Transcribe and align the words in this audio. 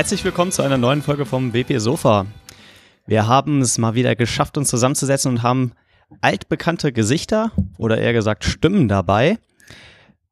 Herzlich 0.00 0.24
willkommen 0.24 0.50
zu 0.50 0.62
einer 0.62 0.78
neuen 0.78 1.02
Folge 1.02 1.26
vom 1.26 1.52
WP 1.52 1.76
Sofa. 1.76 2.24
Wir 3.06 3.26
haben 3.26 3.60
es 3.60 3.76
mal 3.76 3.92
wieder 3.92 4.16
geschafft, 4.16 4.56
uns 4.56 4.70
zusammenzusetzen 4.70 5.30
und 5.30 5.42
haben 5.42 5.72
altbekannte 6.22 6.90
Gesichter 6.90 7.52
oder 7.76 7.98
eher 7.98 8.14
gesagt 8.14 8.44
Stimmen 8.44 8.88
dabei. 8.88 9.32
Äh, 9.32 9.36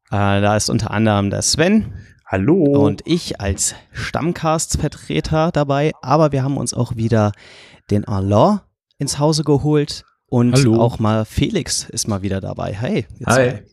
da 0.09 0.55
ist 0.55 0.71
unter 0.71 0.89
anderem 0.89 1.29
der 1.29 1.43
Sven. 1.43 1.93
Hallo. 2.25 2.63
Und 2.63 3.03
ich 3.05 3.39
als 3.41 3.75
Stammcast-Vertreter 3.91 5.51
dabei. 5.51 5.91
Aber 6.01 6.31
wir 6.31 6.41
haben 6.41 6.57
uns 6.57 6.73
auch 6.73 6.95
wieder 6.95 7.31
den 7.91 8.05
Alain 8.05 8.61
ins 8.97 9.19
Hause 9.19 9.43
geholt. 9.43 10.03
Und 10.25 10.55
Hallo. 10.55 10.81
auch 10.81 10.97
mal 10.97 11.25
Felix 11.25 11.87
ist 11.87 12.07
mal 12.07 12.23
wieder 12.23 12.41
dabei. 12.41 12.73
Hey. 12.73 13.05
Hi. 13.27 13.33
zwei. 13.33 13.63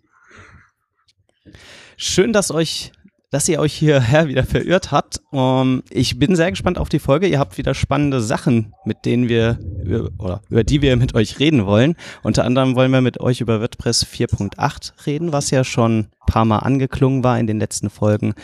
Schön, 1.96 2.34
dass 2.34 2.50
euch, 2.50 2.92
dass 3.30 3.48
ihr 3.48 3.58
euch 3.60 3.74
hierher 3.74 4.28
wieder 4.28 4.44
verirrt 4.44 4.92
habt. 4.92 5.20
Um, 5.30 5.82
ich 5.90 6.18
bin 6.18 6.36
sehr 6.36 6.50
gespannt 6.50 6.78
auf 6.78 6.88
die 6.88 6.98
Folge. 6.98 7.26
Ihr 7.26 7.38
habt 7.38 7.58
wieder 7.58 7.74
spannende 7.74 8.20
Sachen, 8.20 8.72
mit 8.84 9.04
denen 9.04 9.28
wir 9.28 9.58
über, 9.84 10.10
oder 10.18 10.42
über 10.48 10.64
die 10.64 10.80
wir 10.82 10.96
mit 10.96 11.14
euch 11.14 11.38
reden 11.38 11.66
wollen. 11.66 11.96
Unter 12.22 12.44
anderem 12.44 12.76
wollen 12.76 12.92
wir 12.92 13.00
mit 13.00 13.20
euch 13.20 13.40
über 13.40 13.60
WordPress 13.60 14.06
4.8 14.06 15.06
reden, 15.06 15.32
was 15.32 15.50
ja 15.50 15.64
schon 15.64 15.98
ein 15.98 16.08
paar 16.26 16.44
Mal 16.44 16.58
angeklungen 16.58 17.24
war 17.24 17.38
in 17.38 17.46
den 17.46 17.58
letzten 17.58 17.90
Folgen. 17.90 18.34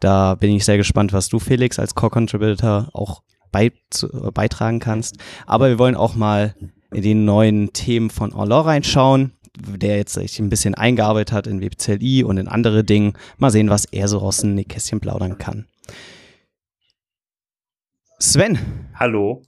Da 0.00 0.34
bin 0.34 0.50
ich 0.54 0.64
sehr 0.64 0.76
gespannt, 0.76 1.12
was 1.12 1.28
du, 1.28 1.38
Felix, 1.38 1.78
als 1.78 1.94
Core-Contributor 1.94 2.88
auch 2.92 3.22
beizu- 3.52 4.32
beitragen 4.32 4.80
kannst. 4.80 5.16
Aber 5.46 5.68
wir 5.68 5.78
wollen 5.78 5.94
auch 5.96 6.14
mal 6.14 6.54
in 6.92 7.02
die 7.02 7.14
neuen 7.14 7.72
Themen 7.72 8.10
von 8.10 8.32
Orlor 8.32 8.66
reinschauen, 8.66 9.32
der 9.56 9.96
jetzt 9.96 10.14
sich 10.14 10.38
ein 10.38 10.50
bisschen 10.50 10.74
eingearbeitet 10.74 11.32
hat 11.32 11.46
in 11.46 11.60
WebCLI 11.60 12.24
und 12.24 12.38
in 12.38 12.48
andere 12.48 12.84
Dinge. 12.84 13.12
Mal 13.38 13.50
sehen, 13.50 13.70
was 13.70 13.84
er 13.86 14.08
so 14.08 14.20
aus 14.20 14.38
dem 14.38 14.54
Nähkästchen 14.54 15.00
plaudern 15.00 15.38
kann. 15.38 15.66
Sven, 18.18 18.58
Hallo. 18.94 19.42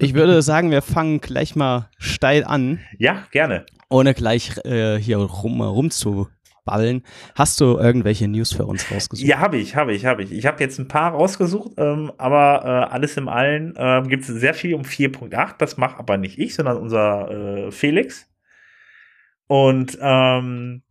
ich 0.00 0.14
würde 0.14 0.42
sagen, 0.42 0.70
wir 0.70 0.82
fangen 0.82 1.20
gleich 1.20 1.56
mal 1.56 1.88
steil 1.98 2.44
an, 2.44 2.80
Ja, 2.98 3.24
gerne. 3.30 3.64
ohne 3.88 4.12
gleich 4.14 4.58
äh, 4.64 4.96
hier 4.98 5.18
rum, 5.18 5.60
rumzuballen. 5.62 7.04
Hast 7.34 7.60
du 7.60 7.78
irgendwelche 7.78 8.26
News 8.28 8.52
für 8.52 8.66
uns 8.66 8.90
rausgesucht? 8.90 9.26
Ja, 9.26 9.38
habe 9.38 9.56
ich, 9.56 9.76
habe 9.76 9.94
ich, 9.94 10.04
habe 10.04 10.24
ich. 10.24 10.32
Ich 10.32 10.46
habe 10.46 10.62
jetzt 10.62 10.78
ein 10.78 10.88
paar 10.88 11.12
rausgesucht, 11.12 11.72
ähm, 11.78 12.12
aber 12.18 12.64
äh, 12.64 12.92
alles 12.92 13.16
im 13.16 13.28
Allen 13.28 13.74
ähm, 13.76 14.08
gibt 14.08 14.24
es 14.24 14.28
sehr 14.28 14.54
viel 14.54 14.74
um 14.74 14.82
4.8. 14.82 15.54
Das 15.58 15.76
macht 15.76 15.98
aber 15.98 16.16
nicht 16.18 16.38
ich, 16.38 16.54
sondern 16.54 16.76
unser 16.76 17.30
äh, 17.30 17.70
Felix. 17.70 18.26
Und 19.46 19.98
ähm, 20.00 20.82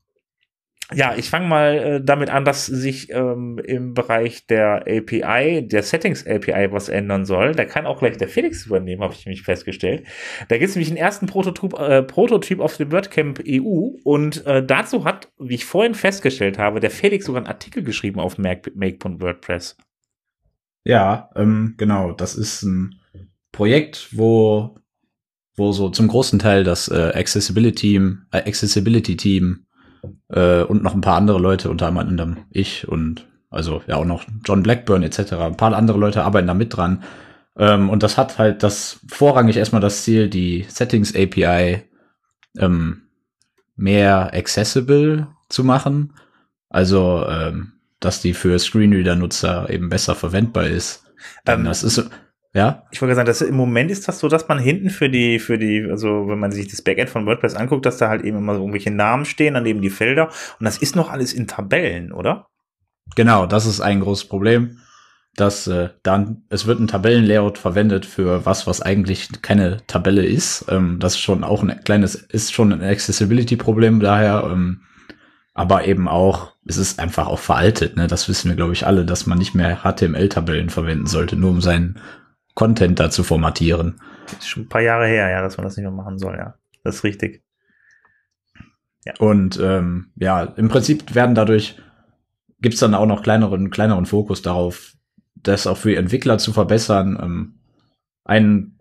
ja, 0.93 1.15
ich 1.15 1.29
fange 1.29 1.47
mal 1.47 1.75
äh, 1.75 2.01
damit 2.03 2.29
an, 2.29 2.45
dass 2.45 2.65
sich 2.65 3.09
ähm, 3.11 3.57
im 3.63 3.93
Bereich 3.93 4.45
der 4.47 4.85
API, 4.87 5.67
der 5.67 5.81
Settings 5.81 6.27
API, 6.27 6.71
was 6.71 6.89
ändern 6.89 7.25
soll. 7.25 7.53
Da 7.53 7.65
kann 7.65 7.85
auch 7.85 7.99
gleich 7.99 8.17
der 8.17 8.27
Felix 8.27 8.65
übernehmen, 8.65 9.01
habe 9.01 9.13
ich 9.13 9.25
nämlich 9.25 9.43
festgestellt. 9.43 10.05
Da 10.49 10.57
gibt 10.57 10.69
es 10.69 10.75
nämlich 10.75 10.89
einen 10.89 10.97
ersten 10.97 11.25
Prototyp, 11.25 11.73
äh, 11.79 12.03
Prototyp 12.03 12.59
auf 12.59 12.77
dem 12.77 12.91
WordCamp 12.91 13.41
EU 13.47 13.91
und 14.03 14.45
äh, 14.45 14.63
dazu 14.63 15.05
hat, 15.05 15.31
wie 15.39 15.55
ich 15.55 15.65
vorhin 15.65 15.95
festgestellt 15.95 16.57
habe, 16.57 16.79
der 16.79 16.91
Felix 16.91 17.25
sogar 17.25 17.41
einen 17.41 17.47
Artikel 17.47 17.83
geschrieben 17.83 18.19
auf 18.19 18.37
Make- 18.37 18.71
Make.WordPress. 18.75 19.77
Ja, 20.83 21.29
ähm, 21.35 21.75
genau. 21.77 22.11
Das 22.11 22.35
ist 22.35 22.61
ein 22.63 22.99
Projekt, 23.51 24.09
wo, 24.11 24.75
wo 25.55 25.71
so 25.71 25.89
zum 25.89 26.07
großen 26.07 26.39
Teil 26.39 26.63
das 26.63 26.87
äh, 26.87 27.11
Accessibility, 27.15 27.95
äh, 28.31 28.37
Accessibility 28.37 29.15
Team 29.17 29.65
äh, 30.29 30.63
und 30.63 30.83
noch 30.83 30.93
ein 30.93 31.01
paar 31.01 31.17
andere 31.17 31.39
Leute, 31.39 31.69
unter 31.69 31.87
anderem 31.87 32.37
ich 32.49 32.87
und 32.87 33.27
also 33.49 33.83
ja 33.87 33.97
auch 33.97 34.05
noch 34.05 34.25
John 34.45 34.63
Blackburn 34.63 35.03
etc. 35.03 35.33
Ein 35.33 35.57
paar 35.57 35.75
andere 35.75 35.97
Leute 35.97 36.23
arbeiten 36.23 36.47
da 36.47 36.55
mit 36.55 36.75
dran. 36.75 37.03
Ähm, 37.55 37.89
und 37.89 38.01
das 38.01 38.17
hat 38.17 38.39
halt 38.39 38.63
das 38.63 38.99
vorrangig 39.07 39.57
erstmal 39.57 39.81
das 39.81 40.03
Ziel, 40.03 40.27
die 40.27 40.65
Settings 40.67 41.15
API 41.15 41.83
ähm, 42.57 43.03
mehr 43.75 44.33
accessible 44.33 45.27
zu 45.49 45.63
machen. 45.63 46.13
Also 46.69 47.25
ähm, 47.29 47.73
dass 47.99 48.21
die 48.21 48.33
für 48.33 48.57
Screenreader-Nutzer 48.59 49.69
eben 49.69 49.89
besser 49.89 50.15
verwendbar 50.15 50.65
ist. 50.65 51.05
Ähm, 51.45 51.63
das 51.63 51.83
ist, 51.83 52.09
ja, 52.53 52.83
Ich 52.91 53.01
wollte 53.01 53.15
sagen, 53.15 53.25
dass 53.25 53.41
im 53.41 53.55
Moment 53.55 53.89
ist 53.89 54.07
das 54.07 54.19
so, 54.19 54.27
dass 54.27 54.47
man 54.47 54.59
hinten 54.59 54.89
für 54.89 55.09
die, 55.09 55.39
für 55.39 55.57
die, 55.57 55.87
also 55.89 56.27
wenn 56.27 56.39
man 56.39 56.51
sich 56.51 56.67
das 56.67 56.81
Backend 56.81 57.09
von 57.09 57.25
WordPress 57.25 57.55
anguckt, 57.55 57.85
dass 57.85 57.97
da 57.97 58.09
halt 58.09 58.23
eben 58.23 58.37
immer 58.37 58.53
so 58.53 58.61
irgendwelche 58.61 58.91
Namen 58.91 59.25
stehen, 59.25 59.55
daneben 59.55 59.81
die 59.81 59.89
Felder 59.89 60.29
und 60.59 60.65
das 60.65 60.77
ist 60.77 60.95
noch 60.95 61.11
alles 61.11 61.33
in 61.33 61.47
Tabellen, 61.47 62.11
oder? 62.11 62.47
genau, 63.15 63.45
das 63.45 63.65
ist 63.65 63.81
ein 63.81 63.99
großes 64.01 64.25
Problem. 64.25 64.79
Dass 65.35 65.65
äh, 65.65 65.89
dann, 66.03 66.43
es 66.49 66.67
wird 66.67 66.79
ein 66.79 66.87
Tabellenlayout 66.87 67.57
verwendet 67.57 68.05
für 68.05 68.45
was, 68.45 68.67
was 68.67 68.83
eigentlich 68.83 69.29
keine 69.41 69.81
Tabelle 69.87 70.23
ist. 70.23 70.65
Ähm, 70.69 70.99
das 70.99 71.13
ist 71.13 71.21
schon 71.21 71.43
auch 71.43 71.63
ein 71.63 71.83
kleines, 71.83 72.13
ist 72.13 72.53
schon 72.53 72.71
ein 72.71 72.83
Accessibility-Problem 72.83 73.99
daher. 73.99 74.47
Ähm, 74.51 74.81
aber 75.55 75.87
eben 75.87 76.07
auch, 76.07 76.53
es 76.67 76.77
ist 76.77 76.99
einfach 76.99 77.25
auch 77.25 77.39
veraltet, 77.39 77.95
ne? 77.95 78.05
Das 78.05 78.29
wissen 78.29 78.49
wir, 78.49 78.55
glaube 78.55 78.73
ich, 78.73 78.85
alle, 78.85 79.05
dass 79.05 79.25
man 79.25 79.39
nicht 79.39 79.55
mehr 79.55 79.79
HTML-Tabellen 79.83 80.69
verwenden 80.69 81.07
sollte, 81.07 81.35
nur 81.35 81.49
um 81.49 81.61
seinen 81.61 81.99
Content 82.53 82.99
da 82.99 83.09
zu 83.09 83.23
formatieren. 83.23 83.99
Ist 84.27 84.47
schon 84.47 84.63
ein 84.63 84.69
paar 84.69 84.81
Jahre 84.81 85.07
her, 85.07 85.29
ja, 85.29 85.41
dass 85.41 85.57
man 85.57 85.65
das 85.65 85.75
nicht 85.75 85.83
mehr 85.83 85.91
machen 85.91 86.17
soll, 86.17 86.35
ja. 86.37 86.55
Das 86.83 86.95
ist 86.95 87.03
richtig. 87.03 87.43
Und 89.19 89.59
ähm, 89.61 90.11
ja, 90.15 90.43
im 90.43 90.69
Prinzip 90.69 91.13
werden 91.13 91.35
dadurch 91.35 91.77
gibt's 92.63 92.79
dann 92.79 92.95
auch 92.95 93.05
noch 93.05 93.21
kleineren, 93.21 93.69
kleineren 93.69 94.05
Fokus 94.05 94.41
darauf, 94.41 94.93
das 95.35 95.67
auch 95.67 95.77
für 95.77 95.95
Entwickler 95.95 96.37
zu 96.37 96.53
verbessern. 96.53 97.19
Ähm, 97.21 97.59
ein 98.23 98.77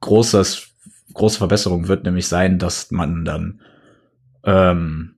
großes, 0.00 0.68
große 1.12 1.38
Verbesserung 1.38 1.88
wird 1.88 2.04
nämlich 2.04 2.28
sein, 2.28 2.58
dass 2.58 2.90
man 2.92 3.24
dann, 3.24 3.60
ähm, 4.44 5.15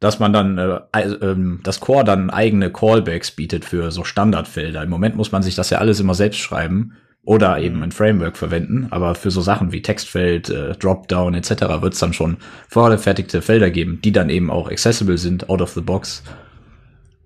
dass 0.00 0.18
man 0.18 0.32
dann, 0.32 0.58
äh, 0.58 0.80
ähm, 1.22 1.60
das 1.62 1.80
Core 1.80 2.04
dann 2.04 2.30
eigene 2.30 2.70
Callbacks 2.70 3.30
bietet 3.30 3.64
für 3.64 3.90
so 3.90 4.04
Standardfelder. 4.04 4.82
Im 4.82 4.90
Moment 4.90 5.16
muss 5.16 5.32
man 5.32 5.42
sich 5.42 5.54
das 5.54 5.70
ja 5.70 5.78
alles 5.78 6.00
immer 6.00 6.14
selbst 6.14 6.38
schreiben 6.38 6.94
oder 7.24 7.58
eben 7.58 7.82
ein 7.82 7.92
Framework 7.92 8.36
verwenden, 8.36 8.88
aber 8.90 9.14
für 9.14 9.30
so 9.30 9.40
Sachen 9.40 9.72
wie 9.72 9.82
Textfeld, 9.82 10.50
äh, 10.50 10.72
Dropdown 10.76 11.34
etc. 11.34 11.50
wird 11.80 11.94
es 11.94 12.00
dann 12.00 12.12
schon 12.12 12.36
vorgefertigte 12.68 13.40
Felder 13.40 13.70
geben, 13.70 14.00
die 14.04 14.12
dann 14.12 14.28
eben 14.28 14.50
auch 14.50 14.70
accessible 14.70 15.16
sind, 15.16 15.48
out 15.48 15.62
of 15.62 15.70
the 15.70 15.80
box. 15.80 16.22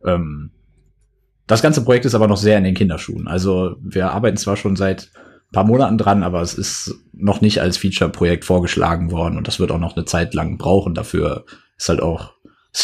Ähm, 0.04 0.50
das 1.48 1.62
ganze 1.62 1.82
Projekt 1.82 2.04
ist 2.04 2.14
aber 2.14 2.28
noch 2.28 2.36
sehr 2.36 2.58
in 2.58 2.64
den 2.64 2.74
Kinderschuhen. 2.74 3.26
Also 3.26 3.76
wir 3.80 4.12
arbeiten 4.12 4.36
zwar 4.36 4.56
schon 4.56 4.76
seit 4.76 5.10
ein 5.48 5.52
paar 5.52 5.64
Monaten 5.64 5.98
dran, 5.98 6.22
aber 6.22 6.42
es 6.42 6.54
ist 6.54 6.94
noch 7.12 7.40
nicht 7.40 7.60
als 7.60 7.78
Feature-Projekt 7.78 8.44
vorgeschlagen 8.44 9.10
worden 9.10 9.38
und 9.38 9.48
das 9.48 9.58
wird 9.58 9.72
auch 9.72 9.78
noch 9.78 9.96
eine 9.96 10.04
Zeit 10.04 10.34
lang 10.34 10.58
brauchen. 10.58 10.94
Dafür 10.94 11.46
ist 11.76 11.88
halt 11.88 12.02
auch, 12.02 12.34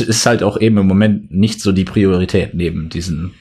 es 0.00 0.08
ist 0.08 0.26
halt 0.26 0.42
auch 0.42 0.60
eben 0.60 0.78
im 0.78 0.86
Moment 0.86 1.30
nicht 1.30 1.60
so 1.60 1.72
die 1.72 1.84
Priorität 1.84 2.54
neben 2.54 2.88
diesen, 2.88 3.34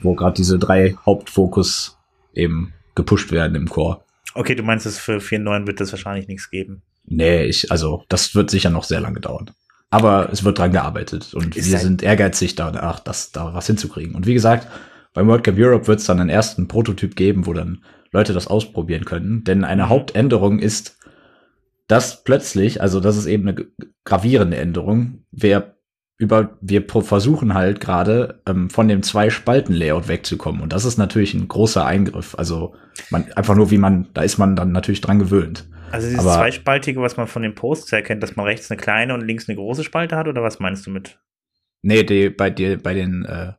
wo 0.00 0.14
gerade 0.14 0.34
diese 0.34 0.58
drei 0.58 0.96
Hauptfokus 1.04 1.98
eben 2.32 2.72
gepusht 2.94 3.32
werden 3.32 3.54
im 3.54 3.68
Core. 3.68 4.00
Okay, 4.34 4.54
du 4.54 4.62
meinst, 4.62 4.86
es 4.86 4.98
für 4.98 5.18
4.9 5.18 5.66
wird 5.66 5.80
es 5.80 5.92
wahrscheinlich 5.92 6.28
nichts 6.28 6.50
geben. 6.50 6.82
Nee, 7.06 7.44
ich, 7.44 7.72
also 7.72 8.04
das 8.08 8.34
wird 8.34 8.50
sicher 8.50 8.70
noch 8.70 8.84
sehr 8.84 9.00
lange 9.00 9.20
dauern. 9.20 9.50
Aber 9.90 10.30
es 10.30 10.44
wird 10.44 10.58
dran 10.58 10.72
gearbeitet 10.72 11.32
und 11.32 11.56
Ist 11.56 11.70
wir 11.70 11.78
sind 11.78 12.02
ehrgeizig 12.02 12.54
danach, 12.54 13.00
das 13.00 13.32
da 13.32 13.54
was 13.54 13.66
hinzukriegen. 13.66 14.14
Und 14.14 14.26
wie 14.26 14.34
gesagt, 14.34 14.68
beim 15.14 15.26
WordCamp 15.26 15.58
Europe 15.58 15.86
wird 15.86 16.00
es 16.00 16.06
dann 16.06 16.20
einen 16.20 16.28
ersten 16.28 16.68
Prototyp 16.68 17.16
geben, 17.16 17.46
wo 17.46 17.54
dann 17.54 17.82
Leute 18.12 18.34
das 18.34 18.46
ausprobieren 18.46 19.06
können. 19.06 19.44
Denn 19.44 19.64
eine 19.64 19.84
Mhm. 19.84 19.88
Hauptänderung 19.88 20.58
ist, 20.58 20.97
dass 21.88 22.22
plötzlich, 22.22 22.80
also 22.80 23.00
das 23.00 23.16
ist 23.16 23.26
eben 23.26 23.48
eine 23.48 23.66
gravierende 24.04 24.56
Änderung, 24.58 25.24
wir 25.32 25.74
über, 26.20 26.58
wir 26.60 26.84
versuchen 26.88 27.54
halt 27.54 27.80
gerade 27.80 28.40
ähm, 28.48 28.70
von 28.70 28.88
dem 28.88 29.02
Zwei-Spalten-Layout 29.04 30.08
wegzukommen. 30.08 30.60
Und 30.62 30.72
das 30.72 30.84
ist 30.84 30.98
natürlich 30.98 31.32
ein 31.34 31.46
großer 31.46 31.86
Eingriff. 31.86 32.34
Also 32.36 32.74
man 33.10 33.30
einfach 33.34 33.54
nur, 33.54 33.70
wie 33.70 33.78
man, 33.78 34.08
da 34.14 34.22
ist 34.22 34.36
man 34.36 34.56
dann 34.56 34.72
natürlich 34.72 35.00
dran 35.00 35.20
gewöhnt. 35.20 35.68
Also 35.92 36.08
dieses 36.08 36.20
Aber- 36.26 36.34
zweispaltige, 36.34 37.00
was 37.00 37.16
man 37.16 37.28
von 37.28 37.42
den 37.42 37.54
Posts 37.54 37.92
erkennt, 37.92 38.22
dass 38.24 38.34
man 38.34 38.46
rechts 38.46 38.68
eine 38.70 38.78
kleine 38.80 39.14
und 39.14 39.20
links 39.20 39.48
eine 39.48 39.54
große 39.56 39.84
Spalte 39.84 40.16
hat, 40.16 40.26
oder 40.26 40.42
was 40.42 40.58
meinst 40.58 40.86
du 40.86 40.90
mit? 40.90 41.20
Nee, 41.82 42.02
die, 42.02 42.30
bei 42.30 42.50
dir, 42.50 42.82
bei 42.82 42.94
den 42.94 43.24
äh, 43.24 43.52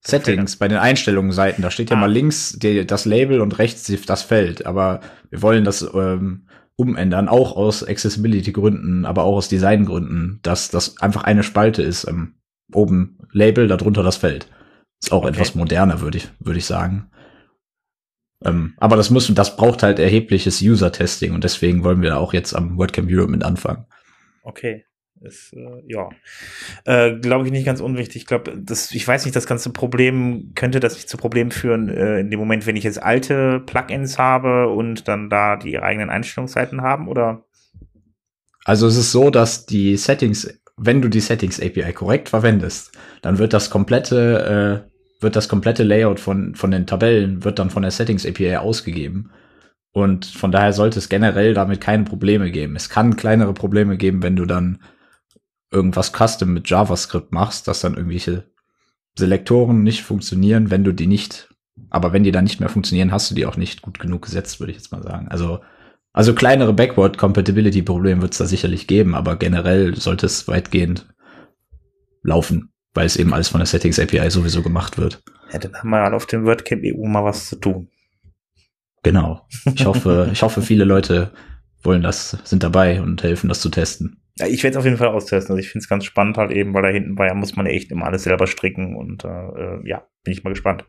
Settings, 0.00 0.56
bei 0.56 0.66
den 0.68 0.78
Einstellungsseiten, 0.78 1.60
da 1.60 1.70
steht 1.70 1.90
ja 1.90 1.96
Ah. 1.96 2.00
mal 2.00 2.10
links 2.10 2.52
die, 2.58 2.86
das 2.86 3.04
Label 3.04 3.42
und 3.42 3.58
rechts 3.58 3.92
das 4.06 4.22
Feld. 4.22 4.64
Aber 4.64 5.00
wir 5.28 5.42
wollen 5.42 5.64
das 5.64 5.82
ähm, 5.92 6.47
umändern, 6.78 7.28
auch 7.28 7.56
aus 7.56 7.82
Accessibility-Gründen, 7.82 9.04
aber 9.04 9.24
auch 9.24 9.36
aus 9.36 9.48
Designgründen, 9.48 10.38
dass 10.42 10.70
das 10.70 10.98
einfach 11.02 11.24
eine 11.24 11.42
Spalte 11.42 11.82
ist. 11.82 12.06
Ähm, 12.06 12.34
oben 12.72 13.18
Label, 13.32 13.66
darunter 13.66 14.02
das 14.02 14.16
Feld. 14.16 14.48
Ist 15.02 15.12
auch 15.12 15.24
Okay. 15.24 15.30
etwas 15.30 15.54
moderner, 15.54 16.00
würde 16.00 16.18
ich, 16.18 16.28
würde 16.38 16.58
ich 16.58 16.66
sagen. 16.66 17.10
Ähm, 18.44 18.74
aber 18.76 18.96
das 18.96 19.10
muss, 19.10 19.32
das 19.34 19.56
braucht 19.56 19.82
halt 19.82 19.98
erhebliches 19.98 20.62
User-Testing 20.62 21.34
und 21.34 21.42
deswegen 21.42 21.82
wollen 21.82 22.02
wir 22.02 22.18
auch 22.18 22.32
jetzt 22.32 22.54
am 22.54 22.78
WordCamp 22.78 23.08
Europe 23.10 23.32
mit 23.32 23.42
anfangen. 23.42 23.86
Okay. 24.42 24.84
Ist, 25.20 25.52
äh, 25.52 25.82
ja, 25.86 26.10
äh, 26.84 27.16
glaube 27.18 27.46
ich 27.46 27.52
nicht 27.52 27.66
ganz 27.66 27.80
unwichtig. 27.80 28.22
Ich 28.22 28.26
glaube, 28.26 28.56
das, 28.56 28.92
ich 28.92 29.06
weiß 29.06 29.24
nicht, 29.24 29.34
das 29.34 29.46
ganze 29.46 29.70
Problem 29.70 30.52
könnte 30.54 30.80
das 30.80 30.94
nicht 30.94 31.08
zu 31.08 31.16
Problemen 31.16 31.50
führen 31.50 31.88
äh, 31.88 32.20
in 32.20 32.30
dem 32.30 32.38
Moment, 32.38 32.66
wenn 32.66 32.76
ich 32.76 32.84
jetzt 32.84 33.02
alte 33.02 33.60
Plugins 33.60 34.18
habe 34.18 34.68
und 34.68 35.08
dann 35.08 35.28
da 35.28 35.56
die 35.56 35.78
eigenen 35.78 36.10
Einstellungsseiten 36.10 36.82
haben, 36.82 37.08
oder? 37.08 37.44
Also 38.64 38.86
es 38.86 38.96
ist 38.96 39.12
so, 39.12 39.30
dass 39.30 39.66
die 39.66 39.96
Settings, 39.96 40.60
wenn 40.76 41.02
du 41.02 41.08
die 41.08 41.20
Settings 41.20 41.60
API 41.60 41.92
korrekt 41.92 42.28
verwendest, 42.28 42.92
dann 43.22 43.38
wird 43.38 43.52
das 43.52 43.70
komplette, 43.70 44.84
äh, 44.86 45.22
wird 45.22 45.34
das 45.34 45.48
komplette 45.48 45.82
Layout 45.82 46.20
von 46.20 46.54
von 46.54 46.70
den 46.70 46.86
Tabellen 46.86 47.42
wird 47.44 47.58
dann 47.58 47.70
von 47.70 47.82
der 47.82 47.90
Settings 47.90 48.24
API 48.24 48.56
ausgegeben. 48.56 49.30
Und 49.92 50.26
von 50.26 50.52
daher 50.52 50.72
sollte 50.72 50.98
es 51.00 51.08
generell 51.08 51.54
damit 51.54 51.80
keine 51.80 52.04
Probleme 52.04 52.52
geben. 52.52 52.76
Es 52.76 52.88
kann 52.88 53.16
kleinere 53.16 53.54
Probleme 53.54 53.96
geben, 53.96 54.22
wenn 54.22 54.36
du 54.36 54.44
dann 54.44 54.78
irgendwas 55.70 56.12
Custom 56.12 56.52
mit 56.52 56.68
JavaScript 56.68 57.32
machst, 57.32 57.68
dass 57.68 57.80
dann 57.80 57.94
irgendwelche 57.94 58.44
Selektoren 59.16 59.82
nicht 59.82 60.02
funktionieren, 60.02 60.70
wenn 60.70 60.84
du 60.84 60.92
die 60.92 61.06
nicht, 61.06 61.48
aber 61.90 62.12
wenn 62.12 62.24
die 62.24 62.32
dann 62.32 62.44
nicht 62.44 62.60
mehr 62.60 62.68
funktionieren, 62.68 63.12
hast 63.12 63.30
du 63.30 63.34
die 63.34 63.46
auch 63.46 63.56
nicht 63.56 63.82
gut 63.82 63.98
genug 63.98 64.22
gesetzt, 64.22 64.60
würde 64.60 64.72
ich 64.72 64.78
jetzt 64.78 64.92
mal 64.92 65.02
sagen. 65.02 65.28
Also, 65.28 65.60
also 66.12 66.34
kleinere 66.34 66.72
Backward-Compatibility-Probleme 66.72 68.22
wird 68.22 68.32
es 68.32 68.38
da 68.38 68.46
sicherlich 68.46 68.86
geben, 68.86 69.14
aber 69.14 69.36
generell 69.36 69.94
sollte 69.96 70.26
es 70.26 70.48
weitgehend 70.48 71.06
laufen, 72.22 72.72
weil 72.94 73.06
es 73.06 73.16
eben 73.16 73.34
alles 73.34 73.48
von 73.48 73.60
der 73.60 73.66
Settings 73.66 73.98
API 73.98 74.30
sowieso 74.30 74.62
gemacht 74.62 74.98
wird. 74.98 75.22
Ja, 75.52 75.58
dann 75.58 75.74
haben 75.74 75.90
wir 75.90 76.00
halt 76.00 76.14
auf 76.14 76.26
dem 76.26 76.44
WordCamp 76.44 76.82
EU 76.84 77.06
mal 77.06 77.24
was 77.24 77.48
zu 77.48 77.56
tun. 77.56 77.88
Genau. 79.02 79.46
Ich 79.74 79.86
hoffe, 79.86 80.28
ich 80.32 80.42
hoffe, 80.42 80.62
viele 80.62 80.84
Leute 80.84 81.32
wollen 81.82 82.02
das, 82.02 82.36
sind 82.44 82.62
dabei 82.62 83.00
und 83.00 83.22
helfen, 83.22 83.48
das 83.48 83.60
zu 83.60 83.68
testen. 83.68 84.20
Ja, 84.38 84.46
ich 84.46 84.62
werde 84.62 84.74
es 84.74 84.76
auf 84.78 84.84
jeden 84.84 84.96
Fall 84.96 85.08
austesten. 85.08 85.52
Also 85.52 85.60
ich 85.60 85.70
finde 85.70 85.82
es 85.82 85.88
ganz 85.88 86.04
spannend 86.04 86.38
halt 86.38 86.52
eben, 86.52 86.74
weil 86.74 86.82
da 86.82 86.88
hinten 86.88 87.14
bei 87.14 87.32
muss 87.34 87.56
man 87.56 87.66
ja 87.66 87.72
echt 87.72 87.90
immer 87.90 88.06
alles 88.06 88.22
selber 88.22 88.46
stricken 88.46 88.96
und 88.96 89.24
äh, 89.24 89.28
äh 89.28 89.80
ja, 89.84 90.04
bin 90.28 90.32
ich 90.32 90.44
mal 90.44 90.50
gespannt. 90.50 90.84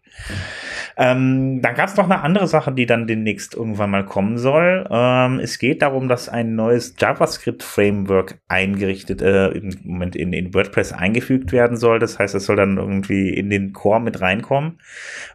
Ähm, 0.97 1.61
dann 1.61 1.75
gab 1.75 1.87
es 1.87 1.95
noch 1.95 2.03
eine 2.03 2.21
andere 2.21 2.47
Sache, 2.47 2.73
die 2.73 2.85
dann 2.85 3.07
demnächst 3.07 3.55
irgendwann 3.55 3.89
mal 3.89 4.05
kommen 4.05 4.37
soll. 4.37 4.85
Ähm, 4.91 5.39
es 5.39 5.59
geht 5.59 5.81
darum, 5.81 6.09
dass 6.09 6.27
ein 6.27 6.55
neues 6.55 6.95
JavaScript-Framework 6.97 8.39
eingerichtet, 8.49 9.21
äh, 9.21 9.47
im 9.49 9.73
Moment 9.83 10.15
in, 10.15 10.33
in 10.33 10.53
WordPress 10.53 10.91
eingefügt 10.91 11.51
werden 11.51 11.77
soll. 11.77 11.99
Das 11.99 12.19
heißt, 12.19 12.35
es 12.35 12.45
soll 12.45 12.57
dann 12.57 12.77
irgendwie 12.77 13.29
in 13.29 13.49
den 13.49 13.71
Core 13.71 14.01
mit 14.01 14.19
reinkommen. 14.19 14.79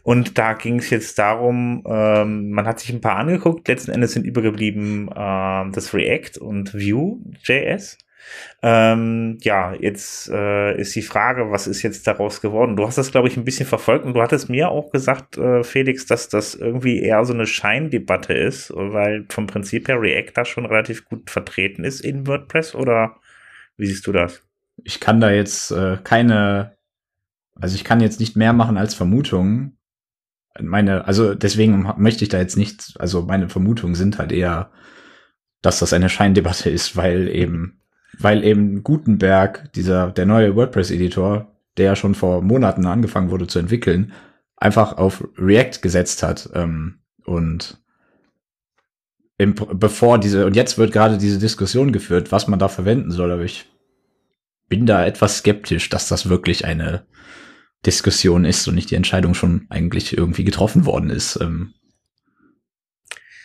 Und 0.03 0.37
da 0.37 0.53
ging 0.53 0.81
es 0.81 0.91
jetzt 0.91 1.19
darum, 1.19 1.83
ähm, 1.87 2.51
man 2.51 2.67
hat 2.67 2.81
sich 2.81 2.93
ein 2.93 3.01
paar 3.01 3.17
angeguckt. 3.17 3.67
Letzten 3.67 3.93
Endes 3.93 4.13
sind 4.13 4.27
übergeblieben 4.27 5.09
äh, 5.09 5.71
das 5.73 5.95
React 5.95 6.41
und 6.41 6.75
Vue.js. 6.75 8.04
Ähm, 8.62 9.38
ja, 9.43 9.75
jetzt 9.75 10.29
äh, 10.31 10.79
ist 10.81 10.94
die 10.97 11.03
Frage, 11.03 11.50
was 11.50 11.67
ist 11.67 11.82
jetzt 11.82 12.06
daraus 12.06 12.41
geworden? 12.41 12.76
Du 12.76 12.87
hast 12.87 12.97
das, 12.97 13.11
glaube 13.11 13.29
ich, 13.29 13.37
ein 13.37 13.44
bisschen 13.44 13.67
verfolgt 13.67 14.05
und 14.05 14.15
du 14.15 14.23
hattest 14.23 14.49
mir 14.49 14.71
auch 14.71 14.91
gesagt, 14.91 15.37
äh, 15.37 15.62
Felix, 15.62 16.06
dass 16.06 16.29
das 16.29 16.55
irgendwie 16.55 17.00
eher 17.00 17.25
so 17.25 17.35
eine 17.35 17.47
Scheindebatte 17.47 18.32
ist, 18.32 18.73
weil 18.75 19.26
vom 19.29 19.47
Prinzip 19.47 19.88
her 19.88 20.00
React 20.00 20.32
da 20.35 20.44
schon 20.44 20.67
relativ 20.67 21.05
gut 21.05 21.31
vertreten 21.31 21.85
ist 21.85 22.00
in 22.00 22.26
WordPress 22.26 22.75
oder 22.75 23.17
wie 23.76 23.87
siehst 23.87 24.06
du 24.06 24.12
das? 24.12 24.43
Ich 24.82 25.00
kann 25.00 25.20
da 25.20 25.31
jetzt 25.31 25.70
äh, 25.70 25.99
keine, 26.03 26.77
also 27.55 27.75
ich 27.75 27.85
kann 27.85 28.00
jetzt 28.00 28.20
nicht 28.20 28.37
mehr 28.37 28.53
machen 28.53 28.77
als 28.77 28.94
Vermutungen. 28.94 29.79
Meine, 30.61 31.06
also 31.06 31.35
deswegen 31.35 31.93
möchte 31.99 32.25
ich 32.25 32.31
da 32.31 32.38
jetzt 32.38 32.56
nicht, 32.56 32.94
also 32.99 33.23
meine 33.23 33.49
Vermutungen 33.49 33.94
sind 33.94 34.19
halt 34.19 34.32
eher, 34.32 34.70
dass 35.62 35.81
das 35.81 35.93
eine 35.93 36.09
Scheindebatte 36.09 36.70
ist, 36.70 36.97
weil 36.97 37.29
eben 37.29 37.81
weil 38.19 38.45
eben 38.45 38.83
Gutenberg, 38.83 39.73
dieser, 39.75 40.11
der 40.11 40.27
neue 40.27 40.57
WordPress-Editor, 40.57 41.53
der 41.77 41.85
ja 41.87 41.97
schon 41.97 42.15
vor 42.15 42.43
Monaten 42.43 42.87
angefangen 42.87 43.31
wurde 43.31 43.47
zu 43.47 43.59
entwickeln, 43.59 44.13
einfach 44.57 44.97
auf 44.97 45.27
React 45.37 45.81
gesetzt 45.83 46.23
hat. 46.23 46.49
Ähm, 46.55 47.01
und 47.25 47.79
im, 49.39 49.55
bevor 49.55 50.19
diese, 50.19 50.47
und 50.47 50.57
jetzt 50.57 50.79
wird 50.79 50.93
gerade 50.93 51.19
diese 51.19 51.39
Diskussion 51.39 51.93
geführt, 51.93 52.31
was 52.33 52.47
man 52.47 52.59
da 52.59 52.69
verwenden 52.69 53.11
soll, 53.11 53.33
aber 53.33 53.43
ich 53.43 53.67
bin 54.69 54.87
da 54.87 55.05
etwas 55.05 55.39
skeptisch, 55.39 55.89
dass 55.89 56.09
das 56.09 56.29
wirklich 56.29 56.65
eine 56.65 57.07
Diskussion 57.85 58.45
ist 58.45 58.67
und 58.67 58.77
nicht 58.77 58.91
die 58.91 58.95
Entscheidung 58.95 59.35
schon 59.35 59.67
eigentlich 59.69 60.17
irgendwie 60.17 60.45
getroffen 60.45 60.87
worden 60.87 61.11
ist. 61.11 61.39
Ähm, 61.41 61.75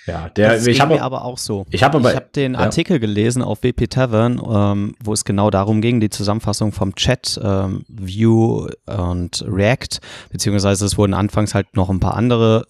ja, 0.09 0.29
der, 0.29 0.53
das 0.53 0.67
ich 0.67 0.81
habe 0.81 1.01
aber 1.01 1.23
auch 1.23 1.37
so. 1.37 1.65
Ich 1.69 1.83
habe 1.83 2.01
hab 2.13 2.33
den 2.33 2.53
ja. 2.53 2.59
Artikel 2.59 2.99
gelesen 2.99 3.41
auf 3.41 3.63
WP 3.63 3.89
Tavern, 3.89 4.41
ähm, 4.45 4.95
wo 5.03 5.13
es 5.13 5.25
genau 5.25 5.49
darum 5.49 5.81
ging, 5.81 5.99
die 5.99 6.09
Zusammenfassung 6.09 6.71
vom 6.71 6.95
Chat, 6.95 7.39
ähm, 7.43 7.83
Vue 7.87 8.71
und 8.85 9.45
React, 9.47 9.99
beziehungsweise 10.31 10.85
es 10.85 10.97
wurden 10.97 11.13
anfangs 11.13 11.55
halt 11.55 11.75
noch 11.75 11.89
ein 11.89 11.99
paar 11.99 12.15
andere 12.15 12.65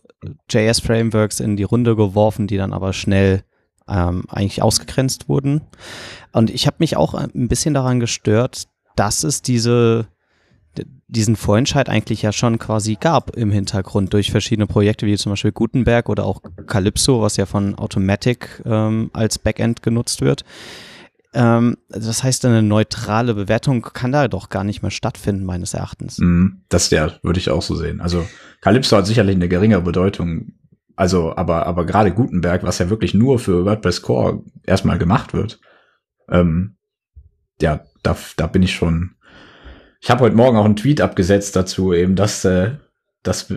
JS-Frameworks 0.50 1.39
in 1.39 1.56
die 1.56 1.63
Runde 1.63 1.95
geworfen, 1.95 2.47
die 2.47 2.57
dann 2.57 2.74
aber 2.74 2.94
schnell 2.94 3.44
ähm, 3.88 4.25
eigentlich 4.30 4.62
ausgegrenzt 4.62 5.30
wurden. 5.30 5.62
Und 6.31 6.50
ich 6.50 6.68
habe 6.68 6.77
mich 6.80 6.97
auch 6.97 7.13
ein 7.13 7.47
bisschen 7.47 7.74
daran 7.74 8.00
gestört, 8.00 8.65
dass 8.95 9.24
es 9.24 9.41
diese 9.41 10.07
diesen 11.09 11.35
Vorentscheid 11.35 11.89
eigentlich 11.89 12.21
ja 12.21 12.31
schon 12.31 12.59
quasi 12.59 12.95
gab 13.00 13.35
im 13.35 13.51
Hintergrund 13.51 14.13
durch 14.13 14.31
verschiedene 14.31 14.67
Projekte 14.67 15.06
wie 15.06 15.17
zum 15.17 15.31
Beispiel 15.31 15.51
Gutenberg 15.51 16.07
oder 16.07 16.23
auch 16.23 16.41
Calypso, 16.67 17.21
was 17.21 17.35
ja 17.35 17.45
von 17.45 17.75
Automatic 17.75 18.61
ähm, 18.65 19.09
als 19.13 19.39
Backend 19.39 19.81
genutzt 19.81 20.21
wird. 20.21 20.45
Ähm, 21.33 21.77
das 21.89 22.23
heißt, 22.23 22.45
eine 22.45 22.63
neutrale 22.63 23.34
Bewertung 23.34 23.81
kann 23.81 24.12
da 24.12 24.27
doch 24.27 24.50
gar 24.50 24.63
nicht 24.63 24.81
mehr 24.81 24.91
stattfinden, 24.91 25.45
meines 25.45 25.74
Erachtens. 25.74 26.19
Mm, 26.19 26.62
das 26.69 26.89
ja, 26.91 27.12
würde 27.24 27.39
ich 27.39 27.50
auch 27.50 27.62
so 27.62 27.75
sehen. 27.75 28.01
Also 28.01 28.27
Calypso 28.62 28.98
hat 28.98 29.07
sicherlich 29.07 29.36
eine 29.36 29.50
geringere 29.50 29.81
Bedeutung. 29.81 30.53
Also, 30.95 31.36
aber, 31.36 31.65
aber 31.65 31.86
gerade 31.86 32.13
Gutenberg, 32.13 32.63
was 32.63 32.79
ja 32.79 32.89
wirklich 32.89 33.13
nur 33.13 33.39
für 33.39 33.65
WordPress 33.65 34.01
Core 34.01 34.43
erstmal 34.63 34.98
gemacht 34.98 35.34
wird, 35.34 35.60
ähm, 36.29 36.75
ja, 37.62 37.81
da, 38.03 38.15
da 38.38 38.48
bin 38.48 38.63
ich 38.63 38.74
schon, 38.74 39.15
ich 40.00 40.10
habe 40.10 40.22
heute 40.22 40.36
Morgen 40.36 40.58
auch 40.58 40.65
einen 40.65 40.75
Tweet 40.75 41.01
abgesetzt 41.01 41.56
dazu, 41.56 41.94
eben, 41.94 42.15
dass, 42.15 42.46
äh, 42.46 42.72
dass 43.24 43.53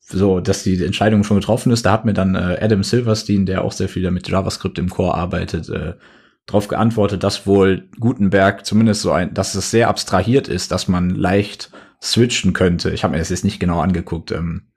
so, 0.00 0.40
dass 0.40 0.62
die 0.62 0.84
Entscheidung 0.84 1.22
schon 1.24 1.38
getroffen 1.38 1.72
ist. 1.72 1.86
Da 1.86 1.92
hat 1.92 2.04
mir 2.04 2.14
dann 2.14 2.34
äh, 2.34 2.58
Adam 2.60 2.82
Silverstein, 2.82 3.46
der 3.46 3.62
auch 3.62 3.72
sehr 3.72 3.88
viel 3.88 4.10
mit 4.10 4.28
JavaScript 4.28 4.78
im 4.78 4.90
Core 4.90 5.14
arbeitet, 5.14 5.68
äh, 5.68 5.94
darauf 6.46 6.68
geantwortet, 6.68 7.22
dass 7.22 7.46
wohl 7.46 7.88
Gutenberg 8.00 8.66
zumindest 8.66 9.02
so 9.02 9.12
ein, 9.12 9.32
dass 9.32 9.54
es 9.54 9.70
sehr 9.70 9.88
abstrahiert 9.88 10.48
ist, 10.48 10.72
dass 10.72 10.88
man 10.88 11.10
leicht 11.10 11.70
switchen 12.02 12.52
könnte. 12.52 12.90
Ich 12.90 13.04
habe 13.04 13.12
mir 13.12 13.18
das 13.18 13.28
jetzt 13.28 13.44
nicht 13.44 13.60
genau 13.60 13.80
angeguckt. 13.80 14.32
Ähm, 14.32 14.72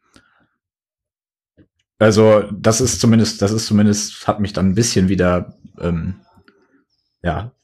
also 1.97 2.43
das 2.51 2.81
ist 2.81 2.99
zumindest, 2.99 3.41
das 3.41 3.51
ist 3.51 3.65
zumindest, 3.65 4.27
hat 4.27 4.39
mich 4.39 4.53
dann 4.53 4.69
ein 4.69 4.75
bisschen 4.75 5.09
wieder 5.09 5.57
ähm, 5.79 6.15
ja 7.23 7.54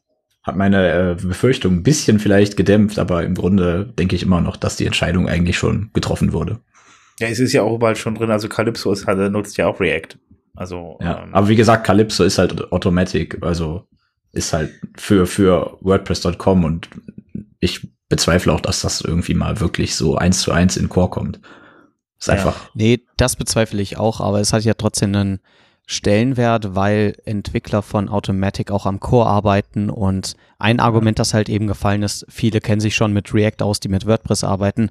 hat 0.44 0.56
meine 0.56 0.92
äh, 0.92 1.16
Befürchtung 1.22 1.76
ein 1.76 1.84
bisschen 1.84 2.20
vielleicht 2.20 2.58
gedämpft, 2.58 2.98
aber 2.98 3.24
im 3.24 3.36
Grunde 3.36 3.94
denke 3.98 4.16
ich 4.16 4.24
immer 4.24 4.42
noch, 4.42 4.58
dass 4.58 4.76
die 4.76 4.86
Entscheidung 4.86 5.28
eigentlich 5.28 5.58
schon 5.58 5.92
getroffen 5.94 6.34
wurde. 6.34 6.60
Ja, 7.20 7.28
es 7.28 7.40
ist 7.40 7.54
ja 7.54 7.62
auch 7.62 7.76
überall 7.76 7.96
schon 7.96 8.16
drin, 8.16 8.32
also 8.32 8.50
Calypso 8.50 8.92
ist 8.92 9.06
halt, 9.06 9.32
nutzt 9.32 9.58
ja 9.58 9.68
auch 9.68 9.80
React. 9.80 10.18
Also, 10.56 10.98
ja, 11.02 11.24
ähm, 11.24 11.34
aber 11.34 11.48
wie 11.48 11.56
gesagt, 11.56 11.86
Calypso 11.86 12.24
ist 12.24 12.40
halt 12.40 12.72
Automatic, 12.72 13.38
also 13.42 13.88
ist 14.32 14.54
halt 14.54 14.72
für, 14.98 15.28
für 15.28 15.78
WordPress.com 15.82 16.64
und 16.64 16.90
ich 17.60 17.88
bezweifle 18.10 18.52
auch, 18.52 18.62
dass 18.62 18.82
das 18.82 19.02
irgendwie 19.02 19.34
mal 19.34 19.60
wirklich 19.60 19.96
so 19.96 20.16
eins 20.16 20.42
zu 20.42 20.52
eins 20.52 20.78
in 20.78 20.90
Core 20.90 21.10
kommt. 21.10 21.40
Ist 22.20 22.28
ja. 22.28 22.34
einfach. 22.34 22.70
Nee, 22.74 23.06
das 23.18 23.36
bezweifle 23.36 23.82
ich 23.82 23.98
auch, 23.98 24.20
aber 24.20 24.40
es 24.40 24.54
hat 24.54 24.64
ja 24.64 24.74
trotzdem 24.74 25.16
einen 25.16 25.40
Stellenwert, 25.92 26.74
weil 26.74 27.18
Entwickler 27.26 27.82
von 27.82 28.08
Automatic 28.08 28.72
auch 28.72 28.86
am 28.86 29.02
Core 29.02 29.28
arbeiten 29.28 29.90
und 29.90 30.38
ein 30.58 30.80
Argument, 30.80 31.20
das 31.20 31.34
halt 31.34 31.50
eben 31.50 31.68
gefallen 31.68 32.02
ist, 32.02 32.26
viele 32.30 32.62
kennen 32.62 32.80
sich 32.80 32.96
schon 32.96 33.12
mit 33.12 33.34
React 33.34 33.62
aus, 33.62 33.82
die 33.82 33.90
mit 33.90 34.06
WordPress 34.06 34.46
arbeiten, 34.46 34.90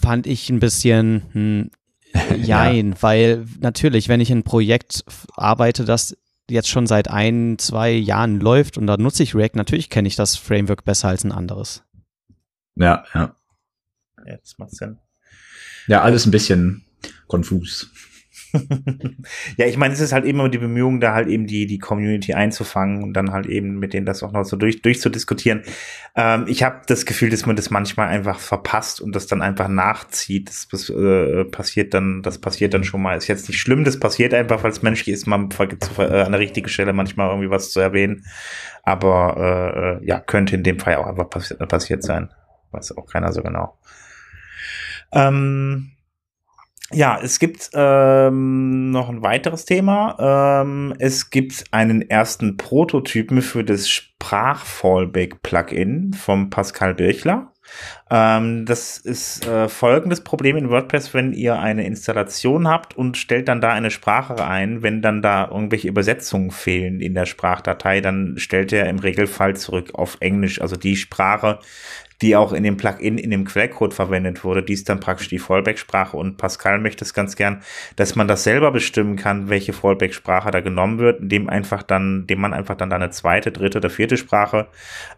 fand 0.00 0.26
ich 0.26 0.50
ein 0.50 0.58
bisschen 0.58 1.22
hm, 1.32 1.70
jein, 2.42 2.90
ja. 2.90 3.02
weil 3.02 3.46
natürlich, 3.60 4.08
wenn 4.08 4.20
ich 4.20 4.30
in 4.30 4.38
ein 4.38 4.42
Projekt 4.42 5.04
arbeite, 5.36 5.84
das 5.84 6.16
jetzt 6.50 6.68
schon 6.68 6.88
seit 6.88 7.08
ein, 7.08 7.56
zwei 7.58 7.92
Jahren 7.92 8.40
läuft 8.40 8.76
und 8.76 8.88
da 8.88 8.96
nutze 8.96 9.22
ich 9.22 9.36
React, 9.36 9.54
natürlich 9.54 9.88
kenne 9.88 10.08
ich 10.08 10.16
das 10.16 10.34
Framework 10.34 10.84
besser 10.84 11.08
als 11.08 11.22
ein 11.22 11.30
anderes. 11.30 11.84
Ja, 12.74 13.04
ja. 13.14 13.36
Das 14.26 14.58
macht 14.58 14.72
Sinn. 14.72 14.98
Ja, 15.86 16.02
alles 16.02 16.26
ein 16.26 16.32
bisschen 16.32 16.84
konfus. 17.28 17.88
ja, 19.56 19.66
ich 19.66 19.76
meine, 19.76 19.94
es 19.94 20.00
ist 20.00 20.12
halt 20.12 20.24
immer 20.24 20.48
die 20.48 20.58
Bemühung, 20.58 21.00
da 21.00 21.14
halt 21.14 21.28
eben 21.28 21.46
die, 21.46 21.66
die 21.66 21.78
Community 21.78 22.34
einzufangen 22.34 23.02
und 23.02 23.12
dann 23.14 23.32
halt 23.32 23.46
eben 23.46 23.78
mit 23.78 23.92
denen 23.92 24.06
das 24.06 24.22
auch 24.22 24.32
noch 24.32 24.44
so 24.44 24.56
durch, 24.56 24.82
durchzudiskutieren. 24.82 25.62
Ähm, 26.16 26.46
ich 26.48 26.62
habe 26.62 26.82
das 26.86 27.06
Gefühl, 27.06 27.30
dass 27.30 27.46
man 27.46 27.56
das 27.56 27.70
manchmal 27.70 28.08
einfach 28.08 28.38
verpasst 28.38 29.00
und 29.00 29.14
das 29.14 29.26
dann 29.26 29.42
einfach 29.42 29.68
nachzieht. 29.68 30.48
Das, 30.48 30.68
das 30.68 30.90
äh, 30.90 31.44
passiert 31.44 31.94
dann, 31.94 32.22
das 32.22 32.38
passiert 32.38 32.74
dann 32.74 32.84
schon 32.84 33.02
mal. 33.02 33.16
Ist 33.16 33.28
jetzt 33.28 33.48
nicht 33.48 33.60
schlimm, 33.60 33.84
das 33.84 34.00
passiert 34.00 34.34
einfach, 34.34 34.62
weil 34.62 34.70
es 34.70 34.82
menschlich 34.82 35.14
ist, 35.14 35.26
man 35.26 35.48
äh, 35.58 36.02
an 36.02 36.32
der 36.32 36.40
richtigen 36.40 36.68
Stelle 36.68 36.92
manchmal 36.92 37.28
irgendwie 37.28 37.50
was 37.50 37.70
zu 37.70 37.80
erwähnen. 37.80 38.24
Aber 38.82 39.36
äh 39.36 39.78
ja, 40.02 40.20
könnte 40.20 40.56
in 40.56 40.62
dem 40.62 40.78
Fall 40.78 40.96
auch 40.96 41.06
einfach 41.06 41.28
passi 41.30 41.54
passiert 41.54 42.02
sein. 42.02 42.30
Weiß 42.70 42.96
auch 42.96 43.06
keiner 43.06 43.32
so 43.32 43.42
genau. 43.42 43.78
Ähm, 45.12 45.92
ja, 46.90 47.20
es 47.22 47.38
gibt 47.38 47.68
ähm, 47.74 48.90
noch 48.90 49.10
ein 49.10 49.22
weiteres 49.22 49.66
Thema. 49.66 50.62
Ähm, 50.62 50.94
es 50.98 51.30
gibt 51.30 51.64
einen 51.70 52.08
ersten 52.08 52.56
Prototypen 52.56 53.42
für 53.42 53.62
das 53.62 53.90
Sprachfallback-Plugin 53.90 56.14
vom 56.14 56.48
Pascal 56.48 56.94
Birchler. 56.94 57.52
Ähm, 58.10 58.64
das 58.64 58.96
ist 58.96 59.46
äh, 59.46 59.68
folgendes 59.68 60.24
Problem 60.24 60.56
in 60.56 60.70
WordPress, 60.70 61.12
wenn 61.12 61.34
ihr 61.34 61.58
eine 61.58 61.86
Installation 61.86 62.66
habt 62.66 62.96
und 62.96 63.18
stellt 63.18 63.48
dann 63.48 63.60
da 63.60 63.72
eine 63.72 63.90
Sprache 63.90 64.42
ein, 64.42 64.82
wenn 64.82 65.02
dann 65.02 65.20
da 65.20 65.50
irgendwelche 65.50 65.88
Übersetzungen 65.88 66.50
fehlen 66.50 67.00
in 67.00 67.12
der 67.12 67.26
Sprachdatei, 67.26 68.00
dann 68.00 68.38
stellt 68.38 68.72
er 68.72 68.88
im 68.88 68.98
Regelfall 68.98 69.56
zurück 69.56 69.90
auf 69.94 70.16
Englisch, 70.20 70.62
also 70.62 70.76
die 70.76 70.96
Sprache, 70.96 71.58
die 72.22 72.34
auch 72.34 72.52
in 72.52 72.64
dem 72.64 72.76
Plugin 72.76 73.16
in 73.18 73.30
dem 73.30 73.44
Quellcode 73.44 73.94
verwendet 73.94 74.42
wurde. 74.42 74.62
Die 74.62 74.72
ist 74.72 74.88
dann 74.88 75.00
praktisch 75.00 75.28
die 75.28 75.38
Fallback-Sprache 75.38 76.16
und 76.16 76.36
Pascal 76.36 76.78
möchte 76.80 77.04
es 77.04 77.14
ganz 77.14 77.36
gern, 77.36 77.62
dass 77.96 78.16
man 78.16 78.26
das 78.26 78.44
selber 78.44 78.72
bestimmen 78.72 79.16
kann, 79.16 79.48
welche 79.48 79.72
Fallback-Sprache 79.72 80.50
da 80.50 80.60
genommen 80.60 80.98
wird, 80.98 81.20
indem 81.20 81.48
einfach 81.48 81.82
dann, 81.82 82.22
indem 82.22 82.40
man 82.40 82.54
einfach 82.54 82.76
dann 82.76 82.92
eine 82.92 83.10
zweite, 83.10 83.52
dritte 83.52 83.78
oder 83.78 83.90
vierte 83.90 84.16
Sprache 84.16 84.66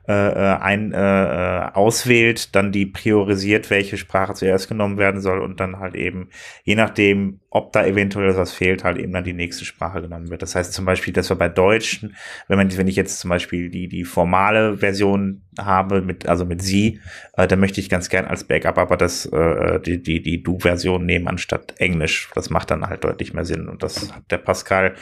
äh, 0.09 0.12
äh 0.12 0.61
ein, 0.61 0.92
äh, 0.92 0.99
äh, 0.99 1.73
auswählt, 1.73 2.54
dann 2.54 2.73
die 2.73 2.87
priorisiert, 2.87 3.71
welche 3.71 3.97
Sprache 3.97 4.35
zuerst 4.35 4.69
genommen 4.69 4.99
werden 4.99 5.21
soll 5.21 5.40
und 5.40 5.61
dann 5.61 5.78
halt 5.78 5.95
eben, 5.95 6.28
je 6.64 6.75
nachdem, 6.75 7.40
ob 7.49 7.73
da 7.73 7.85
eventuell 7.85 8.37
was 8.37 8.52
fehlt, 8.52 8.85
halt 8.85 8.99
eben 8.99 9.12
dann 9.12 9.25
die 9.25 9.33
nächste 9.33 9.64
Sprache 9.64 10.02
genommen 10.02 10.30
wird. 10.30 10.42
Das 10.42 10.54
heißt 10.54 10.73
zum 10.73 10.85
Beispiel, 10.85 11.12
dass 11.12 11.30
wir 11.30 11.37
bei 11.37 11.49
Deutschen, 11.49 12.14
wenn 12.47 12.59
man, 12.59 12.76
wenn 12.76 12.88
ich 12.88 12.97
jetzt 12.97 13.19
zum 13.19 13.30
Beispiel 13.30 13.71
die, 13.71 13.88
die 13.88 14.04
formale 14.04 14.76
Version 14.78 15.42
habe, 15.59 16.02
mit, 16.02 16.26
also 16.26 16.45
mit 16.45 16.62
sie, 16.62 17.00
äh, 17.37 17.47
dann 17.47 17.61
möchte 17.61 17.80
ich 17.80 17.88
ganz 17.88 18.09
gern 18.09 18.25
als 18.25 18.45
Backup 18.45 18.78
aber 18.78 18.97
das, 18.97 19.26
äh, 19.26 19.80
die, 19.80 20.02
die, 20.02 20.23
die 20.23 20.42
Du-Version 20.42 21.04
nehmen 21.04 21.28
anstatt 21.28 21.75
Englisch. 21.78 22.30
Das 22.35 22.50
macht 22.50 22.71
dann 22.71 22.87
halt 22.87 23.04
deutlich 23.04 23.35
mehr 23.35 23.45
Sinn. 23.45 23.69
Und 23.69 23.83
das 23.83 24.12
hat 24.12 24.30
der 24.30 24.38
Pascal 24.38 24.95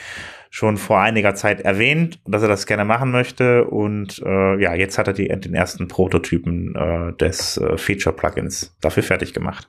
schon 0.50 0.78
vor 0.78 1.00
einiger 1.00 1.34
Zeit 1.34 1.60
erwähnt, 1.60 2.20
dass 2.26 2.42
er 2.42 2.48
das 2.48 2.66
gerne 2.66 2.84
machen 2.84 3.10
möchte. 3.10 3.64
Und 3.64 4.22
äh, 4.24 4.60
ja, 4.60 4.74
jetzt 4.74 4.98
hat 4.98 5.08
er 5.08 5.14
die, 5.14 5.28
den 5.28 5.54
ersten 5.54 5.88
Prototypen 5.88 6.74
äh, 6.74 7.12
des 7.14 7.58
äh, 7.58 7.76
Feature-Plugins 7.76 8.76
dafür 8.80 9.02
fertig 9.02 9.34
gemacht. 9.34 9.68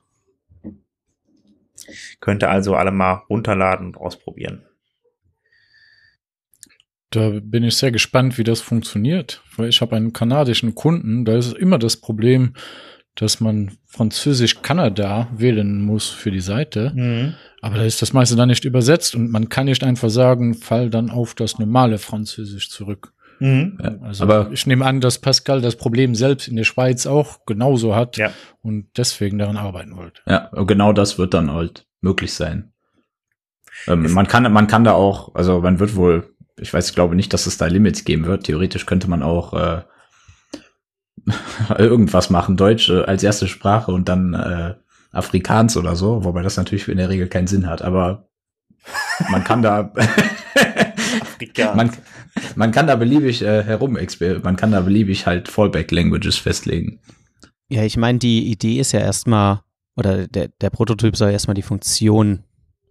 Könnt 2.19 2.43
ihr 2.43 2.49
also 2.49 2.75
alle 2.75 2.91
mal 2.91 3.23
runterladen 3.29 3.87
und 3.87 3.97
ausprobieren. 3.97 4.68
Da 7.11 7.39
bin 7.41 7.63
ich 7.63 7.75
sehr 7.75 7.91
gespannt, 7.91 8.37
wie 8.37 8.43
das 8.43 8.61
funktioniert, 8.61 9.41
weil 9.57 9.69
ich 9.69 9.81
habe 9.81 9.95
einen 9.95 10.13
kanadischen 10.13 10.75
Kunden, 10.75 11.25
da 11.25 11.37
ist 11.37 11.53
immer 11.53 11.79
das 11.79 11.97
Problem, 11.97 12.53
dass 13.15 13.39
man 13.39 13.71
Französisch-Kanada 13.85 15.27
wählen 15.35 15.81
muss 15.81 16.09
für 16.09 16.31
die 16.31 16.39
Seite. 16.39 16.91
Mhm. 16.95 17.33
Aber 17.61 17.77
da 17.77 17.83
ist 17.83 18.01
das 18.01 18.13
meiste 18.13 18.35
dann 18.35 18.49
nicht 18.49 18.63
übersetzt 18.63 19.15
und 19.15 19.31
man 19.31 19.49
kann 19.49 19.65
nicht 19.65 19.83
einfach 19.83 20.09
sagen, 20.09 20.53
fall 20.53 20.89
dann 20.89 21.09
auf 21.09 21.33
das 21.33 21.59
normale 21.59 21.97
Französisch 21.97 22.69
zurück. 22.69 23.13
Mhm. 23.41 23.77
also 24.01 24.23
aber 24.23 24.51
ich 24.51 24.67
nehme 24.67 24.85
an, 24.85 24.99
dass 24.99 25.19
Pascal 25.19 25.61
das 25.61 25.77
Problem 25.77 26.13
selbst 26.13 26.49
in 26.49 26.57
der 26.57 26.65
Schweiz 26.65 27.07
auch 27.07 27.45
genauso 27.45 27.95
hat 27.95 28.17
ja. 28.17 28.31
und 28.61 28.87
deswegen 28.97 29.37
daran 29.37 29.55
arbeiten 29.55 29.95
wollte. 29.95 30.21
Ja, 30.27 30.49
genau 30.65 30.91
das 30.91 31.17
wird 31.17 31.33
dann 31.33 31.51
halt 31.51 31.87
möglich 32.01 32.33
sein. 32.33 32.73
Ähm, 33.87 34.11
man 34.11 34.27
kann, 34.27 34.51
man 34.51 34.67
kann 34.67 34.83
da 34.83 34.91
auch, 34.91 35.35
also 35.35 35.61
man 35.61 35.79
wird 35.79 35.95
wohl, 35.95 36.35
ich 36.61 36.73
weiß, 36.73 36.89
ich 36.89 36.95
glaube 36.95 37.15
nicht, 37.15 37.33
dass 37.33 37.47
es 37.47 37.57
da 37.57 37.67
Limits 37.67 38.05
geben 38.05 38.25
wird. 38.25 38.45
Theoretisch 38.45 38.85
könnte 38.85 39.09
man 39.09 39.23
auch 39.23 39.53
äh, 39.53 39.81
irgendwas 41.77 42.29
machen, 42.29 42.57
Deutsch 42.57 42.89
äh, 42.89 43.03
als 43.03 43.23
erste 43.23 43.47
Sprache 43.47 43.91
und 43.91 44.09
dann 44.09 44.33
äh, 44.33 44.75
Afrikaans 45.11 45.77
oder 45.77 45.95
so, 45.95 46.23
wobei 46.23 46.41
das 46.43 46.57
natürlich 46.57 46.87
in 46.87 46.97
der 46.97 47.09
Regel 47.09 47.27
keinen 47.27 47.47
Sinn 47.47 47.67
hat, 47.67 47.81
aber 47.81 48.29
man 49.29 49.43
kann 49.43 49.61
da 49.61 49.91
man, 51.75 51.91
man 52.55 52.71
kann 52.71 52.87
da 52.87 52.95
beliebig 52.95 53.41
äh, 53.41 53.63
herum 53.63 53.97
man 54.43 54.55
kann 54.55 54.71
da 54.71 54.81
beliebig 54.81 55.25
halt 55.25 55.47
Fallback 55.47 55.91
Languages 55.91 56.37
festlegen. 56.37 57.01
Ja, 57.69 57.83
ich 57.83 57.97
meine, 57.97 58.19
die 58.19 58.49
Idee 58.51 58.79
ist 58.79 58.91
ja 58.91 58.99
erstmal 58.99 59.61
oder 59.99 60.27
der, 60.27 60.47
der 60.61 60.69
Prototyp 60.69 61.17
soll 61.17 61.31
erstmal 61.31 61.55
die 61.55 61.61
Funktion 61.61 62.43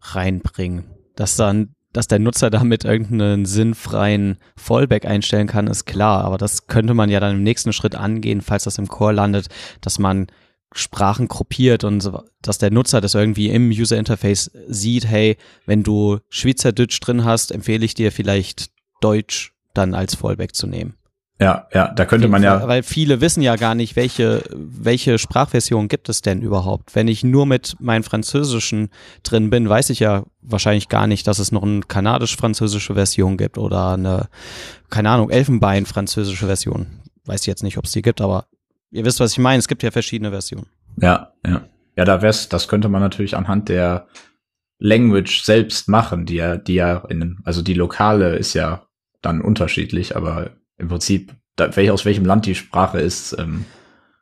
reinbringen. 0.03 0.85
Dass 1.17 1.37
dann, 1.37 1.75
dass 1.93 2.09
der 2.09 2.19
Nutzer 2.19 2.51
damit 2.51 2.85
irgendeinen 2.85 3.45
sinnfreien 3.45 4.39
Fallback 4.57 5.07
einstellen 5.07 5.47
kann, 5.47 5.67
ist 5.67 5.87
klar. 5.87 6.25
Aber 6.25 6.39
das 6.39 6.67
könnte 6.67 6.95
man 6.95 7.11
ja 7.11 7.21
dann 7.21 7.37
im 7.37 7.43
nächsten 7.43 7.73
Schritt 7.73 7.95
angehen, 7.95 8.41
falls 8.41 8.65
das 8.65 8.79
im 8.79 8.89
Core 8.89 9.13
landet, 9.13 9.49
dass 9.81 9.99
man 9.99 10.27
Sprachen 10.75 11.29
gruppiert 11.29 11.85
und 11.85 12.01
so, 12.01 12.23
dass 12.43 12.59
der 12.59 12.71
Nutzer 12.71 13.01
das 13.01 13.15
irgendwie 13.15 13.49
im 13.49 13.71
User 13.71 13.97
Interface 13.97 14.51
sieht, 14.67 15.07
hey, 15.07 15.39
wenn 15.65 15.83
du 15.83 16.19
Schweizerdeutsch 16.29 17.01
drin 17.01 17.25
hast, 17.25 17.53
empfehle 17.53 17.85
ich 17.87 17.95
dir 17.95 18.13
vielleicht 18.13 18.71
Deutsch 19.01 19.55
dann 19.73 19.95
als 19.95 20.15
Fallback 20.15 20.55
zu 20.55 20.67
nehmen. 20.67 20.98
Ja, 21.41 21.69
ja, 21.73 21.89
da 21.89 22.05
könnte 22.05 22.27
man 22.27 22.43
ja. 22.43 22.67
Weil 22.67 22.83
viele 22.83 23.21
wissen 23.21 23.43
ja 23.43 23.55
gar 23.55 23.77
nicht, 23.77 23.95
welche, 23.95 24.43
welche 24.53 25.19
Sprachversion 25.19 25.87
gibt 25.87 26.09
es 26.09 26.21
denn 26.21 26.43
überhaupt. 26.43 26.97
Wenn 26.97 27.07
ich 27.07 27.23
nur 27.23 27.47
mit 27.47 27.77
meinem 27.79 28.03
Französischen 28.03 28.91
drin 29.23 29.49
bin, 29.49 29.69
weiß 29.69 29.91
ich 29.91 30.01
ja 30.01 30.25
wahrscheinlich 30.43 30.89
gar 30.89 31.07
nicht, 31.07 31.29
dass 31.29 31.39
es 31.39 31.53
noch 31.53 31.63
eine 31.63 31.81
kanadisch-französische 31.81 32.95
Version 32.95 33.37
gibt 33.37 33.57
oder 33.57 33.93
eine, 33.93 34.29
keine 34.91 35.11
Ahnung, 35.11 35.31
Elfenbein-französische 35.31 36.47
Version. 36.47 36.87
Weiß 37.25 37.43
ich 37.43 37.47
jetzt 37.47 37.63
nicht, 37.63 37.79
ob 37.79 37.85
es 37.85 37.93
die 37.93 38.03
gibt, 38.03 38.21
aber 38.21 38.47
ihr 38.91 39.05
wisst, 39.05 39.21
was 39.21 39.33
ich 39.33 39.39
meine. 39.39 39.61
Es 39.61 39.69
gibt 39.69 39.85
ja 39.85 39.93
verschiedene 39.93 40.31
Versionen. 40.31 40.67
Ja, 41.01 41.33
ja. 41.47 41.61
Ja, 41.97 42.05
da 42.05 42.23
wär's, 42.23 42.49
das 42.49 42.69
könnte 42.69 42.89
man 42.89 43.01
natürlich 43.01 43.37
anhand 43.37 43.69
der 43.69 44.07
Language 44.79 45.43
selbst 45.43 45.89
machen, 45.89 46.27
die 46.27 46.37
ja, 46.37 46.57
die 46.57 46.75
ja 46.75 47.05
in, 47.09 47.39
also 47.45 47.63
die 47.63 47.75
lokale 47.75 48.37
ist 48.37 48.55
ja 48.55 48.87
dann 49.21 49.41
unterschiedlich, 49.41 50.17
aber 50.17 50.51
im 50.79 50.89
Prinzip, 50.89 51.35
da, 51.57 51.75
welch, 51.77 51.91
aus 51.91 52.05
welchem 52.05 52.25
Land 52.25 52.47
die 52.47 52.55
Sprache 52.55 53.01
ist, 53.01 53.37
ähm, 53.39 53.65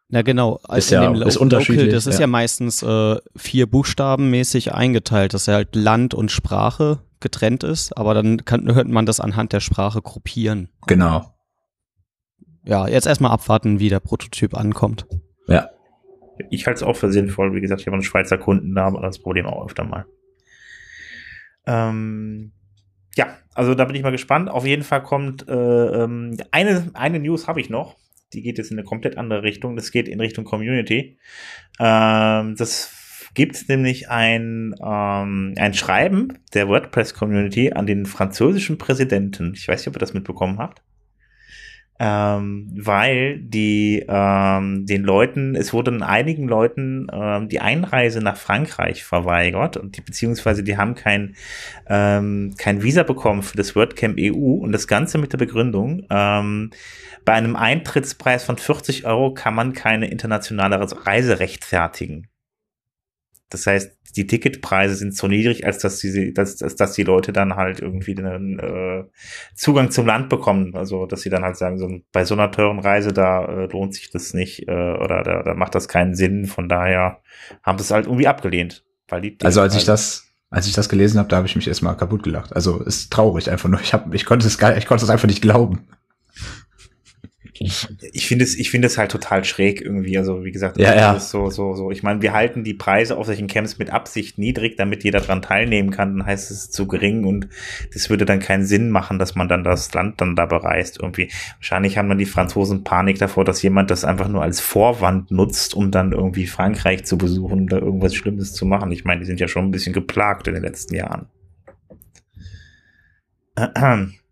na 0.09 0.23
genau, 0.23 0.61
ist 0.73 0.91
ja 0.91 1.13
ist 1.25 1.37
unterschiedlich. 1.37 1.87
Local, 1.87 1.95
das 1.95 2.07
ist 2.07 2.15
ja, 2.15 2.23
ja 2.23 2.27
meistens 2.29 2.83
äh, 2.83 3.17
vier 3.35 3.67
Buchstaben 3.67 4.31
mäßig 4.31 4.73
eingeteilt, 4.73 5.35
dass 5.35 5.47
ja 5.47 5.55
halt 5.55 5.75
Land 5.75 6.15
und 6.15 6.31
Sprache 6.31 7.01
getrennt 7.19 7.65
ist, 7.65 7.97
aber 7.97 8.15
dann 8.15 8.45
kann, 8.45 8.73
hört 8.73 8.87
man 8.87 9.05
das 9.05 9.19
anhand 9.19 9.53
der 9.53 9.59
Sprache 9.61 10.01
gruppieren. 10.03 10.69
Genau. 10.87 11.35
Ja, 12.65 12.87
jetzt 12.87 13.07
erstmal 13.07 13.33
abwarten, 13.33 13.81
wie 13.81 13.89
der 13.89 14.01
Prototyp 14.01 14.57
ankommt. 14.57 15.07
Ja. 15.49 15.71
Ich 16.51 16.67
halte 16.67 16.79
es 16.79 16.83
auch 16.83 16.97
für 16.97 17.11
sinnvoll. 17.11 17.55
Wie 17.55 17.61
gesagt, 17.61 17.81
ich 17.81 17.87
habe 17.87 17.95
einen 17.95 18.03
Schweizer 18.03 18.39
Kunden 18.39 18.75
da, 18.75 18.87
aber 18.87 19.01
das 19.01 19.19
Problem 19.19 19.47
auch 19.47 19.65
öfter 19.65 19.85
mal. 19.85 20.05
Ähm, 21.67 22.53
ja, 23.17 23.39
also 23.57 23.75
da 23.75 23.85
bin 23.85 23.97
ich 23.97 24.03
mal 24.03 24.11
gespannt. 24.11 24.51
Auf 24.51 24.67
jeden 24.67 24.83
Fall 24.83 25.03
kommt 25.03 25.49
äh, 25.49 25.53
ähm, 25.53 26.37
eine, 26.51 26.91
eine 26.95 27.19
News 27.19 27.49
habe 27.49 27.61
ich 27.61 27.71
noch. 27.71 27.97
Die 28.33 28.43
geht 28.43 28.59
jetzt 28.59 28.71
in 28.71 28.79
eine 28.79 28.87
komplett 28.87 29.19
andere 29.19 29.43
Richtung. 29.43 29.77
Das 29.77 29.91
geht 29.91 30.09
in 30.09 30.21
Richtung 30.21 30.45
Community. 30.45 31.19
Ähm, 31.81 32.55
das 32.57 32.93
gibt 33.35 33.69
nämlich 33.69 34.09
ein, 34.09 34.75
ähm, 34.85 35.55
ein 35.57 35.75
Schreiben 35.75 36.39
der 36.55 36.69
WordPress-Community 36.69 37.73
an 37.73 37.87
den 37.87 38.07
französischen 38.07 38.79
Präsidenten. 38.79 39.53
Ich 39.55 39.69
weiß 39.69 39.81
nicht, 39.81 39.89
ob 39.89 39.97
ihr 39.97 40.01
das 40.01 40.15
mitbekommen 40.15 40.59
habt 40.59 40.83
ähm, 41.99 42.69
weil 42.77 43.39
die 43.39 44.05
ähm, 44.09 44.87
den 44.87 45.03
Leuten, 45.03 45.55
es 45.55 45.73
wurde 45.73 45.97
einigen 46.03 46.49
Leuten 46.49 47.07
ähm, 47.13 47.49
die 47.49 47.61
Einreise 47.61 48.21
nach 48.21 48.37
Frankreich 48.37 49.05
verweigert 49.05 49.77
und 49.77 49.97
die 49.97 50.03
beziehungsweise 50.03 50.63
die 50.63 50.77
haben 50.77 50.95
kein 50.95 51.37
ähm, 51.89 52.55
kein 52.59 52.83
Visa 52.83 53.03
bekommen 53.03 53.43
für 53.43 53.57
das 53.57 53.75
WordCamp 53.75 54.17
EU 54.21 54.55
und 54.55 54.73
das 54.73 54.87
Ganze 54.89 55.19
mit 55.19 55.33
der 55.33 55.39
Begründung 55.39 56.07
ähm, 56.11 56.71
bei 57.25 57.33
einem 57.33 57.57
Eintrittspreis 57.57 58.45
von 58.45 58.57
40 58.57 59.05
Euro 59.05 59.35
kann 59.35 59.55
man 59.55 59.73
keine 59.73 60.09
internationale 60.09 60.79
Reise 61.07 61.41
rechtfertigen. 61.41 62.29
Das 63.51 63.67
heißt, 63.67 63.97
die 64.17 64.27
Ticketpreise 64.27 64.95
sind 64.95 65.15
so 65.15 65.29
niedrig, 65.29 65.67
als 65.67 65.79
dass 65.79 65.99
die, 65.99 66.33
dass, 66.33 66.57
dass, 66.57 66.75
dass 66.75 66.93
die 66.95 67.05
Leute 67.05 67.33
dann 67.33 67.55
halt 67.55 67.81
irgendwie 67.81 68.17
einen 68.19 68.59
äh, 68.59 69.05
Zugang 69.55 69.91
zum 69.91 70.07
Land 70.07 70.29
bekommen. 70.29 70.75
Also, 70.75 71.07
dass 71.07 71.21
sie 71.21 71.31
dann 71.31 71.45
halt 71.45 71.57
sagen, 71.57 71.79
so, 71.79 71.89
bei 72.13 72.25
so 72.25 72.35
einer 72.35 72.51
teuren 72.51 72.81
Reise, 72.81 73.13
da 73.13 73.45
äh, 73.45 73.67
lohnt 73.67 73.95
sich 73.95 74.11
das 74.11 74.35
nicht 74.35 74.69
äh, 74.69 74.73
oder 74.73 75.23
da, 75.23 75.43
da 75.43 75.55
macht 75.55 75.75
das 75.75 75.87
keinen 75.87 76.15
Sinn. 76.15 76.47
Von 76.47 76.69
daher 76.69 77.21
haben 77.63 77.79
sie 77.79 77.85
es 77.85 77.91
halt 77.91 78.07
irgendwie 78.07 78.27
abgelehnt. 78.27 78.85
Weil 79.09 79.21
die 79.21 79.37
also 79.45 79.61
als 79.61 79.77
ich 79.77 79.85
das, 79.85 80.25
Als 80.51 80.67
ich 80.67 80.75
das 80.75 80.89
gelesen 80.89 81.19
habe, 81.19 81.29
da 81.29 81.37
habe 81.37 81.47
ich 81.47 81.57
mich 81.57 81.69
erstmal 81.69 81.97
kaputt 81.97 82.23
gelacht. 82.23 82.55
Also 82.55 82.81
ist 82.83 83.13
traurig 83.13 83.51
einfach 83.51 83.69
nur. 83.69 83.81
Ich, 83.81 83.93
hab, 83.93 84.15
ich 84.15 84.25
konnte 84.25 84.47
es 84.47 84.59
gar, 84.59 84.77
ich 84.77 84.87
konnte 84.87 85.05
es 85.05 85.11
einfach 85.11 85.29
nicht 85.29 85.43
glauben. 85.43 85.89
Ich 87.61 88.27
finde 88.27 88.45
es, 88.45 88.57
ich 88.57 88.71
finde 88.71 88.87
es 88.87 88.99
halt 88.99 89.11
total 89.11 89.45
schräg 89.45 89.81
irgendwie. 89.81 90.19
Also 90.19 90.45
wie 90.45 90.53
gesagt, 90.53 90.79
ja, 90.79 90.95
ja. 90.95 91.19
so, 91.19 91.51
so, 91.51 91.75
so. 91.75 91.91
Ich 91.91 92.03
meine, 92.03 92.23
wir 92.23 92.33
halten 92.33 92.65
die 92.65 92.75
Preise 92.75 93.17
auf 93.17 93.27
solchen 93.27 93.47
Camps 93.47 93.79
mit 93.79 93.91
Absicht 93.91 94.39
niedrig, 94.39 94.77
damit 94.77 95.05
jeder 95.05 95.21
dran 95.21 95.43
teilnehmen 95.43 95.91
kann. 95.91 96.19
Dann 96.19 96.27
heißt 96.27 96.51
es 96.51 96.71
zu 96.71 96.87
gering 96.87 97.25
und 97.25 97.49
das 97.93 98.11
würde 98.11 98.25
dann 98.25 98.41
keinen 98.41 98.65
Sinn 98.65 98.91
machen, 98.91 99.19
dass 99.19 99.35
man 99.35 99.49
dann 99.49 99.65
das 99.65 99.93
Land 99.95 100.21
dann 100.21 100.37
da 100.37 100.47
bereist 100.47 100.99
irgendwie. 101.01 101.31
Wahrscheinlich 101.59 101.99
haben 101.99 102.09
dann 102.09 102.19
die 102.19 102.27
Franzosen 102.27 102.85
Panik 102.85 103.19
davor, 103.19 103.45
dass 103.45 103.63
jemand 103.63 103.91
das 103.91 104.05
einfach 104.05 104.29
nur 104.29 104.43
als 104.43 104.61
Vorwand 104.61 105.31
nutzt, 105.31 105.75
um 105.75 105.91
dann 105.91 106.13
irgendwie 106.13 106.47
Frankreich 106.47 107.05
zu 107.05 107.19
besuchen 107.19 107.65
oder 107.65 107.79
irgendwas 107.79 108.15
Schlimmes 108.15 108.53
zu 108.53 108.67
machen. 108.67 108.93
Ich 108.93 109.05
meine, 109.05 109.21
die 109.21 109.27
sind 109.27 109.41
ja 109.41 109.49
schon 109.49 109.65
ein 109.65 109.71
bisschen 109.71 109.93
geplagt 109.93 110.49
in 110.49 110.55
den 110.55 110.63
letzten 110.63 110.95
Jahren. 110.95 111.27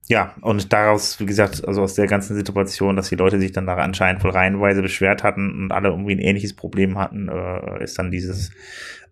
Ja, 0.07 0.35
und 0.43 0.71
daraus, 0.73 1.19
wie 1.19 1.25
gesagt, 1.25 1.67
also 1.67 1.81
aus 1.83 1.95
der 1.95 2.07
ganzen 2.07 2.37
Situation, 2.37 2.95
dass 2.95 3.09
die 3.09 3.17
Leute 3.17 3.41
sich 3.41 3.53
dann 3.53 3.67
da 3.67 3.77
anscheinend 3.77 4.23
wohl 4.23 4.33
reihenweise 4.33 4.83
beschwert 4.83 5.23
hatten 5.23 5.51
und 5.63 5.73
alle 5.73 5.89
irgendwie 5.89 6.13
ein 6.13 6.19
ähnliches 6.19 6.53
Problem 6.53 6.99
hatten, 6.99 7.29
äh, 7.29 7.83
ist 7.83 7.99
dann 7.99 8.11
dieses 8.11 8.51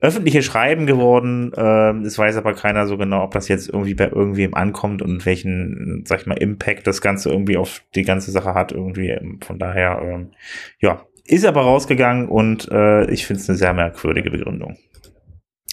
öffentliche 0.00 0.42
Schreiben 0.42 0.84
geworden. 0.84 1.50
Äh, 1.54 2.06
es 2.06 2.18
weiß 2.18 2.36
aber 2.36 2.52
keiner 2.52 2.86
so 2.86 2.98
genau, 2.98 3.24
ob 3.24 3.30
das 3.32 3.48
jetzt 3.48 3.70
irgendwie 3.70 3.94
bei 3.94 4.08
irgendwem 4.08 4.52
ankommt 4.54 5.00
und 5.00 5.24
welchen, 5.24 6.04
sag 6.04 6.20
ich 6.20 6.26
mal, 6.26 6.36
Impact 6.36 6.86
das 6.86 7.00
Ganze 7.00 7.30
irgendwie 7.30 7.56
auf 7.56 7.82
die 7.94 8.02
ganze 8.02 8.30
Sache 8.30 8.52
hat. 8.52 8.72
Irgendwie, 8.72 9.18
von 9.42 9.58
daher, 9.58 10.02
äh, 10.02 10.26
ja, 10.80 11.06
ist 11.24 11.46
aber 11.46 11.62
rausgegangen 11.62 12.28
und 12.28 12.68
äh, 12.70 13.10
ich 13.10 13.26
finde 13.26 13.40
es 13.40 13.48
eine 13.48 13.56
sehr 13.56 13.72
merkwürdige 13.72 14.30
Begründung 14.30 14.76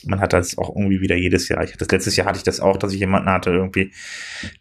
man 0.06 0.20
hat 0.20 0.34
das 0.34 0.58
auch 0.58 0.75
irgendwie 0.75 1.01
wieder 1.01 1.15
jedes 1.15 1.50
Jahr. 1.50 1.63
Ich, 1.63 1.75
das 1.77 1.89
letztes 1.89 2.15
Jahr 2.15 2.27
hatte 2.27 2.38
ich 2.38 2.44
das 2.44 2.60
auch, 2.60 2.77
dass 2.77 2.94
ich 2.94 3.00
jemanden 3.00 3.29
hatte 3.29 3.51
irgendwie, 3.51 3.91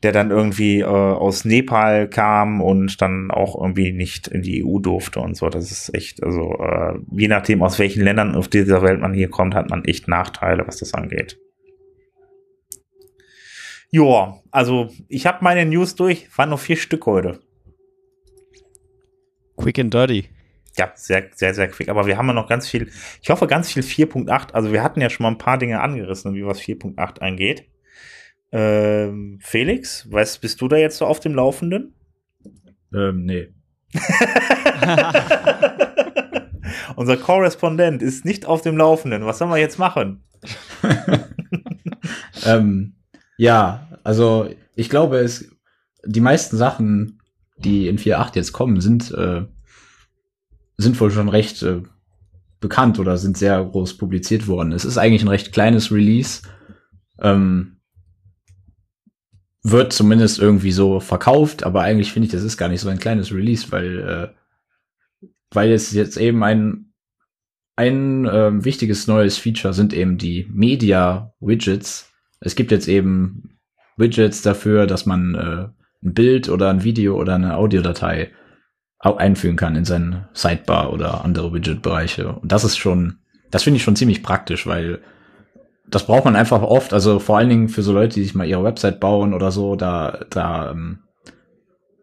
der 0.03 0.13
dann 0.13 0.31
irgendwie 0.31 0.81
äh, 0.81 0.85
aus 0.85 1.45
Nepal 1.45 2.09
kam 2.09 2.61
und 2.61 3.01
dann 3.01 3.31
auch 3.31 3.61
irgendwie 3.61 3.93
nicht 3.93 4.29
in 4.29 4.43
die 4.43 4.65
EU 4.65 4.79
durfte 4.79 5.21
und 5.21 5.37
so. 5.37 5.49
Das 5.49 5.71
ist 5.71 5.95
echt, 5.95 6.23
also 6.23 6.59
äh, 6.61 6.99
je 7.11 7.29
nachdem 7.29 7.63
aus 7.63 7.79
welchen 7.79 8.03
Ländern 8.03 8.35
auf 8.35 8.49
dieser 8.49 8.83
Welt 8.83 9.01
man 9.01 9.15
hier 9.15 9.31
kommt, 9.31 9.55
hat 9.55 9.71
man 9.71 9.85
echt 9.85 10.09
Nachteile, 10.09 10.67
was 10.67 10.79
das 10.79 10.95
angeht. 10.95 11.39
Joa, 13.91 14.43
also 14.51 14.91
ich 15.09 15.27
habe 15.27 15.39
meine 15.43 15.65
News 15.65 15.95
durch, 15.95 16.29
waren 16.37 16.51
nur 16.51 16.59
vier 16.59 16.77
Stück 16.77 17.07
heute. 17.07 17.41
Quick 19.57 19.79
and 19.79 19.93
dirty 19.93 20.29
ja, 20.79 20.93
sehr, 20.95 21.29
sehr, 21.35 21.55
sehr 21.55 21.69
quick. 21.69 21.89
Aber 21.89 22.07
wir 22.07 22.17
haben 22.17 22.29
ja 22.29 22.33
noch 22.33 22.49
ganz 22.49 22.69
viel, 22.69 22.91
ich 23.21 23.31
hoffe 23.31 23.47
ganz 23.47 23.73
viel 23.73 23.83
4.8. 23.83 24.53
Also 24.53 24.73
wir 24.73 24.83
hatten 24.83 25.01
ja 25.01 25.11
schon 25.11 25.25
mal 25.25 25.31
ein 25.31 25.39
paar 25.39 25.59
Dinge 25.59 25.81
angerissen, 25.81 26.35
wie 26.35 26.47
was 26.47 26.61
4.8 26.61 27.21
angeht. 27.21 27.69
Ähm, 28.51 29.39
Felix, 29.43 30.11
weißt, 30.11 30.41
bist 30.41 30.61
du 30.61 30.69
da 30.69 30.77
jetzt 30.77 30.99
so 30.99 31.07
auf 31.07 31.21
dem 31.21 31.35
Laufenden? 31.35 31.95
Ähm, 32.95 33.25
nee. 33.25 33.49
Unser 36.97 37.17
Korrespondent 37.17 38.03
ist 38.03 38.25
nicht 38.25 38.47
auf 38.47 38.63
dem 38.63 38.77
Laufenden. 38.77 39.27
Was 39.27 39.39
sollen 39.39 39.51
wir 39.51 39.59
jetzt 39.59 39.79
machen? 39.79 40.23
ähm, 42.47 42.95
ja, 43.37 43.89
also 44.05 44.49
ich 44.75 44.89
glaube, 44.89 45.19
es 45.19 45.51
die 46.05 46.21
meisten 46.21 46.57
Sachen, 46.57 47.21
die 47.57 47.89
in 47.89 47.99
4.8 47.99 48.37
jetzt 48.37 48.53
kommen, 48.53 48.81
sind 48.81 49.11
äh, 49.13 49.43
sind 50.79 50.99
wohl 51.01 51.11
schon 51.11 51.29
recht 51.29 51.63
äh, 51.63 51.83
bekannt 52.61 52.99
oder 52.99 53.19
sind 53.19 53.37
sehr 53.37 53.63
groß 53.63 53.99
publiziert 53.99 54.47
worden. 54.47 54.73
Es 54.73 54.85
ist 54.85 54.97
eigentlich 54.97 55.23
ein 55.23 55.29
recht 55.29 55.53
kleines 55.53 55.93
Release. 55.93 56.43
Ähm, 57.21 57.81
wird 59.63 59.93
zumindest 59.93 60.39
irgendwie 60.39 60.73
so 60.73 61.01
verkauft, 61.01 61.65
aber 61.65 61.83
eigentlich 61.83 62.13
finde 62.13 62.27
ich, 62.27 62.33
das 62.33 62.43
ist 62.43 62.57
gar 62.57 62.69
nicht 62.69 62.81
so 62.81 62.89
ein 62.89 63.01
kleines 63.01 63.33
Release, 63.33 63.71
weil, 63.71 63.99
äh, 63.99 64.29
weil 65.51 65.73
es 65.73 65.93
jetzt 65.93 66.17
eben 66.17 66.43
ein 66.43 66.89
ein 67.79 68.27
äh, 68.27 68.65
wichtiges 68.65 69.07
neues 69.07 69.39
Feature 69.39 69.73
sind 69.73 69.93
eben 69.95 70.19
die 70.19 70.49
Media 70.51 71.33
Widgets. 71.39 72.13
Es 72.41 72.57
gibt 72.57 72.73
jetzt 72.73 72.89
eben 72.89 73.57
Widgets 73.97 74.43
dafür, 74.43 74.89
dass 74.89 75.07
man 75.07 75.37
äh, 75.37 75.69
ein 76.05 76.13
Bild 76.13 76.49
oder 76.49 76.71
ein 76.71 76.83
Video 76.83 77.17
oder 77.17 77.37
eine 77.37 77.57
Audiodatei 77.57 78.33
einfügen 79.01 79.57
kann 79.57 79.77
in 79.77 79.85
seinen 79.85 80.27
Sidebar 80.33 80.93
oder 80.93 81.25
andere 81.25 81.53
Widget-Bereiche. 81.53 82.33
Und 82.33 82.51
das 82.51 82.65
ist 82.65 82.77
schon, 82.77 83.19
das 83.51 83.63
finde 83.63 83.77
ich 83.77 83.83
schon 83.83 83.97
ziemlich 83.97 84.23
praktisch, 84.23 84.67
weil 84.67 85.01
das 85.89 86.07
braucht 86.07 86.25
man 86.25 86.37
einfach 86.37 86.63
oft, 86.63 86.93
also 86.93 87.19
vor 87.19 87.39
allen 87.39 87.49
Dingen 87.49 87.69
für 87.69 87.83
so 87.83 87.93
Leute, 87.93 88.15
die 88.15 88.23
sich 88.23 88.35
mal 88.35 88.47
ihre 88.47 88.65
Website 88.65 89.01
bauen 89.01 89.33
oder 89.33 89.51
so, 89.51 89.77
da, 89.77 90.25
da, 90.31 90.71
ähm, 90.71 91.01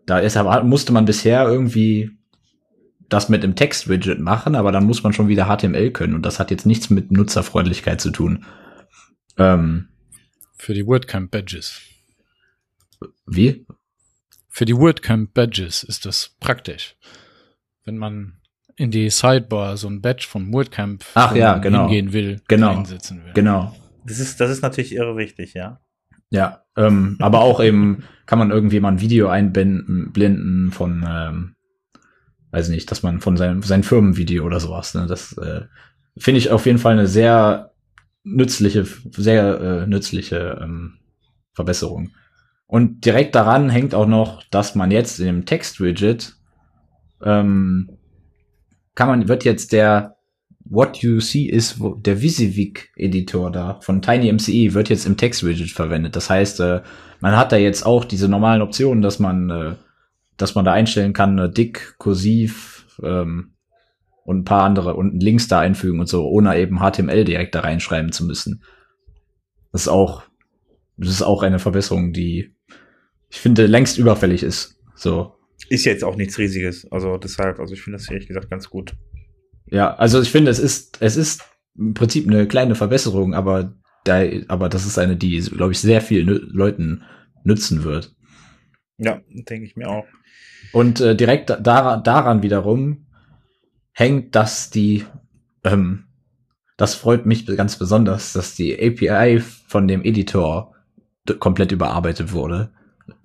da 0.06 0.20
ist, 0.20 0.38
musste 0.64 0.94
man 0.94 1.06
bisher 1.06 1.46
irgendwie 1.48 2.12
das 3.10 3.30
mit 3.30 3.44
einem 3.44 3.56
Text-Widget 3.56 4.20
machen, 4.20 4.56
aber 4.56 4.72
dann 4.72 4.86
muss 4.86 5.04
man 5.04 5.14
schon 5.14 5.28
wieder 5.28 5.46
HTML 5.46 5.92
können 5.92 6.16
und 6.16 6.26
das 6.26 6.40
hat 6.40 6.50
jetzt 6.50 6.66
nichts 6.66 6.90
mit 6.90 7.12
Nutzerfreundlichkeit 7.12 8.02
zu 8.02 8.10
tun. 8.10 8.46
Ähm, 9.38 9.90
für 10.58 10.74
die 10.74 10.88
WordCamp-Badges. 10.88 11.82
Wie? 13.28 13.65
Für 14.56 14.64
die 14.64 14.78
WordCamp 14.78 15.34
Badges 15.34 15.84
ist 15.84 16.06
das 16.06 16.34
praktisch. 16.40 16.96
Wenn 17.84 17.98
man 17.98 18.38
in 18.78 18.90
die 18.90 19.10
Sidebar 19.10 19.76
so 19.76 19.90
ein 19.90 20.00
Badge 20.00 20.26
von 20.30 20.54
WordCamp 20.54 21.04
Ach, 21.14 21.36
ja, 21.36 21.58
genau. 21.58 21.90
hingehen 21.90 22.14
will, 22.14 22.40
genau. 22.48 22.78
einsetzen 22.78 23.26
will. 23.26 23.34
Genau. 23.34 23.76
Das 24.06 24.22
ist, 24.22 24.40
das 24.40 24.50
ist 24.50 24.62
natürlich 24.62 24.96
irre 24.96 25.18
wichtig, 25.18 25.56
ja. 25.56 25.82
Ja, 26.30 26.64
ähm, 26.78 27.18
aber 27.20 27.42
auch 27.42 27.62
eben 27.62 28.06
kann 28.28 28.40
man 28.40 28.52
irgendwie 28.52 28.80
mal 28.80 28.94
ein 28.94 29.02
Video 29.02 29.28
einblenden 29.28 30.14
blenden 30.14 30.72
von, 30.72 31.06
ähm, 31.06 31.56
weiß 32.52 32.70
nicht, 32.70 32.90
dass 32.90 33.04
man 33.04 33.20
von 33.20 33.36
seinem 33.36 33.62
sein 33.62 33.84
Firmenvideo 33.84 34.46
oder 34.46 34.62
sowas. 34.62 34.94
Ne? 34.94 35.06
Das 35.06 35.38
äh, 35.38 35.64
finde 36.16 36.38
ich 36.38 36.52
auf 36.52 36.66
jeden 36.66 36.80
Fall 36.80 36.94
eine 36.94 37.08
sehr 37.08 37.74
nützliche, 38.24 38.88
sehr 39.18 39.60
äh, 39.60 39.86
nützliche 39.86 40.62
ähm, 40.64 41.00
Verbesserung. 41.52 42.12
Und 42.68 43.06
direkt 43.06 43.36
daran 43.36 43.70
hängt 43.70 43.94
auch 43.94 44.08
noch, 44.08 44.44
dass 44.50 44.76
man 44.76 44.92
jetzt 44.92 45.20
in 45.20 45.28
dem 45.28 45.46
Text-Widget 45.46 46.36
ähm, 47.24 47.98
kann 48.96 49.08
man, 49.08 49.28
wird 49.28 49.44
jetzt 49.44 49.72
der 49.74 50.16
What 50.68 50.98
You 50.98 51.20
See 51.20 51.46
ist 51.46 51.80
der 51.80 52.22
Visivik-Editor 52.22 53.52
da 53.52 53.80
von 53.82 54.02
TinyMCE 54.02 54.74
wird 54.74 54.90
jetzt 54.90 55.06
im 55.06 55.16
Text-Widget 55.16 55.70
verwendet. 55.70 56.16
Das 56.16 56.30
heißt, 56.30 56.60
äh, 56.60 56.82
man 57.20 57.38
hat 57.38 57.52
da 57.52 57.58
jetzt 57.58 57.86
auch 57.86 58.04
diese 58.04 58.28
normalen 58.28 58.64
Optionen, 58.64 59.04
dass 59.04 59.20
man, 59.20 59.50
äh, 59.52 59.76
dass 60.38 60.56
man 60.56 60.66
da 60.66 60.74
einstellen 60.74 61.14
kann, 61.14 61.38
äh, 61.38 61.52
dick, 61.52 61.96
kursiv 62.00 62.88
ähm, 63.04 63.54
und 64.24 64.40
ein 64.40 64.44
paar 64.44 64.64
andere 64.64 64.96
und 64.96 65.22
Links 65.22 65.48
da 65.48 65.60
einfügen 65.60 66.00
und 66.00 66.10
so, 66.10 66.28
ohne 66.28 66.58
eben 66.58 66.80
HTML 66.80 67.26
direkt 67.26 67.54
da 67.54 67.60
reinschreiben 67.60 68.12
zu 68.12 68.26
müssen. 68.26 68.64
Das 69.72 69.82
ist 69.82 69.88
auch, 69.88 70.24
das 70.98 71.10
ist 71.10 71.22
auch 71.22 71.44
eine 71.44 71.60
Verbesserung, 71.60 72.12
die 72.12 72.55
ich 73.36 73.42
finde, 73.42 73.66
längst 73.66 73.98
überfällig 73.98 74.44
ist. 74.44 74.80
So. 74.96 75.34
Ist 75.68 75.84
jetzt 75.84 76.06
auch 76.06 76.16
nichts 76.16 76.38
Riesiges. 76.38 76.90
Also 76.90 77.18
deshalb, 77.18 77.60
also 77.60 77.74
ich 77.74 77.82
finde 77.82 77.98
das 77.98 78.10
ehrlich 78.10 78.28
gesagt 78.28 78.50
ganz 78.50 78.70
gut. 78.70 78.96
Ja, 79.66 79.94
also 79.96 80.22
ich 80.22 80.32
finde, 80.32 80.52
es 80.52 80.60
ist, 80.60 81.02
es 81.02 81.18
ist 81.18 81.44
im 81.78 81.94
Prinzip 81.94 82.28
eine 82.28 82.48
kleine 82.48 82.76
Verbesserung, 82.76 83.34
aber 83.34 83.76
da, 84.06 84.24
aber 84.48 84.70
das 84.70 84.86
ist 84.86 84.98
eine, 84.98 85.18
die, 85.18 85.40
glaube 85.40 85.74
ich, 85.74 85.80
sehr 85.80 86.00
vielen 86.00 86.28
Leuten 86.28 87.04
nützen 87.44 87.84
wird. 87.84 88.16
Ja, 88.98 89.22
denke 89.28 89.66
ich 89.66 89.76
mir 89.76 89.90
auch. 89.90 90.06
Und 90.72 91.02
äh, 91.02 91.14
direkt 91.14 91.50
daran, 91.50 92.04
daran 92.04 92.42
wiederum 92.42 93.06
hängt, 93.92 94.34
dass 94.34 94.70
die, 94.70 95.04
ähm, 95.66 96.06
das 96.78 96.96
freut 96.96 97.26
mich 97.26 97.46
ganz 97.46 97.78
besonders, 97.78 98.32
dass 98.32 98.56
die 98.56 98.76
API 98.76 99.42
von 99.42 99.90
dem 99.90 100.06
Editor 100.06 100.74
komplett 101.40 101.74
überarbeitet 101.74 102.32
wurde. 102.32 102.72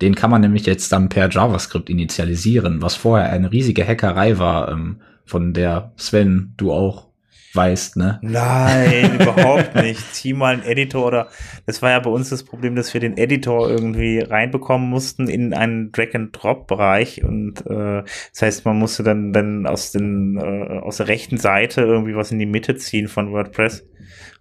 Den 0.00 0.14
kann 0.14 0.30
man 0.30 0.40
nämlich 0.40 0.66
jetzt 0.66 0.92
dann 0.92 1.08
per 1.08 1.30
JavaScript 1.30 1.88
initialisieren, 1.88 2.82
was 2.82 2.96
vorher 2.96 3.30
eine 3.30 3.50
riesige 3.50 3.86
Hackerei 3.86 4.38
war, 4.38 4.70
ähm, 4.70 5.00
von 5.24 5.52
der 5.52 5.92
Sven 5.96 6.54
du 6.56 6.72
auch 6.72 7.09
weißt, 7.54 7.96
ne? 7.96 8.18
Nein, 8.22 9.14
überhaupt 9.20 9.74
nicht. 9.76 10.14
Zieh 10.14 10.32
mal 10.32 10.54
einen 10.54 10.62
Editor 10.62 11.06
oder 11.06 11.28
das 11.66 11.82
war 11.82 11.90
ja 11.90 11.98
bei 11.98 12.10
uns 12.10 12.30
das 12.30 12.44
Problem, 12.44 12.76
dass 12.76 12.92
wir 12.94 13.00
den 13.00 13.16
Editor 13.16 13.68
irgendwie 13.68 14.20
reinbekommen 14.20 14.88
mussten 14.88 15.28
in 15.28 15.54
einen 15.54 15.92
Drag-and-Drop-Bereich 15.92 17.24
und 17.24 17.66
äh, 17.66 18.02
das 18.32 18.42
heißt, 18.42 18.64
man 18.64 18.78
musste 18.78 19.02
dann 19.02 19.32
dann 19.32 19.66
aus 19.66 19.92
den 19.92 20.36
äh, 20.36 20.78
aus 20.80 20.98
der 20.98 21.08
rechten 21.08 21.38
Seite 21.38 21.82
irgendwie 21.82 22.14
was 22.14 22.32
in 22.32 22.38
die 22.38 22.46
Mitte 22.46 22.76
ziehen 22.76 23.08
von 23.08 23.32
WordPress 23.32 23.84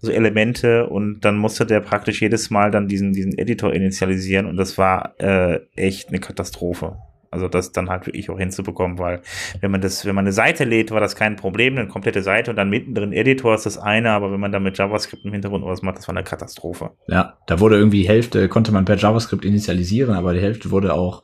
so 0.01 0.11
Elemente 0.11 0.87
und 0.87 1.21
dann 1.21 1.37
musste 1.37 1.65
der 1.65 1.81
praktisch 1.81 2.21
jedes 2.21 2.49
Mal 2.49 2.71
dann 2.71 2.87
diesen, 2.87 3.13
diesen 3.13 3.37
Editor 3.37 3.73
initialisieren 3.73 4.45
und 4.45 4.55
das 4.57 4.77
war 4.77 5.15
äh, 5.19 5.59
echt 5.75 6.09
eine 6.09 6.19
Katastrophe. 6.19 6.97
Also 7.31 7.47
das 7.47 7.71
dann 7.71 7.89
halt 7.89 8.07
wirklich 8.07 8.29
auch 8.29 8.37
hinzubekommen, 8.37 8.97
weil 8.97 9.21
wenn 9.61 9.71
man 9.71 9.81
das, 9.81 10.05
wenn 10.05 10.15
man 10.15 10.25
eine 10.25 10.31
Seite 10.31 10.63
lädt, 10.63 10.91
war 10.91 10.99
das 10.99 11.15
kein 11.15 11.35
Problem, 11.35 11.77
eine 11.77 11.87
komplette 11.87 12.23
Seite 12.23 12.51
und 12.51 12.57
dann 12.57 12.69
mittendrin 12.69 13.13
Editor 13.13 13.53
ist 13.53 13.65
das 13.65 13.77
eine, 13.77 14.11
aber 14.11 14.31
wenn 14.31 14.39
man 14.39 14.51
dann 14.51 14.63
mit 14.63 14.77
JavaScript 14.77 15.25
im 15.25 15.31
Hintergrund 15.31 15.63
was 15.65 15.81
macht, 15.81 15.97
das 15.97 16.07
war 16.07 16.15
eine 16.15 16.23
Katastrophe. 16.23 16.91
Ja, 17.07 17.37
da 17.45 17.59
wurde 17.59 17.77
irgendwie 17.77 18.07
Hälfte, 18.07 18.49
konnte 18.49 18.71
man 18.71 18.85
per 18.85 18.97
JavaScript 18.97 19.45
initialisieren, 19.45 20.15
aber 20.15 20.33
die 20.33 20.41
Hälfte 20.41 20.71
wurde 20.71 20.93
auch 20.93 21.23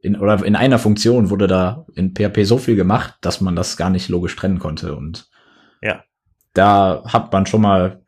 in, 0.00 0.16
oder 0.16 0.44
in 0.44 0.54
einer 0.54 0.78
Funktion 0.78 1.30
wurde 1.30 1.46
da 1.46 1.86
in 1.94 2.14
PHP 2.14 2.44
so 2.44 2.58
viel 2.58 2.76
gemacht, 2.76 3.14
dass 3.20 3.40
man 3.40 3.56
das 3.56 3.76
gar 3.76 3.90
nicht 3.90 4.08
logisch 4.08 4.36
trennen 4.36 4.58
konnte 4.58 4.94
und 4.94 5.28
ja. 5.80 6.02
Da 6.54 7.04
hat 7.06 7.32
man 7.32 7.46
schon 7.46 7.62
mal, 7.62 8.02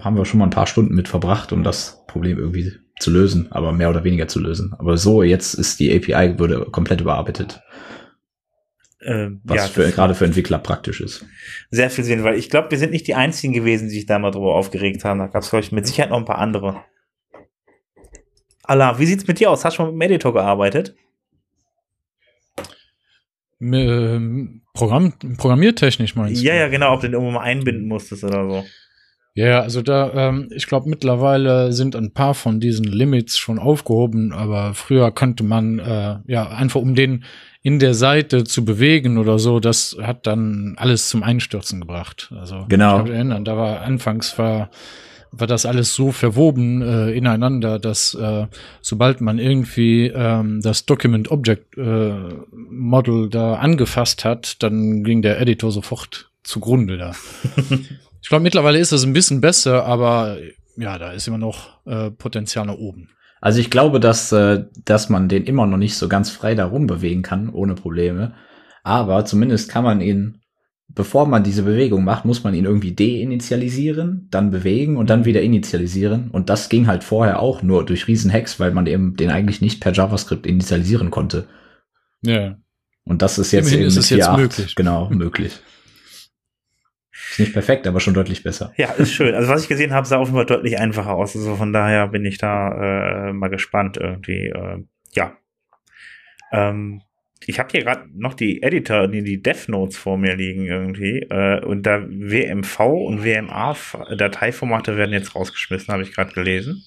haben 0.00 0.16
wir 0.16 0.24
schon 0.24 0.38
mal 0.38 0.46
ein 0.46 0.50
paar 0.50 0.66
Stunden 0.66 0.94
mit 0.94 1.08
verbracht, 1.08 1.52
um 1.52 1.62
das 1.62 2.04
Problem 2.06 2.38
irgendwie 2.38 2.72
zu 3.02 3.10
lösen, 3.10 3.48
aber 3.50 3.72
mehr 3.72 3.90
oder 3.90 4.04
weniger 4.04 4.28
zu 4.28 4.40
lösen. 4.40 4.74
Aber 4.78 4.96
so, 4.96 5.22
jetzt 5.22 5.54
ist 5.54 5.80
die 5.80 5.94
API 5.94 6.38
würde 6.38 6.66
komplett 6.70 7.00
überarbeitet. 7.00 7.60
Ähm, 9.04 9.40
was 9.44 9.56
ja, 9.56 9.66
für, 9.66 9.90
gerade 9.90 10.14
für 10.14 10.24
Entwickler 10.24 10.58
praktisch 10.58 11.00
ist. 11.00 11.26
Sehr 11.70 11.90
viel 11.90 12.04
Sinn, 12.04 12.22
weil 12.22 12.38
ich 12.38 12.48
glaube, 12.50 12.70
wir 12.70 12.78
sind 12.78 12.92
nicht 12.92 13.06
die 13.06 13.14
einzigen 13.14 13.52
gewesen, 13.52 13.88
die 13.88 13.94
sich 13.94 14.06
da 14.06 14.18
mal 14.18 14.30
drüber 14.30 14.54
aufgeregt 14.54 15.04
haben. 15.04 15.18
Da 15.18 15.26
gab 15.26 15.42
es, 15.42 15.50
glaube 15.50 15.64
ich, 15.64 15.72
mit 15.72 15.86
Sicherheit 15.86 16.10
noch 16.10 16.18
ein 16.18 16.24
paar 16.24 16.38
andere. 16.38 16.84
Allah, 18.62 18.98
wie 18.98 19.06
sieht's 19.06 19.26
mit 19.26 19.40
dir 19.40 19.50
aus? 19.50 19.64
Hast 19.64 19.74
du 19.74 19.76
schon 19.78 19.86
mit 19.86 19.94
dem 19.94 20.02
Editor 20.02 20.32
gearbeitet? 20.32 20.94
Ähm, 23.60 24.62
Programm, 24.74 25.12
programmiertechnisch 25.36 26.14
meinst 26.16 26.40
du? 26.40 26.46
Ja, 26.46 26.54
ja, 26.54 26.68
genau, 26.68 26.94
ob 26.94 27.00
du 27.00 27.08
den 27.08 27.14
irgendwo 27.14 27.32
mal 27.32 27.42
einbinden 27.42 27.86
musstest 27.86 28.24
oder 28.24 28.48
so. 28.48 28.64
Ja, 29.34 29.60
also 29.60 29.80
da, 29.80 30.12
ähm, 30.12 30.48
ich 30.54 30.66
glaube, 30.66 30.90
mittlerweile 30.90 31.72
sind 31.72 31.96
ein 31.96 32.12
paar 32.12 32.34
von 32.34 32.60
diesen 32.60 32.84
Limits 32.84 33.38
schon 33.38 33.58
aufgehoben, 33.58 34.32
aber 34.32 34.74
früher 34.74 35.10
könnte 35.10 35.42
man, 35.42 35.78
äh, 35.78 36.16
ja, 36.26 36.48
einfach 36.48 36.80
um 36.80 36.94
den 36.94 37.24
in 37.62 37.78
der 37.78 37.94
Seite 37.94 38.44
zu 38.44 38.64
bewegen 38.64 39.16
oder 39.16 39.38
so, 39.38 39.58
das 39.58 39.96
hat 40.02 40.26
dann 40.26 40.74
alles 40.76 41.08
zum 41.08 41.22
Einstürzen 41.22 41.80
gebracht. 41.80 42.32
Also, 42.36 42.66
genau. 42.68 42.98
ich 42.98 43.04
kann 43.04 43.14
erinnern, 43.14 43.44
da 43.44 43.56
war 43.56 43.80
anfangs 43.82 44.36
war, 44.36 44.68
war 45.30 45.46
das 45.46 45.64
alles 45.64 45.94
so 45.94 46.12
verwoben 46.12 46.82
äh, 46.82 47.12
ineinander, 47.12 47.78
dass 47.78 48.14
äh, 48.14 48.46
sobald 48.82 49.22
man 49.22 49.38
irgendwie 49.38 50.08
ähm, 50.08 50.60
das 50.60 50.84
Document 50.84 51.30
Object 51.30 51.78
äh, 51.78 52.12
Model 52.50 53.30
da 53.30 53.54
angefasst 53.54 54.26
hat, 54.26 54.62
dann 54.62 55.04
ging 55.04 55.22
der 55.22 55.40
Editor 55.40 55.72
sofort 55.72 56.30
zugrunde 56.42 56.98
da. 56.98 57.12
Ich 58.22 58.28
glaube, 58.28 58.42
mittlerweile 58.42 58.78
ist 58.78 58.92
es 58.92 59.04
ein 59.04 59.12
bisschen 59.12 59.40
besser, 59.40 59.84
aber 59.84 60.38
ja, 60.76 60.98
da 60.98 61.12
ist 61.12 61.28
immer 61.28 61.38
noch 61.38 61.84
äh, 61.86 62.10
Potenzial 62.10 62.66
nach 62.66 62.76
oben. 62.76 63.08
Also 63.40 63.58
ich 63.58 63.70
glaube, 63.70 63.98
dass, 63.98 64.30
äh, 64.30 64.64
dass 64.84 65.08
man 65.08 65.28
den 65.28 65.44
immer 65.44 65.66
noch 65.66 65.76
nicht 65.76 65.96
so 65.96 66.08
ganz 66.08 66.30
frei 66.30 66.54
darum 66.54 66.86
bewegen 66.86 67.22
kann, 67.22 67.50
ohne 67.50 67.74
Probleme. 67.74 68.34
Aber 68.84 69.24
zumindest 69.24 69.68
kann 69.68 69.82
man 69.82 70.00
ihn, 70.00 70.40
bevor 70.88 71.26
man 71.26 71.42
diese 71.42 71.64
Bewegung 71.64 72.04
macht, 72.04 72.24
muss 72.24 72.44
man 72.44 72.54
ihn 72.54 72.64
irgendwie 72.64 72.94
deinitialisieren, 72.94 74.28
dann 74.30 74.52
bewegen 74.52 74.96
und 74.96 75.10
dann 75.10 75.24
wieder 75.24 75.42
initialisieren. 75.42 76.30
Und 76.30 76.48
das 76.48 76.68
ging 76.68 76.86
halt 76.86 77.02
vorher 77.02 77.40
auch 77.40 77.62
nur 77.62 77.84
durch 77.84 78.06
Riesenhacks, 78.06 78.60
weil 78.60 78.70
man 78.70 78.86
eben 78.86 79.16
den 79.16 79.30
eigentlich 79.30 79.60
nicht 79.60 79.80
per 79.80 79.92
JavaScript 79.92 80.46
initialisieren 80.46 81.10
konnte. 81.10 81.48
Ja. 82.22 82.56
Und 83.04 83.22
das 83.22 83.38
ist 83.38 83.50
jetzt 83.50 83.66
Immerhin 83.66 83.80
eben 83.80 83.88
ist 83.88 83.96
es 83.96 84.10
jetzt 84.10 84.36
möglich. 84.36 84.76
Genau, 84.76 85.10
möglich. 85.10 85.58
Ist 87.32 87.38
nicht 87.38 87.52
perfekt, 87.54 87.86
aber 87.86 87.98
schon 87.98 88.12
deutlich 88.12 88.42
besser. 88.42 88.74
Ja, 88.76 88.90
ist 88.92 89.14
schön. 89.14 89.34
Also 89.34 89.48
was 89.48 89.62
ich 89.62 89.68
gesehen 89.68 89.94
habe, 89.94 90.06
sah 90.06 90.18
auf 90.18 90.28
jeden 90.28 90.36
Fall 90.36 90.44
deutlich 90.44 90.78
einfacher 90.78 91.14
aus. 91.14 91.34
Also 91.34 91.56
von 91.56 91.72
daher 91.72 92.08
bin 92.08 92.26
ich 92.26 92.36
da 92.36 93.28
äh, 93.28 93.32
mal 93.32 93.48
gespannt 93.48 93.96
irgendwie. 93.96 94.48
Äh, 94.48 94.84
ja. 95.12 95.32
Ähm, 96.52 97.00
ich 97.46 97.58
habe 97.58 97.70
hier 97.72 97.84
gerade 97.84 98.06
noch 98.12 98.34
die 98.34 98.62
Editor, 98.62 99.08
die, 99.08 99.24
die 99.24 99.42
Dev 99.42 99.70
Notes 99.70 99.96
vor 99.96 100.18
mir 100.18 100.36
liegen 100.36 100.66
irgendwie. 100.66 101.20
Äh, 101.20 101.64
und 101.64 101.84
da 101.84 102.02
WMV 102.06 102.80
und 102.80 103.24
WMA 103.24 103.76
Dateiformate 104.14 104.98
werden 104.98 105.12
jetzt 105.12 105.34
rausgeschmissen, 105.34 105.90
habe 105.90 106.02
ich 106.02 106.12
gerade 106.12 106.34
gelesen. 106.34 106.84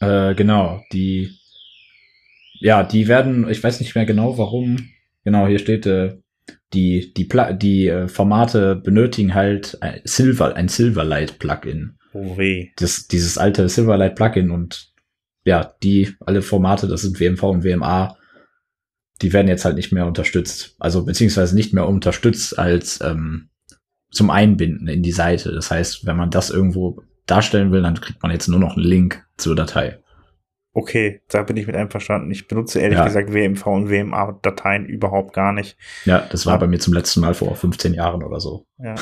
Äh, 0.00 0.36
genau, 0.36 0.84
die 0.92 1.36
ja, 2.60 2.84
die 2.84 3.08
werden, 3.08 3.50
ich 3.50 3.60
weiß 3.60 3.80
nicht 3.80 3.96
mehr 3.96 4.06
genau 4.06 4.38
warum. 4.38 4.90
Genau, 5.24 5.48
hier 5.48 5.58
steht 5.58 5.86
äh, 5.86 6.18
die, 6.72 7.12
die, 7.14 7.24
Pla 7.24 7.52
die 7.52 7.88
äh, 7.88 8.08
Formate 8.08 8.76
benötigen 8.76 9.34
halt 9.34 9.78
ein 9.82 10.00
Silver, 10.04 10.54
ein 10.54 10.68
Silverlight 10.68 11.38
Plugin. 11.38 11.96
Oh 12.12 12.36
weh. 12.36 12.70
Das, 12.76 13.06
dieses 13.08 13.38
alte 13.38 13.68
Silverlight 13.68 14.16
Plugin 14.16 14.50
und 14.50 14.92
ja, 15.44 15.74
die, 15.82 16.14
alle 16.20 16.42
Formate, 16.42 16.86
das 16.86 17.02
sind 17.02 17.18
WMV 17.18 17.42
und 17.44 17.64
WMA, 17.64 18.16
die 19.22 19.32
werden 19.32 19.48
jetzt 19.48 19.64
halt 19.64 19.76
nicht 19.76 19.92
mehr 19.92 20.06
unterstützt. 20.06 20.76
Also 20.78 21.04
beziehungsweise 21.04 21.54
nicht 21.54 21.72
mehr 21.72 21.88
unterstützt 21.88 22.58
als 22.58 23.00
ähm, 23.00 23.48
zum 24.10 24.30
Einbinden 24.30 24.88
in 24.88 25.02
die 25.02 25.12
Seite. 25.12 25.52
Das 25.52 25.70
heißt, 25.70 26.06
wenn 26.06 26.16
man 26.16 26.30
das 26.30 26.50
irgendwo 26.50 27.02
darstellen 27.26 27.70
will, 27.72 27.82
dann 27.82 28.00
kriegt 28.00 28.22
man 28.22 28.32
jetzt 28.32 28.48
nur 28.48 28.60
noch 28.60 28.76
einen 28.76 28.86
Link 28.86 29.24
zur 29.36 29.54
Datei. 29.54 30.00
Okay, 30.72 31.20
da 31.28 31.42
bin 31.42 31.56
ich 31.56 31.66
mit 31.66 31.74
einverstanden. 31.74 32.30
Ich 32.30 32.46
benutze 32.46 32.78
ehrlich 32.78 32.98
ja. 32.98 33.04
gesagt 33.04 33.34
WMV 33.34 33.66
und 33.66 33.90
WMA-Dateien 33.90 34.86
überhaupt 34.86 35.32
gar 35.32 35.52
nicht. 35.52 35.76
Ja, 36.04 36.20
das 36.30 36.46
war 36.46 36.54
Aber, 36.54 36.66
bei 36.66 36.70
mir 36.70 36.78
zum 36.78 36.94
letzten 36.94 37.20
Mal 37.20 37.34
vor 37.34 37.56
15 37.56 37.92
Jahren 37.92 38.22
oder 38.22 38.38
so. 38.38 38.66
Ja, 38.82 38.94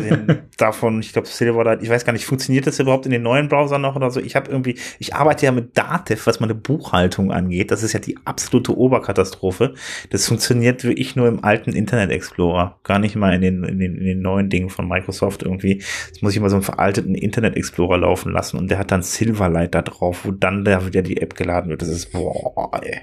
davon, 0.56 1.00
ich 1.00 1.12
glaube, 1.12 1.28
Silverlight, 1.28 1.82
ich 1.82 1.90
weiß 1.90 2.06
gar 2.06 2.14
nicht, 2.14 2.24
funktioniert 2.24 2.66
das 2.66 2.78
überhaupt 2.78 3.04
in 3.04 3.12
den 3.12 3.22
neuen 3.22 3.48
Browsern 3.48 3.82
noch 3.82 3.94
oder 3.94 4.10
so? 4.10 4.18
Ich 4.18 4.34
habe 4.34 4.50
irgendwie, 4.50 4.78
ich 4.98 5.14
arbeite 5.14 5.44
ja 5.44 5.52
mit 5.52 5.76
Dativ, 5.76 6.26
was 6.26 6.40
meine 6.40 6.54
Buchhaltung 6.54 7.32
angeht. 7.32 7.70
Das 7.70 7.82
ist 7.82 7.92
ja 7.92 8.00
die 8.00 8.16
absolute 8.24 8.76
Oberkatastrophe. 8.78 9.74
Das 10.10 10.26
funktioniert 10.26 10.84
wirklich 10.84 11.16
nur 11.16 11.28
im 11.28 11.44
alten 11.44 11.72
Internet 11.72 12.12
Explorer, 12.12 12.78
gar 12.82 12.98
nicht 12.98 13.14
mal 13.16 13.34
in 13.34 13.42
den, 13.42 13.64
in 13.64 13.78
den, 13.78 13.96
in 13.98 14.04
den 14.04 14.22
neuen 14.22 14.48
Dingen 14.48 14.70
von 14.70 14.88
Microsoft 14.88 15.42
irgendwie. 15.42 15.82
Das 16.10 16.22
muss 16.22 16.34
ich 16.34 16.40
mal 16.40 16.48
so 16.48 16.56
einen 16.56 16.62
veralteten 16.62 17.14
Internet 17.14 17.56
Explorer 17.56 17.98
laufen 17.98 18.32
lassen 18.32 18.56
und 18.56 18.70
der 18.70 18.78
hat 18.78 18.90
dann 18.90 19.02
Silverlight 19.02 19.74
da 19.74 19.82
drauf, 19.82 20.24
wo 20.24 20.30
dann 20.30 20.64
da 20.64 20.86
wieder 20.86 21.02
die 21.02 21.15
App 21.20 21.34
geladen 21.34 21.70
wird. 21.70 21.82
Das 21.82 21.88
ist, 21.88 22.12
boah, 22.12 22.70
ey. 22.82 23.00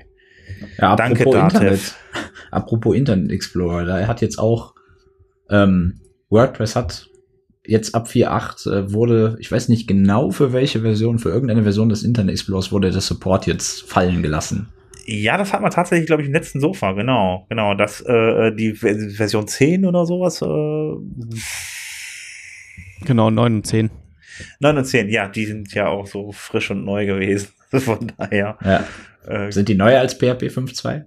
Ja, 0.80 0.96
Danke. 0.96 1.24
Internet, 1.24 1.96
apropos 2.52 2.96
Internet 2.96 3.32
Explorer, 3.32 3.86
da 3.86 4.08
hat 4.08 4.22
jetzt 4.22 4.40
auch 4.40 4.76
ähm, 5.50 6.02
WordPress 6.30 6.76
hat 6.76 7.10
jetzt 7.66 7.96
ab 7.96 8.08
4.8 8.08 8.72
äh, 8.72 8.94
wurde, 8.94 9.38
ich 9.40 9.52
weiß 9.52 9.70
nicht 9.70 9.88
genau 9.88 10.32
für 10.32 10.52
welche 10.52 10.82
Version, 10.82 11.20
für 11.20 11.30
irgendeine 11.30 11.64
Version 11.64 11.90
des 11.90 12.04
Internet 12.04 12.34
Explorers 12.34 12.72
wurde 12.72 12.92
der 12.92 13.02
Support 13.02 13.48
jetzt 13.48 13.90
fallen 13.90 14.22
gelassen. 14.22 14.68
Ja, 15.06 15.38
das 15.38 15.54
hat 15.54 15.62
man 15.62 15.72
tatsächlich, 15.72 16.08
glaube 16.08 16.22
ich, 16.22 16.28
im 16.28 16.34
letzten 16.34 16.60
Sofa, 16.60 16.94
genau, 16.94 17.46
genau, 17.50 17.74
das, 17.74 18.02
äh, 18.02 18.54
die 18.54 18.74
Version 18.74 19.48
10 19.48 19.86
oder 19.86 20.06
sowas, 20.06 20.42
äh, 20.42 21.38
Genau, 23.06 23.30
9 23.30 23.56
und 23.56 23.68
10. 23.68 23.90
9 24.60 24.78
und 24.78 24.86
10, 24.86 25.10
ja, 25.10 25.28
die 25.28 25.46
sind 25.46 25.74
ja 25.74 25.88
auch 25.88 26.08
so 26.08 26.32
frisch 26.32 26.72
und 26.72 26.84
neu 26.84 27.06
gewesen. 27.06 27.50
Von 27.72 28.12
daher. 28.18 28.58
Ja. 28.64 28.86
Äh, 29.26 29.52
sind 29.52 29.70
die 29.70 29.76
neuer 29.76 30.00
als 30.00 30.16
PHP 30.16 30.50
5.2? 30.50 31.06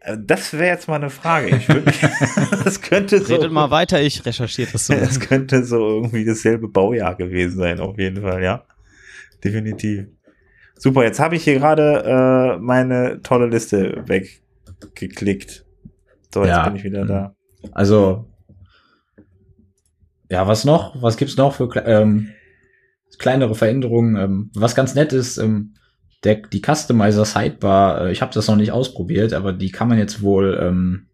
Äh, 0.00 0.16
das 0.20 0.52
wäre 0.52 0.66
jetzt 0.66 0.88
mal 0.88 0.96
eine 0.96 1.10
Frage. 1.10 1.56
Ich 1.56 1.68
würd, 1.68 1.86
das 2.64 2.80
könnte 2.80 3.20
so. 3.20 3.34
Redet 3.34 3.52
mal 3.52 3.70
weiter, 3.70 4.00
ich 4.00 4.24
recherchiere 4.24 4.70
das 4.72 4.86
so. 4.86 4.94
Das 4.98 5.20
könnte 5.20 5.64
so 5.64 5.96
irgendwie 5.96 6.24
dasselbe 6.24 6.68
Baujahr 6.68 7.16
gewesen 7.16 7.58
sein, 7.58 7.80
auf 7.80 7.98
jeden 7.98 8.22
Fall, 8.22 8.42
ja. 8.42 8.64
Definitiv. 9.42 10.06
Super, 10.76 11.04
jetzt 11.04 11.20
habe 11.20 11.36
ich 11.36 11.44
hier 11.44 11.54
gerade 11.54 12.56
äh, 12.56 12.58
meine 12.60 13.20
tolle 13.22 13.46
Liste 13.46 14.04
weggeklickt. 14.06 15.64
So, 16.32 16.40
jetzt 16.40 16.50
ja. 16.50 16.64
bin 16.64 16.76
ich 16.76 16.84
wieder 16.84 17.04
da. 17.04 17.36
Also, 17.72 18.26
ja, 20.34 20.48
was 20.48 20.64
noch? 20.64 21.00
Was 21.00 21.16
gibt's 21.16 21.36
noch 21.36 21.54
für 21.54 21.70
ähm, 21.86 22.30
kleinere 23.18 23.54
Veränderungen? 23.54 24.16
Ähm, 24.16 24.50
was 24.54 24.74
ganz 24.74 24.96
nett 24.96 25.12
ist, 25.12 25.38
ähm, 25.38 25.74
der, 26.24 26.42
die 26.52 26.60
Customizer 26.60 27.24
Sidebar, 27.24 28.06
äh, 28.06 28.12
ich 28.12 28.20
habe 28.20 28.34
das 28.34 28.48
noch 28.48 28.56
nicht 28.56 28.72
ausprobiert, 28.72 29.32
aber 29.32 29.52
die 29.52 29.70
kann 29.70 29.86
man 29.86 29.96
jetzt 29.96 30.22
wohl, 30.22 30.58
ähm, 30.60 31.06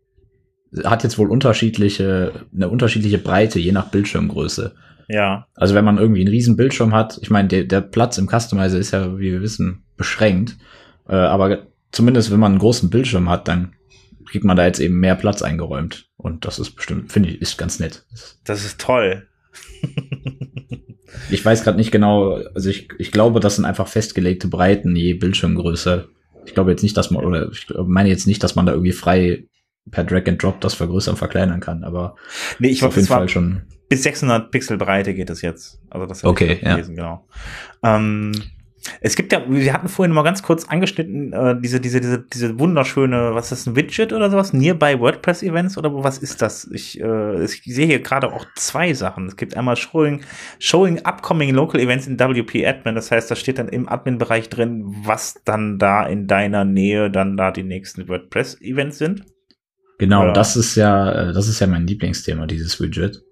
hat 0.85 1.03
jetzt 1.03 1.19
wohl 1.19 1.31
unterschiedliche, 1.31 2.47
eine 2.55 2.71
unterschiedliche 2.71 3.19
Breite, 3.19 3.59
je 3.59 3.73
nach 3.73 3.91
Bildschirmgröße. 3.91 4.75
Ja. 5.09 5.47
Also 5.55 5.75
wenn 5.75 5.85
man 5.85 5.99
irgendwie 5.99 6.23
einen 6.23 6.31
riesen 6.31 6.57
Bildschirm 6.57 6.95
hat, 6.95 7.19
ich 7.21 7.29
meine, 7.29 7.49
der, 7.49 7.65
der 7.65 7.83
Platz 7.83 8.17
im 8.17 8.27
Customizer 8.27 8.79
ist 8.79 8.93
ja, 8.93 9.19
wie 9.19 9.33
wir 9.33 9.43
wissen, 9.43 9.83
beschränkt. 9.99 10.57
Äh, 11.07 11.17
aber 11.17 11.67
zumindest 11.93 12.31
wenn 12.31 12.41
man 12.41 12.53
einen 12.53 12.61
großen 12.61 12.89
Bildschirm 12.89 13.29
hat, 13.29 13.49
dann 13.49 13.75
kriegt 14.31 14.45
man 14.45 14.57
da 14.57 14.65
jetzt 14.65 14.81
eben 14.81 14.99
mehr 14.99 15.17
Platz 15.17 15.43
eingeräumt. 15.43 16.09
Und 16.17 16.45
das 16.45 16.59
ist 16.59 16.71
bestimmt, 16.73 17.13
finde 17.13 17.31
ich, 17.31 17.41
ist 17.41 17.59
ganz 17.59 17.79
nett. 17.81 18.05
Das 18.45 18.65
ist 18.65 18.81
toll. 18.81 19.27
Ich 21.29 21.45
weiß 21.45 21.65
gerade 21.65 21.77
nicht 21.77 21.91
genau, 21.91 22.35
also 22.55 22.71
ich, 22.71 22.89
ich 22.99 23.13
glaube, 23.13 23.41
das 23.41 23.57
sind 23.57 23.65
einfach 23.65 23.89
festgelegte 23.89 24.49
Breiten 24.49 24.95
je 24.97 25.15
Bildschirmgröße. 25.15 26.09
Ich 26.45 26.55
glaube 26.55 26.71
jetzt 26.71 26.83
nicht, 26.83 26.97
dass 26.97 27.11
man, 27.11 27.25
oder 27.25 27.51
ich 27.51 27.67
meine 27.87 28.09
jetzt 28.09 28.27
nicht, 28.27 28.43
dass 28.43 28.55
man 28.55 28.67
da 28.67 28.73
irgendwie 28.73 28.93
frei 28.93 29.45
per 29.91 30.05
Drag 30.05 30.27
and 30.27 30.43
Drop 30.43 30.61
das 30.61 30.75
vergrößern, 30.75 31.17
verkleinern 31.17 31.61
kann, 31.61 31.85
aber 31.85 32.17
nee, 32.59 32.69
ich 32.69 32.85
auf 32.85 32.97
jeden 32.97 33.09
Fall 33.09 33.29
schon. 33.29 33.63
Bis 33.89 34.03
600 34.05 34.51
Pixel 34.51 34.77
Breite 34.77 35.15
geht 35.15 35.31
es 35.31 35.43
jetzt. 35.43 35.81
Also 35.91 36.07
das 36.07 36.25
okay, 36.25 36.59
ja. 36.63 36.75
gelesen, 36.75 36.95
genau. 36.95 37.27
Ähm, 37.83 38.33
Es 39.01 39.15
gibt 39.15 39.33
ja, 39.33 39.43
wir 39.47 39.73
hatten 39.73 39.89
vorhin 39.89 40.15
mal 40.15 40.23
ganz 40.23 40.43
kurz 40.43 40.65
angeschnitten, 40.65 41.33
äh, 41.33 41.61
diese, 41.61 41.81
diese, 41.81 42.01
diese, 42.01 42.21
diese 42.21 42.59
wunderschöne, 42.59 43.35
was 43.35 43.53
ist 43.53 43.67
das, 43.67 43.67
ein 43.67 43.77
Widget 43.77 44.13
oder 44.13 44.31
sowas? 44.31 44.53
Nearby 44.53 44.99
WordPress 44.99 45.43
Events 45.43 45.77
oder 45.77 45.93
was 45.93 46.19
ist 46.19 46.41
das? 46.41 46.69
Ich, 46.73 47.01
äh, 47.01 47.45
ich 47.45 47.63
sehe 47.65 47.87
hier 47.87 48.01
gerade 48.01 48.33
auch 48.33 48.47
zwei 48.57 48.95
Sachen. 48.95 49.27
Es 49.27 49.37
gibt 49.37 49.57
einmal 49.57 49.77
Showing, 49.77 50.23
Showing 50.59 51.01
Upcoming 51.05 51.55
Local 51.55 51.81
Events 51.81 52.07
in 52.07 52.19
WP 52.19 52.67
Admin. 52.67 52.95
Das 52.95 53.11
heißt, 53.11 53.31
da 53.31 53.37
steht 53.37 53.59
dann 53.59 53.69
im 53.69 53.89
Admin-Bereich 53.89 54.49
drin, 54.49 54.85
was 55.05 55.35
dann 55.45 55.79
da 55.79 56.07
in 56.07 56.27
deiner 56.27 56.65
Nähe 56.65 57.11
dann 57.11 57.37
da 57.37 57.51
die 57.51 57.65
nächsten 57.65 58.09
WordPress 58.09 58.61
Events 58.61 58.99
sind. 58.99 59.25
Genau, 59.99 60.23
oder? 60.23 60.33
das 60.33 60.57
ist 60.57 60.77
ja, 60.77 61.13
äh, 61.13 61.33
das 61.35 61.49
ist 61.49 61.61
ja 61.61 61.67
mein 61.67 61.87
Lieblingsthema, 61.87 62.47
dieses 62.47 62.81
Widget. 62.81 63.23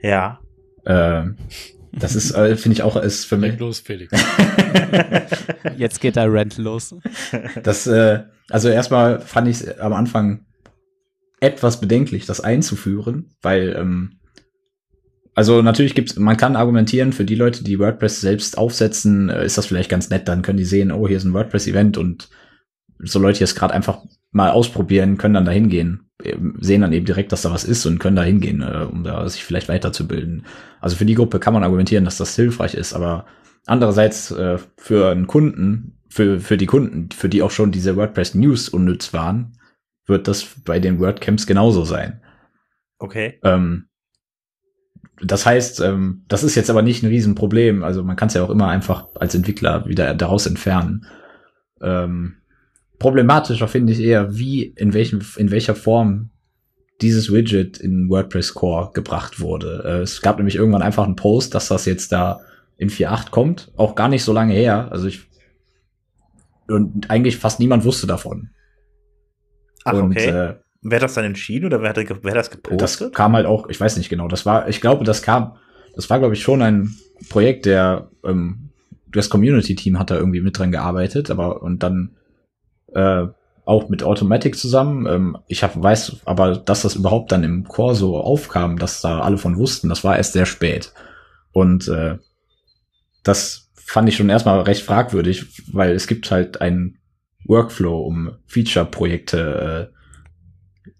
Ja. 0.00 0.38
Äh, 0.84 1.24
das 1.92 2.16
ist, 2.16 2.32
äh, 2.32 2.56
finde 2.56 2.74
ich 2.74 2.82
auch, 2.82 2.96
ist 2.96 3.26
für 3.26 3.36
mich. 3.36 3.58
los, 3.58 3.80
Felix. 3.80 4.12
Jetzt 5.76 6.00
geht 6.00 6.16
der 6.16 6.32
Rent 6.32 6.56
los. 6.58 6.94
Das, 7.62 7.86
äh, 7.86 8.20
also 8.48 8.68
erstmal 8.68 9.20
fand 9.20 9.48
ich 9.48 9.60
es 9.60 9.78
am 9.78 9.92
Anfang 9.92 10.46
etwas 11.40 11.80
bedenklich, 11.80 12.24
das 12.24 12.40
einzuführen, 12.40 13.34
weil, 13.42 13.76
ähm, 13.78 14.20
also 15.34 15.60
natürlich 15.60 15.94
gibt's, 15.94 16.16
man 16.16 16.36
kann 16.36 16.56
argumentieren, 16.56 17.12
für 17.12 17.24
die 17.24 17.34
Leute, 17.34 17.64
die 17.64 17.78
WordPress 17.78 18.20
selbst 18.20 18.56
aufsetzen, 18.56 19.28
äh, 19.28 19.44
ist 19.44 19.58
das 19.58 19.66
vielleicht 19.66 19.90
ganz 19.90 20.08
nett, 20.08 20.28
dann 20.28 20.42
können 20.42 20.58
die 20.58 20.64
sehen, 20.64 20.92
oh, 20.92 21.08
hier 21.08 21.16
ist 21.16 21.24
ein 21.24 21.34
WordPress-Event 21.34 21.98
und 21.98 22.28
so 22.98 23.18
Leute, 23.18 23.38
die 23.38 23.44
es 23.44 23.54
gerade 23.54 23.74
einfach 23.74 24.02
mal 24.30 24.50
ausprobieren, 24.50 25.18
können 25.18 25.34
dann 25.34 25.44
da 25.44 25.52
hingehen 25.52 26.08
sehen 26.60 26.80
dann 26.80 26.92
eben 26.92 27.06
direkt, 27.06 27.32
dass 27.32 27.42
da 27.42 27.50
was 27.50 27.64
ist 27.64 27.86
und 27.86 27.98
können 27.98 28.16
da 28.16 28.22
hingehen, 28.22 28.62
äh, 28.62 28.86
um 28.90 29.04
da 29.04 29.28
sich 29.28 29.44
vielleicht 29.44 29.68
weiterzubilden. 29.68 30.44
Also 30.80 30.96
für 30.96 31.04
die 31.04 31.14
Gruppe 31.14 31.40
kann 31.40 31.54
man 31.54 31.64
argumentieren, 31.64 32.04
dass 32.04 32.18
das 32.18 32.36
hilfreich 32.36 32.74
ist, 32.74 32.92
aber 32.94 33.26
andererseits 33.66 34.30
äh, 34.30 34.58
für 34.76 35.10
einen 35.10 35.26
Kunden, 35.26 35.98
für, 36.08 36.40
für 36.40 36.56
die 36.56 36.66
Kunden, 36.66 37.10
für 37.10 37.28
die 37.28 37.42
auch 37.42 37.50
schon 37.50 37.72
diese 37.72 37.96
WordPress 37.96 38.34
News 38.34 38.68
unnütz 38.68 39.12
waren, 39.12 39.58
wird 40.06 40.28
das 40.28 40.44
bei 40.64 40.78
den 40.78 41.00
WordCamps 41.00 41.46
genauso 41.46 41.84
sein. 41.84 42.20
Okay. 42.98 43.38
Ähm, 43.42 43.88
das 45.20 45.46
heißt, 45.46 45.80
ähm, 45.80 46.24
das 46.28 46.42
ist 46.42 46.54
jetzt 46.54 46.70
aber 46.70 46.82
nicht 46.82 47.02
ein 47.02 47.08
Riesenproblem. 47.08 47.84
Also 47.84 48.02
man 48.02 48.16
kann 48.16 48.28
es 48.28 48.34
ja 48.34 48.42
auch 48.42 48.50
immer 48.50 48.68
einfach 48.68 49.08
als 49.14 49.34
Entwickler 49.34 49.86
wieder 49.86 50.14
daraus 50.14 50.46
entfernen. 50.46 51.06
Ähm, 51.80 52.41
problematischer 53.02 53.66
finde 53.66 53.92
ich 53.92 54.00
eher, 54.00 54.36
wie, 54.36 54.62
in 54.62 54.94
welchem, 54.94 55.20
in 55.36 55.50
welcher 55.50 55.74
Form 55.74 56.30
dieses 57.00 57.32
Widget 57.32 57.78
in 57.78 58.08
WordPress 58.08 58.54
Core 58.54 58.92
gebracht 58.94 59.40
wurde. 59.40 59.82
Äh, 59.84 60.02
es 60.02 60.22
gab 60.22 60.36
nämlich 60.36 60.54
irgendwann 60.54 60.82
einfach 60.82 61.04
einen 61.04 61.16
Post, 61.16 61.52
dass 61.56 61.66
das 61.66 61.84
jetzt 61.84 62.12
da 62.12 62.40
in 62.76 62.90
4.8 62.90 63.30
kommt. 63.30 63.72
Auch 63.76 63.96
gar 63.96 64.08
nicht 64.08 64.22
so 64.22 64.32
lange 64.32 64.54
her. 64.54 64.86
Also 64.92 65.08
ich, 65.08 65.28
und 66.68 67.10
eigentlich 67.10 67.38
fast 67.38 67.58
niemand 67.58 67.84
wusste 67.84 68.06
davon. 68.06 68.50
Ach, 69.84 69.94
und, 69.94 70.12
okay. 70.12 70.28
Äh, 70.28 70.54
wer 70.82 70.96
hat 70.98 71.02
das 71.02 71.14
dann 71.14 71.24
entschieden 71.24 71.66
oder 71.66 71.82
wer 71.82 71.88
hat 71.88 71.96
wer 72.22 72.34
das 72.34 72.52
gepostet? 72.52 72.82
Das 72.82 73.12
kam 73.12 73.34
halt 73.34 73.46
auch, 73.46 73.68
ich 73.68 73.80
weiß 73.80 73.96
nicht 73.96 74.10
genau. 74.10 74.28
Das 74.28 74.46
war, 74.46 74.68
ich 74.68 74.80
glaube, 74.80 75.04
das 75.04 75.22
kam, 75.22 75.56
das 75.96 76.08
war, 76.08 76.20
glaube 76.20 76.34
ich, 76.34 76.42
schon 76.42 76.62
ein 76.62 76.94
Projekt, 77.30 77.66
der, 77.66 78.10
ähm, 78.24 78.68
das 79.08 79.28
Community-Team 79.28 79.98
hat 79.98 80.12
da 80.12 80.16
irgendwie 80.16 80.40
mit 80.40 80.56
dran 80.56 80.70
gearbeitet, 80.70 81.32
aber 81.32 81.62
und 81.62 81.82
dann 81.82 82.12
äh, 82.94 83.26
auch 83.64 83.88
mit 83.88 84.02
Automatic 84.02 84.56
zusammen. 84.56 85.06
Ähm, 85.06 85.38
ich 85.46 85.62
hab, 85.62 85.80
weiß 85.80 86.22
aber, 86.24 86.56
dass 86.56 86.82
das 86.82 86.96
überhaupt 86.96 87.32
dann 87.32 87.44
im 87.44 87.64
Chor 87.64 87.94
so 87.94 88.18
aufkam, 88.18 88.78
dass 88.78 89.00
da 89.00 89.20
alle 89.20 89.38
von 89.38 89.56
wussten, 89.56 89.88
das 89.88 90.04
war 90.04 90.16
erst 90.16 90.32
sehr 90.32 90.46
spät. 90.46 90.92
Und 91.52 91.88
äh, 91.88 92.18
das 93.22 93.70
fand 93.74 94.08
ich 94.08 94.16
schon 94.16 94.30
erstmal 94.30 94.60
recht 94.62 94.82
fragwürdig, 94.82 95.62
weil 95.72 95.92
es 95.92 96.06
gibt 96.06 96.30
halt 96.30 96.60
einen 96.60 96.98
Workflow, 97.44 98.00
um 98.00 98.32
Feature-Projekte 98.46 99.90
äh, 99.92 100.01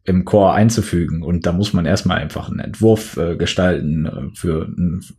im 0.05 0.25
Core 0.25 0.53
einzufügen. 0.53 1.23
Und 1.23 1.47
da 1.47 1.53
muss 1.53 1.73
man 1.73 1.87
erstmal 1.87 2.19
einfach 2.19 2.49
einen 2.49 2.59
Entwurf 2.59 3.17
äh, 3.17 3.37
gestalten 3.37 4.07
äh, 4.07 4.37
für, 4.37 4.69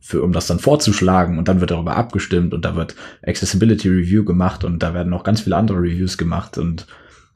für 0.02 0.24
um 0.24 0.34
das 0.34 0.48
dann 0.48 0.60
vorzuschlagen. 0.60 1.38
Und 1.38 1.48
dann 1.48 1.62
wird 1.62 1.72
darüber 1.72 1.96
abgestimmt 1.96 2.54
und 2.54 2.66
da 2.66 2.76
wird 2.76 2.96
Accessibility 3.26 3.88
Review 3.88 4.26
gemacht 4.26 4.64
und 4.64 4.84
da 4.84 4.94
werden 4.94 5.10
noch 5.10 5.24
ganz 5.24 5.42
viele 5.42 5.56
andere 5.56 5.78
Reviews 5.78 6.18
gemacht. 6.18 6.58
Und 6.58 6.86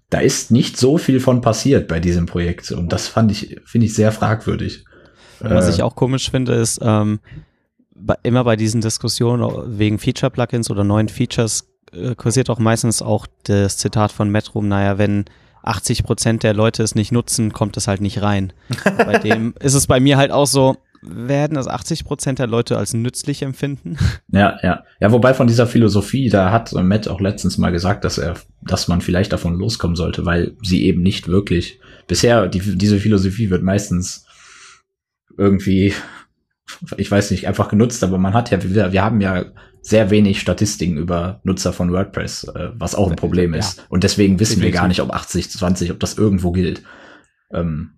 da 0.10 0.20
ist 0.20 0.52
nicht 0.52 0.78
so 0.78 0.98
viel 0.98 1.20
von 1.20 1.42
passiert 1.42 1.88
bei 1.88 2.00
diesem 2.00 2.26
Projekt. 2.26 2.72
Und 2.72 2.92
das 2.92 3.08
fand 3.08 3.32
ich 3.32 3.62
finde 3.64 3.86
ich 3.86 3.94
sehr 3.94 4.12
fragwürdig. 4.12 4.84
Was 5.40 5.68
äh, 5.68 5.72
ich 5.72 5.84
auch 5.84 5.96
komisch 5.96 6.30
finde 6.30 6.54
ist 6.54 6.80
ähm, 6.82 7.20
bei, 7.96 8.16
immer 8.24 8.44
bei 8.44 8.58
diesen 8.58 8.82
Diskussionen 8.82 9.78
wegen 9.78 10.00
Feature 10.00 10.32
Plugins 10.32 10.70
oder 10.70 10.84
neuen 10.84 11.08
Features 11.08 11.70
äh, 11.94 12.16
kursiert 12.16 12.50
auch 12.50 12.60
meistens 12.60 13.02
auch 13.02 13.26
das 13.44 13.78
Zitat 13.78 14.12
von 14.12 14.30
Metrum, 14.30 14.68
naja, 14.68 14.98
wenn 14.98 15.26
80 15.64 16.04
Prozent 16.04 16.44
der 16.44 16.54
Leute 16.54 16.84
es 16.84 16.96
nicht 16.96 17.12
nutzen, 17.12 17.54
kommt 17.54 17.78
es 17.78 17.88
halt 17.88 18.02
nicht 18.02 18.22
rein. 18.22 18.54
bei 18.84 19.20
dem 19.20 19.54
ist 19.60 19.74
es 19.74 19.88
bei 19.88 20.00
mir 20.00 20.18
halt 20.18 20.32
auch 20.32 20.48
so, 20.48 20.78
werden 21.02 21.56
das 21.56 21.68
80 21.68 22.06
Prozent 22.06 22.40
der 22.40 22.48
Leute 22.48 22.78
als 22.78 22.94
nützlich 22.94 23.42
empfinden? 23.42 23.98
Ja, 24.30 24.58
ja. 24.64 24.84
Ja, 25.00 25.12
wobei 25.12 25.34
von 25.34 25.48
dieser 25.48 25.68
Philosophie, 25.68 26.30
da 26.30 26.52
hat 26.52 26.74
Matt 26.74 27.08
auch 27.08 27.22
letztens 27.22 27.58
mal 27.58 27.72
gesagt, 27.72 28.04
dass 28.04 28.18
er, 28.18 28.36
dass 28.62 28.88
man 28.88 29.02
vielleicht 29.02 29.32
davon 29.32 29.58
loskommen 29.58 29.96
sollte, 29.96 30.26
weil 30.26 30.56
sie 30.64 30.86
eben 30.86 31.02
nicht 31.02 31.28
wirklich, 31.28 31.80
bisher, 32.08 32.48
die, 32.48 32.78
diese 32.78 33.00
Philosophie 33.00 33.50
wird 33.50 33.64
meistens 33.64 34.26
irgendwie, 35.38 35.94
ich 36.98 37.12
weiß 37.12 37.32
nicht, 37.32 37.48
einfach 37.48 37.70
genutzt, 37.70 38.04
aber 38.04 38.18
man 38.18 38.34
hat 38.34 38.52
ja, 38.52 38.62
wir, 38.64 38.92
wir 38.92 39.04
haben 39.04 39.22
ja 39.22 39.46
sehr 39.88 40.10
wenig 40.10 40.42
Statistiken 40.42 40.98
über 40.98 41.40
Nutzer 41.44 41.72
von 41.72 41.94
WordPress, 41.94 42.44
äh, 42.44 42.72
was 42.74 42.94
auch 42.94 43.10
ein 43.10 43.16
Problem 43.16 43.54
ja. 43.54 43.60
ist. 43.60 43.86
Und 43.88 44.04
deswegen 44.04 44.38
wissen 44.38 44.62
wir 44.62 44.72
gar 44.72 44.90
nicht, 44.90 45.00
ob 45.00 45.12
80 45.12 45.50
20, 45.50 45.92
ob 45.92 46.00
das 46.02 46.18
irgendwo 46.18 46.52
gilt. 46.52 46.84
Ähm, 47.54 47.92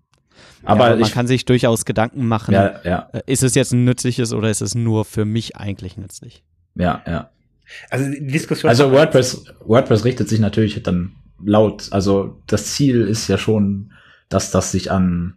aber, 0.62 0.84
ja, 0.84 0.86
aber 0.86 0.96
man 1.00 1.08
ich, 1.08 1.12
kann 1.12 1.26
sich 1.26 1.46
durchaus 1.46 1.84
Gedanken 1.84 2.28
machen, 2.28 2.54
ja, 2.54 2.80
ja. 2.84 3.08
Äh, 3.12 3.22
ist 3.26 3.42
es 3.42 3.56
jetzt 3.56 3.72
ein 3.72 3.82
nützliches 3.84 4.32
oder 4.32 4.50
ist 4.50 4.60
es 4.60 4.76
nur 4.76 5.04
für 5.04 5.24
mich 5.24 5.56
eigentlich 5.56 5.96
nützlich? 5.96 6.44
Ja, 6.76 7.02
ja. 7.08 7.30
Also 7.90 8.08
die 8.08 8.24
Diskussion. 8.24 8.68
Also 8.68 8.92
WordPress, 8.92 9.46
WordPress 9.64 10.04
richtet 10.04 10.28
sich 10.28 10.38
natürlich 10.38 10.80
dann 10.84 11.16
laut, 11.44 11.88
also 11.90 12.40
das 12.46 12.66
Ziel 12.66 13.00
ist 13.00 13.26
ja 13.26 13.36
schon, 13.36 13.92
dass 14.28 14.52
das 14.52 14.70
sich 14.70 14.92
an 14.92 15.34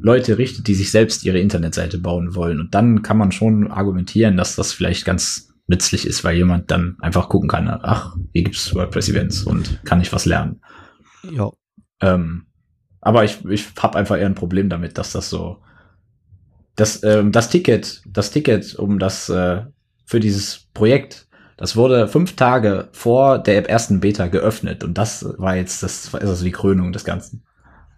Leute 0.00 0.36
richtet, 0.36 0.66
die 0.66 0.74
sich 0.74 0.90
selbst 0.90 1.24
ihre 1.24 1.38
Internetseite 1.38 1.98
bauen 1.98 2.34
wollen. 2.34 2.58
Und 2.58 2.74
dann 2.74 3.02
kann 3.02 3.18
man 3.18 3.30
schon 3.30 3.70
argumentieren, 3.70 4.36
dass 4.36 4.56
das 4.56 4.72
vielleicht 4.72 5.04
ganz 5.04 5.46
nützlich 5.66 6.06
ist, 6.06 6.24
weil 6.24 6.36
jemand 6.36 6.70
dann 6.70 6.96
einfach 7.00 7.28
gucken 7.28 7.48
kann, 7.48 7.68
ach, 7.68 8.16
hier 8.32 8.44
gibt's 8.44 8.74
WordPress-Events 8.74 9.42
und 9.42 9.84
kann 9.84 10.00
ich 10.00 10.12
was 10.12 10.24
lernen. 10.24 10.60
Ja. 11.30 11.50
Ähm, 12.00 12.46
aber 13.00 13.24
ich, 13.24 13.44
ich 13.46 13.66
habe 13.78 13.98
einfach 13.98 14.16
eher 14.16 14.26
ein 14.26 14.34
Problem 14.34 14.68
damit, 14.68 14.98
dass 14.98 15.12
das 15.12 15.30
so 15.30 15.62
das, 16.76 17.02
ähm, 17.02 17.32
das 17.32 17.48
Ticket, 17.48 18.02
das 18.06 18.30
Ticket 18.30 18.74
um 18.76 18.98
das 18.98 19.28
äh, 19.28 19.62
für 20.04 20.20
dieses 20.20 20.68
Projekt, 20.74 21.26
das 21.56 21.74
wurde 21.74 22.06
fünf 22.06 22.36
Tage 22.36 22.88
vor 22.92 23.38
der 23.38 23.68
ersten 23.68 24.00
Beta 24.00 24.26
geöffnet 24.26 24.84
und 24.84 24.98
das 24.98 25.26
war 25.38 25.56
jetzt 25.56 25.82
das 25.82 26.12
war 26.12 26.20
also 26.20 26.44
die 26.44 26.52
Krönung 26.52 26.92
des 26.92 27.04
Ganzen. 27.04 27.45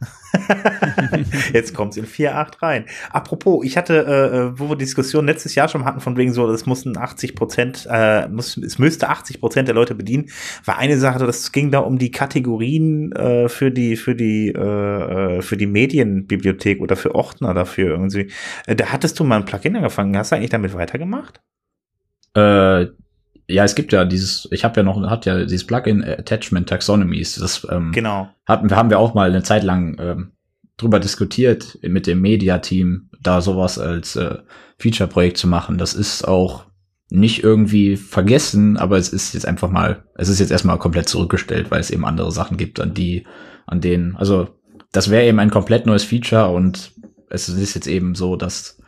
Jetzt 1.52 1.74
kommt's 1.74 1.96
in 1.96 2.06
4.8 2.06 2.62
rein. 2.62 2.84
Apropos, 3.10 3.64
ich 3.64 3.76
hatte, 3.76 4.06
äh, 4.06 4.36
äh, 4.36 4.58
wo 4.58 4.68
wir 4.68 4.76
Diskussion 4.76 5.26
letztes 5.26 5.54
Jahr 5.54 5.68
schon 5.68 5.84
hatten, 5.84 6.00
von 6.00 6.16
wegen 6.16 6.32
so, 6.32 6.46
das 6.50 6.66
mussten 6.66 6.96
80 6.96 7.34
Prozent, 7.34 7.86
äh, 7.90 8.28
muss, 8.28 8.56
es 8.56 8.78
müsste 8.78 9.08
80 9.08 9.40
Prozent 9.40 9.68
der 9.68 9.74
Leute 9.74 9.94
bedienen, 9.94 10.30
war 10.64 10.78
eine 10.78 10.98
Sache, 10.98 11.26
das 11.26 11.52
ging 11.52 11.70
da 11.70 11.80
um 11.80 11.98
die 11.98 12.10
Kategorien 12.10 13.12
äh, 13.12 13.48
für 13.48 13.70
die, 13.70 13.96
für 13.96 14.14
die, 14.14 14.48
äh, 14.48 15.38
äh, 15.38 15.42
für 15.42 15.56
die 15.56 15.66
Medienbibliothek 15.66 16.80
oder 16.80 16.96
für 16.96 17.14
Ordner 17.14 17.54
dafür 17.54 17.90
irgendwie. 17.90 18.30
Äh, 18.66 18.76
da 18.76 18.86
hattest 18.86 19.18
du 19.18 19.24
mal 19.24 19.36
ein 19.36 19.44
Plugin 19.44 19.76
angefangen. 19.76 20.16
Hast 20.16 20.32
du 20.32 20.36
eigentlich 20.36 20.50
damit 20.50 20.74
weitergemacht? 20.74 21.40
Äh, 22.34 22.86
ja, 23.48 23.64
es 23.64 23.74
gibt 23.74 23.92
ja 23.92 24.04
dieses, 24.04 24.46
ich 24.50 24.62
habe 24.62 24.78
ja 24.78 24.82
noch, 24.82 25.00
hat 25.08 25.24
ja 25.24 25.44
dieses 25.44 25.66
Plugin 25.66 26.04
Attachment 26.04 26.68
Taxonomies. 26.68 27.36
Das 27.36 27.66
ähm, 27.70 27.92
genau. 27.92 28.28
hatten, 28.46 28.70
haben 28.76 28.90
wir 28.90 28.98
auch 28.98 29.14
mal 29.14 29.30
eine 29.30 29.42
Zeit 29.42 29.64
lang 29.64 29.96
ähm, 29.98 30.32
drüber 30.76 31.00
diskutiert 31.00 31.78
mit 31.82 32.06
dem 32.06 32.20
Media-Team, 32.20 33.08
da 33.20 33.40
sowas 33.40 33.78
als 33.78 34.16
äh, 34.16 34.36
Feature-Projekt 34.78 35.38
zu 35.38 35.48
machen. 35.48 35.78
Das 35.78 35.94
ist 35.94 36.28
auch 36.28 36.66
nicht 37.10 37.42
irgendwie 37.42 37.96
vergessen, 37.96 38.76
aber 38.76 38.98
es 38.98 39.08
ist 39.08 39.32
jetzt 39.32 39.46
einfach 39.46 39.70
mal, 39.70 40.04
es 40.14 40.28
ist 40.28 40.40
jetzt 40.40 40.50
erstmal 40.50 40.78
komplett 40.78 41.08
zurückgestellt, 41.08 41.70
weil 41.70 41.80
es 41.80 41.90
eben 41.90 42.04
andere 42.04 42.30
Sachen 42.30 42.58
gibt, 42.58 42.80
an 42.80 42.92
die, 42.92 43.26
an 43.66 43.80
denen, 43.80 44.14
also 44.16 44.48
das 44.92 45.10
wäre 45.10 45.24
eben 45.24 45.38
ein 45.38 45.50
komplett 45.50 45.86
neues 45.86 46.04
Feature 46.04 46.50
und 46.50 46.92
es 47.30 47.48
ist 47.48 47.74
jetzt 47.74 47.86
eben 47.86 48.14
so, 48.14 48.36
dass 48.36 48.82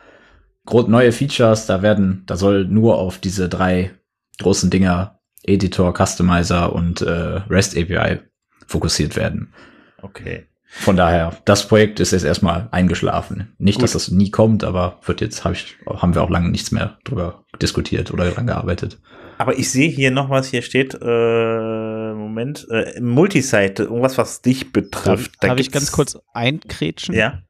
neue 0.71 1.11
Features, 1.11 1.65
da 1.65 1.81
werden, 1.81 2.23
da 2.27 2.37
soll 2.37 2.65
nur 2.65 2.99
auf 2.99 3.17
diese 3.17 3.49
drei 3.49 3.91
großen 4.39 4.69
Dinger 4.69 5.19
Editor, 5.43 5.93
Customizer 5.93 6.73
und 6.73 7.01
äh, 7.01 7.41
REST 7.49 7.77
API 7.77 8.19
fokussiert 8.67 9.15
werden. 9.15 9.53
Okay. 10.01 10.45
Von 10.73 10.95
daher, 10.95 11.35
das 11.43 11.67
Projekt 11.67 11.99
ist 11.99 12.11
jetzt 12.11 12.23
erstmal 12.23 12.69
eingeschlafen. 12.71 13.53
Nicht, 13.57 13.75
Gut. 13.75 13.83
dass 13.83 13.91
das 13.91 14.09
nie 14.09 14.31
kommt, 14.31 14.63
aber 14.63 14.99
wird 15.05 15.19
jetzt, 15.19 15.43
hab 15.43 15.51
ich, 15.51 15.75
haben 15.85 16.15
wir 16.15 16.23
auch 16.23 16.29
lange 16.29 16.49
nichts 16.49 16.71
mehr 16.71 16.97
drüber 17.03 17.43
diskutiert 17.61 18.11
oder 18.11 18.31
dran 18.31 18.47
gearbeitet. 18.47 18.97
Aber 19.37 19.57
ich 19.57 19.69
sehe 19.69 19.89
hier 19.89 20.11
noch 20.11 20.29
was, 20.29 20.47
hier 20.47 20.61
steht, 20.61 20.97
äh, 21.01 22.13
Moment, 22.13 22.67
äh, 22.71 23.01
Multisite, 23.01 23.83
irgendwas, 23.83 24.17
was 24.17 24.41
dich 24.41 24.71
betrifft. 24.71 25.33
Darf, 25.41 25.49
darf 25.49 25.59
ich 25.59 25.71
ganz 25.71 25.91
kurz 25.91 26.17
einkrätschen? 26.33 27.15
Ja. 27.15 27.41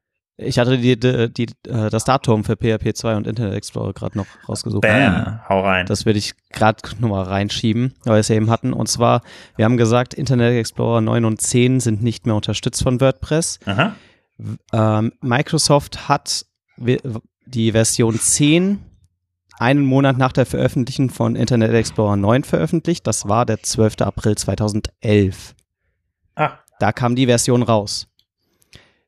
Ich 0.42 0.60
hatte 0.60 0.78
die, 0.78 1.00
die, 1.00 1.32
die, 1.32 1.46
äh, 1.70 1.90
das 1.90 2.04
Datum 2.04 2.44
für 2.44 2.56
PHP 2.56 2.96
2 2.96 3.16
und 3.16 3.28
Internet 3.28 3.54
Explorer 3.54 3.94
gerade 3.94 4.18
noch 4.18 4.26
rausgesucht. 4.48 4.82
Bam, 4.82 5.40
hau 5.48 5.62
rein. 5.62 5.86
Das 5.86 6.06
würde 6.06 6.20
ich 6.20 6.34
gerade 6.52 6.78
nochmal 7.00 7.24
reinschieben, 7.24 7.94
weil 8.04 8.16
wir 8.16 8.20
es 8.20 8.28
ja 8.28 8.36
eben 8.36 8.50
hatten. 8.50 8.74
Und 8.74 8.88
zwar, 8.88 9.22
wir 9.56 9.66
haben 9.66 9.78
gesagt, 9.78 10.14
Internet 10.14 10.58
Explorer 10.58 11.02
9 11.02 11.26
und 11.26 11.42
10 11.42 11.80
sind 11.80 12.04
nicht 12.04 12.26
mehr 12.26 12.36
unterstützt 12.36 12.84
von 12.84 13.00
WordPress. 13.00 13.60
Aha. 13.66 13.96
Ähm, 14.74 15.14
Microsoft 15.22 16.10
hat 16.10 16.46
die 17.46 17.72
Version 17.72 18.20
10 18.20 18.80
einen 19.60 19.86
Monat 19.86 20.18
nach 20.18 20.32
der 20.32 20.48
Veröffentlichung 20.48 21.12
von 21.12 21.36
Internet 21.36 21.72
Explorer 21.74 22.16
9 22.16 22.44
veröffentlicht. 22.44 23.06
Das 23.06 23.28
war 23.28 23.46
der 23.46 23.62
12. 23.62 24.02
April 24.02 24.36
2011. 24.36 25.54
Ah. 26.36 26.54
Da 26.80 26.92
kam 26.92 27.16
die 27.16 27.28
Version 27.28 27.62
raus. 27.62 28.08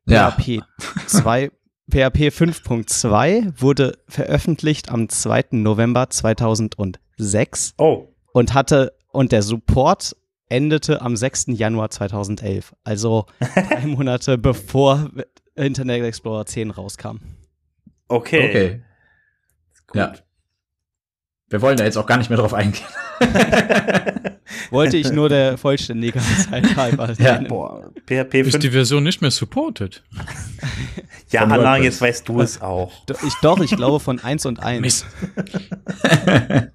Ja. 0.06 0.32
PHP 0.32 0.62
2, 1.08 1.50
PHP 1.90 2.30
5.2 2.30 3.62
wurde 3.62 3.98
veröffentlicht 4.08 4.90
am 4.90 5.10
2. 5.10 5.46
November 5.52 6.10
2006 6.10 7.74
Oh. 7.78 8.08
und 8.34 8.54
hatte 8.54 8.94
und 9.12 9.32
der 9.32 9.44
Support 9.44 10.16
endete 10.50 11.02
am 11.02 11.16
6. 11.16 11.46
Januar 11.50 11.90
2011. 11.90 12.76
Also 12.84 13.26
drei 13.40 13.86
Monate 13.88 14.38
bevor 14.38 15.10
Internet 15.56 16.04
Explorer 16.04 16.46
10 16.46 16.72
rauskam. 16.72 17.18
Okay. 18.08 18.50
Okay. 18.50 18.82
Gut. 19.88 19.96
Ja. 19.96 20.14
Wir 21.54 21.62
wollen 21.62 21.78
da 21.78 21.84
jetzt 21.84 21.98
auch 22.00 22.08
gar 22.08 22.18
nicht 22.18 22.32
mehr 22.32 22.40
drauf 22.40 22.56
eingehen. 22.56 22.84
Wollte 24.72 24.98
ich 24.98 25.12
nur 25.12 25.30
der 25.30 25.56
Vollständigkeit 25.60 26.76
halber 26.76 27.14
Ja. 27.20 27.42
Boah, 27.42 27.92
PHP 28.08 28.40
Ist 28.40 28.52
5. 28.54 28.58
die 28.58 28.72
Version 28.72 29.04
nicht 29.04 29.22
mehr 29.22 29.30
supported? 29.30 30.02
Ja, 31.30 31.42
von 31.42 31.52
Anna, 31.52 31.64
WordPress. 31.64 31.84
jetzt 31.84 32.02
weißt 32.02 32.28
du 32.28 32.42
es 32.42 32.60
auch. 32.60 32.92
Ich, 33.24 33.36
doch, 33.44 33.60
ich 33.60 33.76
glaube 33.76 34.00
von 34.00 34.20
1 34.20 34.48
und 34.48 34.64
1. 34.64 35.06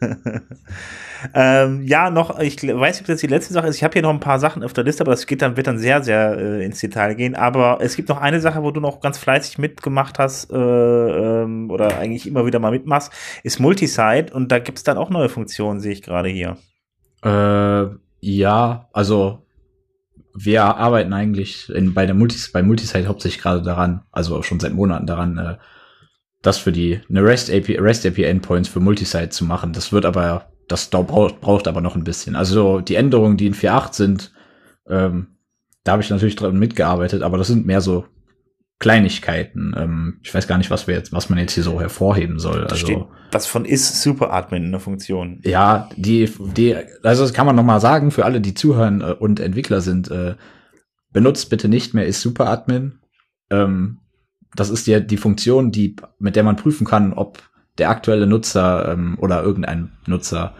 ähm, 1.34 1.82
ja, 1.82 2.10
noch, 2.10 2.38
ich 2.38 2.56
weiß 2.62 2.96
nicht, 2.96 3.02
ob 3.02 3.06
das 3.06 3.20
die 3.20 3.26
letzte 3.26 3.52
Sache 3.52 3.68
ist. 3.68 3.76
Ich 3.76 3.84
habe 3.84 3.92
hier 3.92 4.02
noch 4.02 4.10
ein 4.10 4.20
paar 4.20 4.38
Sachen 4.38 4.62
auf 4.62 4.72
der 4.72 4.84
Liste, 4.84 5.02
aber 5.02 5.12
das 5.12 5.26
geht 5.26 5.42
dann, 5.42 5.56
wird 5.56 5.66
dann 5.66 5.78
sehr, 5.78 6.02
sehr 6.02 6.36
äh, 6.38 6.64
ins 6.64 6.80
Detail 6.80 7.14
gehen. 7.14 7.34
Aber 7.34 7.78
es 7.80 7.96
gibt 7.96 8.08
noch 8.08 8.18
eine 8.18 8.40
Sache, 8.40 8.62
wo 8.62 8.70
du 8.70 8.80
noch 8.80 9.00
ganz 9.00 9.18
fleißig 9.18 9.58
mitgemacht 9.58 10.18
hast, 10.18 10.50
äh, 10.50 10.56
ähm, 10.56 11.70
oder 11.70 11.98
eigentlich 11.98 12.26
immer 12.26 12.46
wieder 12.46 12.58
mal 12.58 12.70
mitmachst, 12.70 13.12
ist 13.42 13.60
Multisite 13.60 14.32
und 14.32 14.50
da 14.52 14.58
gibt's 14.58 14.82
dann 14.82 14.98
auch 14.98 15.10
neue 15.10 15.28
Funktionen, 15.28 15.80
sehe 15.80 15.92
ich 15.92 16.02
gerade 16.02 16.28
hier. 16.28 16.56
Äh, 17.22 17.94
ja, 18.20 18.88
also 18.92 19.46
wir 20.34 20.64
arbeiten 20.64 21.12
eigentlich 21.12 21.68
in, 21.70 21.94
bei 21.94 22.06
der 22.06 22.14
Multis, 22.14 22.52
bei 22.52 22.62
Multisite 22.62 23.08
hauptsächlich 23.08 23.42
gerade 23.42 23.62
daran, 23.62 24.02
also 24.12 24.42
schon 24.42 24.60
seit 24.60 24.72
Monaten 24.72 25.06
daran, 25.06 25.38
äh, 25.38 25.56
das 26.42 26.58
für 26.58 26.72
die 26.72 27.00
eine 27.08 27.22
REST 27.22 27.50
API, 27.50 27.76
REST 27.76 28.06
API 28.06 28.24
Endpoints 28.24 28.68
für 28.68 28.80
Multisite 28.80 29.28
zu 29.28 29.44
machen. 29.44 29.72
Das 29.72 29.92
wird 29.92 30.06
aber, 30.06 30.50
das 30.70 30.90
dau- 30.90 31.02
braucht, 31.02 31.40
braucht 31.40 31.68
aber 31.68 31.80
noch 31.80 31.96
ein 31.96 32.04
bisschen. 32.04 32.36
Also 32.36 32.80
die 32.80 32.94
Änderungen, 32.94 33.36
die 33.36 33.46
in 33.46 33.54
4.8 33.54 33.92
sind, 33.94 34.32
ähm, 34.88 35.26
da 35.84 35.92
habe 35.92 36.02
ich 36.02 36.10
natürlich 36.10 36.36
dran 36.36 36.58
mitgearbeitet, 36.58 37.22
aber 37.22 37.38
das 37.38 37.46
sind 37.48 37.66
mehr 37.66 37.80
so 37.80 38.04
Kleinigkeiten. 38.78 39.74
Ähm, 39.76 40.20
ich 40.22 40.34
weiß 40.34 40.46
gar 40.48 40.56
nicht, 40.56 40.70
was 40.70 40.86
wir 40.86 40.94
jetzt, 40.94 41.12
was 41.12 41.28
man 41.28 41.38
jetzt 41.38 41.52
hier 41.52 41.62
so 41.62 41.80
hervorheben 41.80 42.38
soll. 42.38 42.60
Da 42.62 42.66
Also 42.66 42.76
steht 42.76 42.98
was 43.32 43.46
von 43.46 43.64
ist 43.64 44.00
Superadmin 44.02 44.64
in 44.64 44.70
der 44.72 44.80
Funktion. 44.80 45.40
ja, 45.44 45.88
die, 45.96 46.28
die, 46.56 46.74
also 47.02 47.22
das 47.22 47.32
kann 47.34 47.46
man 47.46 47.54
noch 47.56 47.62
mal 47.62 47.80
sagen 47.80 48.10
für 48.10 48.24
alle, 48.24 48.40
die 48.40 48.54
zuhören 48.54 49.02
äh, 49.02 49.12
und 49.18 49.38
Entwickler 49.38 49.80
sind. 49.82 50.10
Äh, 50.10 50.34
benutzt 51.12 51.50
bitte 51.50 51.68
nicht 51.68 51.92
mehr 51.94 52.06
ist 52.06 52.22
Superadmin. 52.22 53.00
Ähm, 53.50 53.98
das 54.56 54.70
ist 54.70 54.86
ja 54.86 54.98
die 55.00 55.16
Funktion, 55.18 55.70
die 55.72 55.94
mit 56.18 56.34
der 56.34 56.42
man 56.42 56.56
prüfen 56.56 56.86
kann, 56.86 57.12
ob 57.12 57.38
der 57.78 57.90
aktuelle 57.90 58.26
Nutzer 58.26 58.92
ähm, 58.92 59.16
oder 59.18 59.42
irgendein 59.42 59.92
Nutzer, 60.06 60.54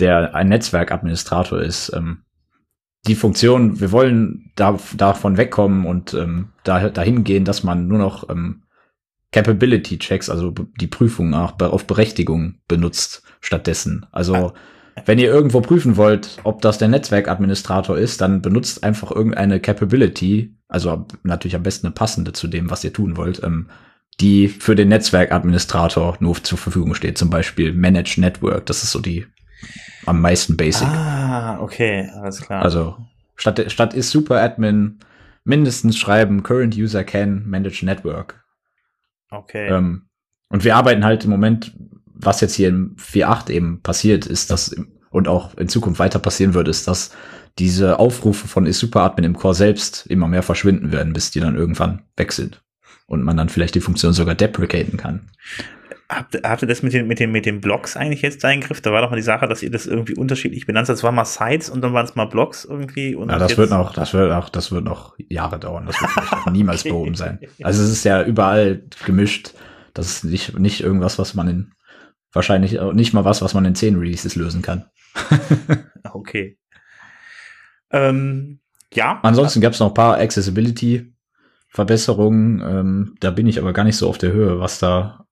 der 0.00 0.34
ein 0.34 0.48
Netzwerkadministrator 0.48 1.60
ist. 1.60 1.92
Ähm, 1.94 2.22
die 3.06 3.14
Funktion, 3.14 3.80
wir 3.80 3.92
wollen 3.92 4.50
da, 4.56 4.78
davon 4.96 5.36
wegkommen 5.36 5.84
und 5.84 6.14
ähm, 6.14 6.50
da, 6.62 6.88
dahin 6.88 7.24
gehen, 7.24 7.44
dass 7.44 7.62
man 7.62 7.86
nur 7.86 7.98
noch 7.98 8.30
ähm, 8.30 8.62
Capability 9.30 9.98
Checks, 9.98 10.30
also 10.30 10.54
die 10.80 10.86
Prüfung 10.86 11.34
auch 11.34 11.58
auf 11.60 11.86
Berechtigung 11.86 12.60
benutzt 12.68 13.24
stattdessen. 13.40 14.06
Also 14.12 14.52
wenn 15.06 15.18
ihr 15.18 15.28
irgendwo 15.28 15.60
prüfen 15.60 15.96
wollt, 15.96 16.38
ob 16.44 16.62
das 16.62 16.78
der 16.78 16.88
Netzwerkadministrator 16.88 17.98
ist, 17.98 18.20
dann 18.20 18.42
benutzt 18.42 18.84
einfach 18.84 19.10
irgendeine 19.10 19.60
Capability, 19.60 20.56
also 20.68 21.06
natürlich 21.24 21.56
am 21.56 21.64
besten 21.64 21.88
eine 21.88 21.94
passende 21.94 22.32
zu 22.32 22.46
dem, 22.46 22.70
was 22.70 22.84
ihr 22.84 22.92
tun 22.92 23.16
wollt, 23.16 23.42
ähm, 23.42 23.68
die 24.20 24.48
für 24.48 24.74
den 24.74 24.88
Netzwerkadministrator 24.88 26.16
nur 26.20 26.42
zur 26.42 26.58
Verfügung 26.58 26.94
steht. 26.94 27.18
Zum 27.18 27.30
Beispiel 27.30 27.72
Manage 27.72 28.20
Network, 28.20 28.66
das 28.66 28.82
ist 28.82 28.92
so 28.92 29.00
die 29.00 29.26
am 30.06 30.20
meisten 30.20 30.56
Basic. 30.56 30.86
Ah, 30.86 31.60
okay, 31.60 32.10
alles 32.14 32.40
klar. 32.40 32.62
Also 32.62 32.96
statt, 33.36 33.64
statt 33.68 33.94
ist 33.94 34.10
Superadmin 34.10 35.00
mindestens 35.44 35.98
schreiben 35.98 36.42
Current 36.42 36.76
User 36.76 37.04
can 37.04 37.44
manage 37.46 37.84
Network. 37.84 38.44
okay. 39.30 39.68
Ähm, 39.68 40.06
und 40.48 40.64
wir 40.64 40.76
arbeiten 40.76 41.04
halt 41.04 41.24
im 41.24 41.30
Moment, 41.30 41.72
was 42.06 42.40
jetzt 42.40 42.54
hier 42.54 42.68
im 42.68 42.96
4.8 42.96 43.50
eben 43.50 43.82
passiert, 43.82 44.26
ist, 44.26 44.50
dass 44.50 44.74
und 45.10 45.28
auch 45.28 45.54
in 45.56 45.68
Zukunft 45.68 46.00
weiter 46.00 46.18
passieren 46.18 46.54
wird, 46.54 46.66
ist, 46.66 46.88
dass 46.88 47.12
diese 47.58 48.00
Aufrufe 48.00 48.48
von 48.48 48.70
Superadmin 48.70 49.24
im 49.24 49.36
Core 49.36 49.54
selbst 49.54 50.06
immer 50.06 50.26
mehr 50.26 50.42
verschwinden 50.42 50.90
werden, 50.90 51.12
bis 51.12 51.30
die 51.30 51.38
dann 51.38 51.54
irgendwann 51.54 52.02
weg 52.16 52.32
sind. 52.32 52.63
Und 53.06 53.22
man 53.22 53.36
dann 53.36 53.48
vielleicht 53.48 53.74
die 53.74 53.80
Funktion 53.80 54.12
sogar 54.12 54.34
deprecaten 54.34 54.96
kann. 54.96 55.30
Habt, 56.08 56.38
habt 56.42 56.62
ihr 56.62 56.68
das 56.68 56.82
mit 56.82 56.92
den, 56.92 57.06
mit, 57.06 57.18
den, 57.18 57.32
mit 57.32 57.46
den 57.46 57.60
Blocks 57.60 57.96
eigentlich 57.96 58.22
jetzt 58.22 58.44
da 58.44 58.50
in 58.50 58.60
den 58.60 58.66
Griff? 58.66 58.80
Da 58.80 58.92
war 58.92 59.02
doch 59.02 59.10
mal 59.10 59.16
die 59.16 59.22
Sache, 59.22 59.46
dass 59.48 59.62
ihr 59.62 59.70
das 59.70 59.86
irgendwie 59.86 60.14
unterschiedlich 60.14 60.66
benannt 60.66 60.88
habt. 60.88 60.98
Das 60.98 61.02
war 61.02 61.12
mal 61.12 61.24
Sites 61.24 61.68
und 61.70 61.80
dann 61.82 61.92
waren 61.92 62.04
es 62.04 62.14
mal 62.14 62.26
Blocks 62.26 62.64
irgendwie. 62.64 63.14
Und 63.14 63.30
Ja, 63.30 63.38
das 63.38 63.56
wird 63.56 63.70
noch, 63.70 63.92
das 63.92 64.14
wird 64.14 64.30
auch, 64.32 64.48
das 64.48 64.70
wird 64.70 64.84
noch 64.84 65.14
Jahre 65.18 65.58
dauern. 65.58 65.86
Das 65.86 66.00
wird 66.00 66.52
niemals 66.52 66.80
Okay. 66.80 66.88
behoben 66.92 67.14
sein. 67.14 67.40
Also 67.62 67.82
es 67.82 67.90
ist 67.90 68.04
ja 68.04 68.22
überall 68.22 68.84
gemischt. 69.04 69.54
Das 69.92 70.06
ist 70.06 70.24
nicht, 70.24 70.58
nicht 70.58 70.80
irgendwas, 70.82 71.18
was 71.18 71.34
man 71.34 71.48
in, 71.48 71.72
wahrscheinlich 72.32 72.78
nicht 72.92 73.12
mal 73.14 73.24
was, 73.24 73.42
was 73.42 73.54
man 73.54 73.64
in 73.64 73.74
10 73.74 73.96
Releases 73.96 74.36
lösen 74.36 74.62
kann. 74.62 74.86
Okay. 76.12 76.58
Ähm, 77.90 78.60
ja. 78.92 79.18
Ansonsten 79.22 79.60
gab 79.60 79.72
es 79.72 79.80
noch 79.80 79.88
ein 79.88 79.94
paar 79.94 80.18
Accessibility-Verbesserungen. 81.74 82.62
Ähm, 82.62 83.14
da 83.20 83.30
bin 83.30 83.46
ich 83.46 83.58
aber 83.58 83.72
gar 83.72 83.84
nicht 83.84 83.96
so 83.96 84.08
auf 84.08 84.18
der 84.18 84.32
Höhe, 84.32 84.60
was 84.60 84.78
da 84.78 85.26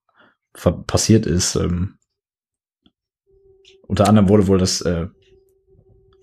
passiert 0.87 1.27
ist. 1.27 1.57
Ähm, 1.57 1.99
unter 3.87 4.09
anderem 4.09 4.29
wurde 4.29 4.47
wohl 4.47 4.59
das, 4.59 4.81
äh, 4.83 5.07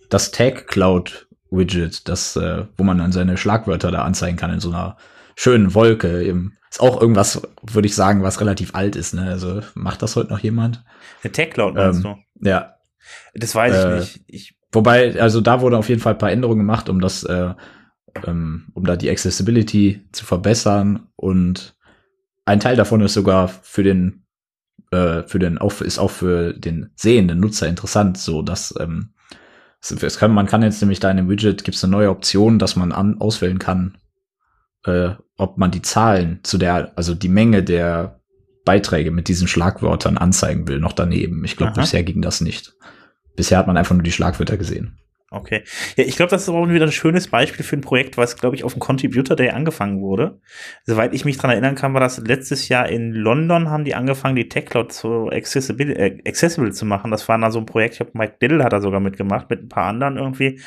das 0.09 0.31
Tag 0.31 0.67
Cloud 0.67 1.27
Widget, 1.51 2.07
das, 2.07 2.35
äh, 2.35 2.65
wo 2.77 2.83
man 2.83 2.97
dann 2.97 3.11
seine 3.11 3.37
Schlagwörter 3.37 3.91
da 3.91 4.03
anzeigen 4.03 4.37
kann 4.37 4.53
in 4.53 4.59
so 4.59 4.69
einer 4.69 4.97
schönen 5.35 5.73
Wolke. 5.73 6.23
Eben, 6.23 6.57
ist 6.69 6.81
auch 6.81 7.01
irgendwas, 7.01 7.41
würde 7.63 7.87
ich 7.87 7.95
sagen, 7.95 8.21
was 8.21 8.39
relativ 8.41 8.75
alt 8.75 8.95
ist. 8.95 9.13
Ne? 9.13 9.23
Also 9.23 9.61
macht 9.73 10.01
das 10.01 10.15
heute 10.15 10.29
noch 10.29 10.39
jemand? 10.39 10.83
Der 11.23 11.31
Tech 11.31 11.51
Cloud 11.51 11.73
meinst 11.75 12.05
Ähm, 12.05 12.17
Ja, 12.41 12.75
du? 13.33 13.39
Das 13.39 13.55
weiß 13.55 13.75
ich 13.75 13.85
äh, 13.85 13.95
nicht. 13.99 14.23
Ich, 14.27 14.55
Wobei, 14.71 15.19
also 15.19 15.41
da 15.41 15.61
wurde 15.61 15.79
auf 15.79 15.89
jeden 15.89 15.99
Fall 15.99 16.13
ein 16.13 16.19
paar 16.19 16.31
Änderungen 16.31 16.59
gemacht, 16.59 16.89
um 16.89 17.01
das, 17.01 17.23
äh, 17.23 17.55
ähm, 18.27 18.67
um 18.73 18.85
da 18.85 18.95
die 18.95 19.09
Accessibility 19.09 20.01
zu 20.11 20.25
verbessern. 20.25 21.07
Und 21.15 21.75
ein 22.45 22.59
Teil 22.59 22.75
davon 22.75 23.01
ist 23.01 23.13
sogar 23.13 23.47
für 23.47 23.83
den, 23.83 24.25
äh, 24.91 25.23
für 25.23 25.39
den, 25.39 25.57
auch, 25.57 25.81
ist 25.81 25.99
auch 25.99 26.11
für 26.11 26.53
den 26.53 26.89
sehenden 26.95 27.39
Nutzer 27.39 27.67
interessant, 27.67 28.17
so 28.17 28.41
dass, 28.41 28.73
ähm, 28.79 29.13
es, 29.81 30.17
kann, 30.17 30.31
man 30.31 30.45
kann 30.45 30.61
jetzt 30.61 30.81
nämlich 30.81 30.99
da 30.99 31.09
in 31.09 31.17
dem 31.17 31.29
Widget 31.29 31.63
gibt 31.63 31.77
es 31.77 31.83
eine 31.83 31.91
neue 31.91 32.09
Option, 32.09 32.59
dass 32.59 32.75
man 32.75 32.91
an, 32.91 33.19
auswählen 33.21 33.59
kann, 33.59 33.97
äh, 34.85 35.11
ob 35.37 35.57
man 35.57 35.71
die 35.71 35.81
Zahlen 35.81 36.39
zu 36.43 36.57
der, 36.57 36.97
also 36.97 37.15
die 37.15 37.29
Menge 37.29 37.63
der 37.63 38.19
Beiträge 38.65 39.11
mit 39.11 39.29
diesen 39.29 39.47
Schlagwörtern 39.47 40.17
anzeigen 40.17 40.67
will, 40.67 40.79
noch 40.79 40.93
daneben. 40.93 41.43
Ich 41.45 41.55
glaube, 41.55 41.73
bisher 41.73 42.03
ging 42.03 42.21
das 42.21 42.41
nicht. 42.41 42.75
Bisher 43.35 43.57
hat 43.57 43.67
man 43.67 43.77
einfach 43.77 43.95
nur 43.95 44.03
die 44.03 44.11
Schlagwörter 44.11 44.57
gesehen. 44.57 44.99
Okay. 45.31 45.63
Ja, 45.95 46.05
ich 46.05 46.15
glaube, 46.15 46.31
das 46.31 46.43
ist 46.43 46.49
auch 46.49 46.67
wieder 46.67 46.85
ein 46.85 46.91
schönes 46.91 47.27
Beispiel 47.27 47.63
für 47.63 47.77
ein 47.77 47.81
Projekt, 47.81 48.17
was, 48.17 48.35
glaube 48.35 48.55
ich, 48.55 48.63
auf 48.63 48.73
dem 48.73 48.79
Contributor 48.79 49.35
Day 49.35 49.51
angefangen 49.51 50.01
wurde. 50.01 50.39
Soweit 50.85 51.13
ich 51.13 51.23
mich 51.23 51.37
dran 51.37 51.51
erinnern 51.51 51.75
kann, 51.75 51.93
war 51.93 52.01
das 52.01 52.17
letztes 52.17 52.67
Jahr 52.67 52.89
in 52.89 53.13
London, 53.13 53.69
haben 53.69 53.85
die 53.85 53.93
angefangen, 53.93 54.35
die 54.35 54.49
Tech 54.49 54.65
Cloud 54.65 54.91
zu 54.91 55.29
accessible, 55.29 55.95
äh, 55.95 56.17
accessible 56.27 56.71
zu 56.71 56.83
machen. 56.85 57.11
Das 57.11 57.27
war 57.29 57.37
dann 57.37 57.51
so 57.51 57.59
ein 57.59 57.67
Projekt, 57.67 57.93
ich 57.93 57.99
glaube, 57.99 58.17
Mike 58.17 58.37
Diddle 58.41 58.63
hat 58.63 58.73
da 58.73 58.81
sogar 58.81 58.99
mitgemacht, 58.99 59.51
mit 59.51 59.61
ein 59.61 59.69
paar 59.69 59.85
anderen 59.85 60.17
irgendwie. 60.17 60.59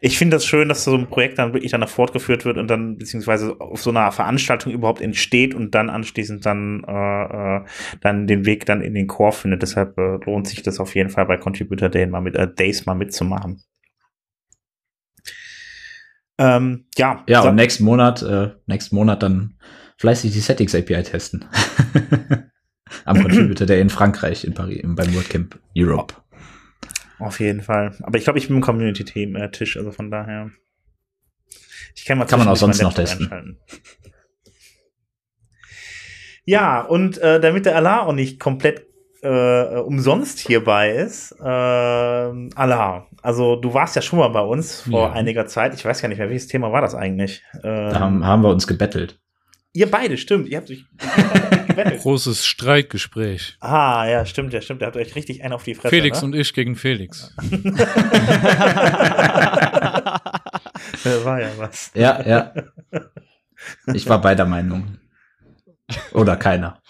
Ich 0.00 0.18
finde 0.18 0.36
das 0.36 0.44
schön, 0.44 0.68
dass 0.68 0.82
so 0.82 0.96
ein 0.96 1.06
Projekt 1.06 1.38
dann 1.38 1.52
wirklich 1.52 1.70
danach 1.70 1.88
fortgeführt 1.88 2.44
wird 2.44 2.58
und 2.58 2.68
dann 2.68 2.98
beziehungsweise 2.98 3.60
auf 3.60 3.80
so 3.80 3.90
einer 3.90 4.10
Veranstaltung 4.10 4.72
überhaupt 4.72 5.00
entsteht 5.00 5.54
und 5.54 5.76
dann 5.76 5.90
anschließend 5.90 6.44
dann, 6.44 6.82
äh, 6.88 7.58
äh, 7.58 7.64
dann 8.00 8.26
den 8.26 8.46
Weg 8.46 8.66
dann 8.66 8.80
in 8.80 8.94
den 8.94 9.06
Core 9.06 9.32
findet. 9.32 9.62
Deshalb 9.62 9.96
äh, 9.96 10.18
lohnt 10.24 10.48
sich 10.48 10.62
das 10.62 10.80
auf 10.80 10.96
jeden 10.96 11.10
Fall 11.10 11.26
bei 11.26 11.36
Contributor 11.36 11.88
Day 11.88 12.04
mal 12.08 12.20
mit, 12.20 12.34
äh, 12.34 12.52
Days 12.52 12.84
mal 12.84 12.94
mitzumachen. 12.94 13.62
Ähm, 16.38 16.86
ja. 16.96 17.24
Ja, 17.28 17.42
und 17.42 17.56
nächsten 17.56 17.84
Monat, 17.84 18.22
äh, 18.22 18.50
nächsten 18.66 18.94
Monat 18.94 19.22
dann 19.22 19.54
fleißig 19.98 20.32
die 20.32 20.40
Settings 20.40 20.74
API 20.74 21.02
testen. 21.02 21.44
Am 23.04 23.20
Contributor 23.20 23.66
Day 23.66 23.80
in 23.80 23.90
Frankreich, 23.90 24.44
in 24.44 24.54
Paris, 24.54 24.80
beim 24.82 25.14
WordCamp 25.14 25.58
Europe. 25.76 26.14
Auf 27.18 27.40
jeden 27.40 27.62
Fall. 27.62 27.96
Aber 28.02 28.16
ich 28.16 28.24
glaube, 28.24 28.38
ich 28.38 28.46
bin 28.46 28.56
im 28.56 28.62
Community-Tisch, 28.62 29.76
also 29.76 29.90
von 29.90 30.10
daher. 30.10 30.50
Ich 31.94 32.04
kann 32.04 32.18
mal 32.18 32.26
Kann 32.26 32.38
man 32.38 32.48
auch 32.48 32.56
sonst 32.56 32.80
noch 32.80 32.94
testen. 32.94 33.58
Ja, 36.44 36.80
und 36.80 37.18
äh, 37.18 37.40
damit 37.40 37.66
der 37.66 37.76
Allah 37.76 38.02
auch 38.02 38.14
nicht 38.14 38.40
komplett 38.40 38.87
äh, 39.22 39.78
umsonst 39.80 40.38
hierbei 40.38 40.92
ist, 40.92 41.32
äh, 41.40 41.44
Allah. 41.44 43.06
Also 43.22 43.56
du 43.56 43.74
warst 43.74 43.96
ja 43.96 44.02
schon 44.02 44.18
mal 44.18 44.28
bei 44.28 44.40
uns 44.40 44.82
vor 44.82 45.08
ja. 45.08 45.12
einiger 45.12 45.46
Zeit. 45.46 45.74
Ich 45.74 45.84
weiß 45.84 46.00
gar 46.00 46.08
nicht 46.08 46.18
mehr, 46.18 46.28
welches 46.28 46.46
Thema 46.46 46.72
war 46.72 46.80
das 46.80 46.94
eigentlich? 46.94 47.42
Ähm, 47.54 47.90
da 47.90 48.00
haben, 48.00 48.26
haben 48.26 48.42
wir 48.42 48.50
uns 48.50 48.66
gebettelt. 48.66 49.18
Ihr 49.72 49.90
beide, 49.90 50.16
stimmt. 50.16 50.48
Ihr 50.48 50.58
habt 50.58 50.70
euch 50.70 50.84
gebettelt. 51.68 52.00
Großes 52.02 52.46
Streitgespräch. 52.46 53.56
Ah, 53.60 54.06
ja, 54.08 54.24
stimmt, 54.24 54.52
ja, 54.52 54.60
stimmt. 54.60 54.82
Ihr 54.82 54.86
habt 54.86 54.96
euch 54.96 55.14
richtig 55.14 55.44
einen 55.44 55.52
auf 55.52 55.62
die 55.64 55.74
Fresse. 55.74 55.88
Felix 55.94 56.20
ne? 56.20 56.26
und 56.26 56.34
ich 56.34 56.52
gegen 56.54 56.74
Felix. 56.76 57.34
war 61.24 61.40
ja 61.40 61.50
was. 61.56 61.90
Ja, 61.94 62.26
ja. 62.26 62.52
Ich 63.92 64.08
war 64.08 64.20
beider 64.20 64.46
Meinung. 64.46 64.98
Oder 66.12 66.36
keiner. 66.36 66.80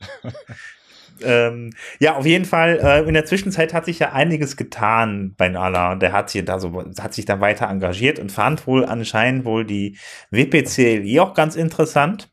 Ähm, 1.22 1.72
ja, 1.98 2.16
auf 2.16 2.26
jeden 2.26 2.44
Fall. 2.44 2.78
Äh, 2.82 3.08
in 3.08 3.14
der 3.14 3.24
Zwischenzeit 3.24 3.72
hat 3.72 3.84
sich 3.84 3.98
ja 3.98 4.12
einiges 4.12 4.56
getan 4.56 5.34
bei 5.36 5.48
Nala. 5.48 5.94
Der 5.94 6.12
hat 6.12 6.30
sich 6.30 6.44
da 6.44 6.58
so, 6.58 6.84
hat 6.98 7.14
sich 7.14 7.24
da 7.24 7.40
weiter 7.40 7.68
engagiert 7.68 8.18
und 8.18 8.32
fand 8.32 8.66
wohl 8.66 8.84
anscheinend 8.84 9.44
wohl 9.44 9.64
die 9.64 9.98
WPCLI 10.30 11.20
auch 11.20 11.34
ganz 11.34 11.56
interessant. 11.56 12.28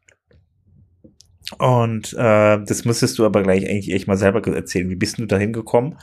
Und 1.58 2.14
äh, 2.14 2.64
das 2.64 2.86
müsstest 2.86 3.20
du 3.20 3.26
aber 3.26 3.44
gleich 3.44 3.70
eigentlich 3.70 3.92
echt 3.92 4.08
mal 4.08 4.18
selber 4.18 4.46
erzählen. 4.54 4.90
Wie 4.90 4.96
bist 4.96 5.18
du 5.18 5.26
dahin 5.26 5.54
gekommen, 5.54 5.98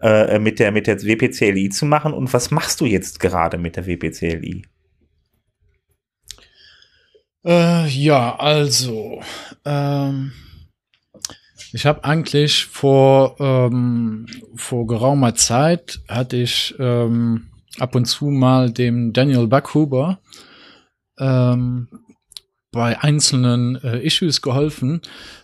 äh, 0.00 0.38
mit 0.38 0.58
der 0.58 0.72
mit 0.72 0.86
der 0.86 1.02
WPCLI 1.02 1.68
zu 1.70 1.86
machen? 1.86 2.12
Und 2.12 2.32
was 2.32 2.50
machst 2.50 2.80
du 2.80 2.86
jetzt 2.86 3.20
gerade 3.20 3.58
mit 3.58 3.76
der 3.76 3.86
WPCLI? 3.86 4.62
Äh, 7.44 7.86
ja, 7.86 8.36
also 8.36 9.22
ähm 9.64 10.32
ich 11.76 11.84
habe 11.84 12.04
eigentlich 12.04 12.64
vor, 12.64 13.36
ähm, 13.38 14.24
vor 14.54 14.86
geraumer 14.86 15.34
Zeit 15.34 16.00
hatte 16.08 16.38
ich 16.38 16.74
ähm, 16.78 17.48
ab 17.78 17.94
und 17.94 18.06
zu 18.06 18.28
mal 18.28 18.70
dem 18.70 19.12
Daniel 19.12 19.46
Backhuber 19.46 20.18
ähm, 21.18 21.88
bei 22.72 22.98
einzelnen 23.02 23.76
äh, 23.84 23.98
Issues 23.98 24.40
geholfen, 24.40 25.02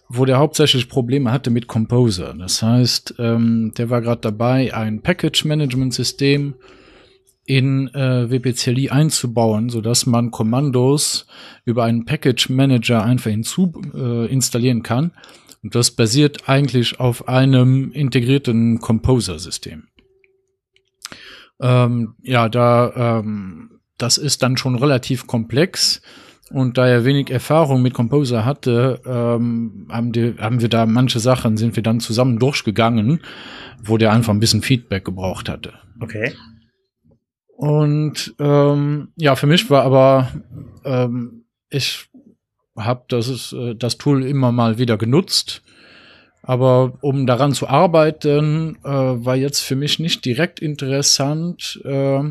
wo 0.09 0.25
der 0.25 0.39
hauptsächlich 0.39 0.89
Probleme 0.89 1.31
hatte 1.31 1.51
mit 1.51 1.67
Composer. 1.67 2.33
Das 2.33 2.63
heißt, 2.63 3.17
ähm, 3.19 3.75
der 3.77 3.91
war 3.91 4.01
gerade 4.01 4.23
dabei, 4.23 4.73
ein 4.73 5.03
Package-Management-System 5.03 6.55
in 7.45 7.89
äh, 7.89 8.31
WPCLI 8.31 8.89
einzubauen, 8.89 9.69
so 9.69 9.83
dass 9.83 10.07
man 10.07 10.31
Kommandos 10.31 11.27
über 11.67 11.85
einen 11.85 12.07
Package 12.07 12.49
Manager 12.49 13.05
einfach 13.05 13.31
hinzu 13.31 13.75
äh, 13.95 14.33
installieren 14.33 14.83
kann 14.83 15.13
und 15.63 15.75
das 15.75 15.91
basiert 15.93 16.49
eigentlich 16.49 16.99
auf 17.01 17.29
einem 17.29 17.93
integrierten 17.93 18.81
Composer-System. 18.81 19.89
Ähm, 21.61 22.15
ja, 22.23 22.49
da 22.49 23.21
ähm, 23.21 23.81
das 24.03 24.19
ist 24.19 24.43
dann 24.43 24.57
schon 24.57 24.75
relativ 24.75 25.27
komplex. 25.27 26.03
Und 26.51 26.77
da 26.77 26.87
er 26.87 27.07
wenig 27.07 27.31
Erfahrung 27.31 27.81
mit 27.81 27.95
Composer 27.95 28.45
hatte, 28.45 29.01
ähm, 29.07 29.87
haben, 29.91 30.13
die, 30.13 30.35
haben 30.39 30.61
wir 30.61 30.69
da 30.69 30.85
manche 30.85 31.19
Sachen, 31.19 31.57
sind 31.57 31.77
wir 31.77 31.83
dann 31.83 32.01
zusammen 32.01 32.39
durchgegangen, 32.39 33.23
wo 33.83 33.97
der 33.97 34.13
einfach 34.13 34.35
ein 34.35 34.41
bisschen 34.41 34.61
Feedback 34.61 35.05
gebraucht 35.05 35.49
hatte. 35.49 35.73
Okay. 36.01 36.35
Und 37.57 38.35
ähm, 38.39 39.13
ja, 39.17 39.35
für 39.35 39.47
mich 39.47 39.71
war 39.71 39.85
aber, 39.85 40.31
ähm, 40.85 41.45
ich 41.71 42.11
habe 42.77 43.05
das, 43.09 43.53
äh, 43.53 43.75
das 43.75 43.99
Tool 43.99 44.25
immer 44.25 44.53
mal 44.53 44.79
wieder 44.79 44.97
genutzt. 44.97 45.63
Aber 46.43 46.95
um 47.03 47.27
daran 47.27 47.53
zu 47.53 47.69
arbeiten, 47.69 48.77
äh, 48.83 48.89
war 48.89 49.37
jetzt 49.37 49.61
für 49.61 49.77
mich 49.77 49.99
nicht 49.99 50.25
direkt 50.25 50.61
interessant, 50.61 51.81
äh, 51.85 52.23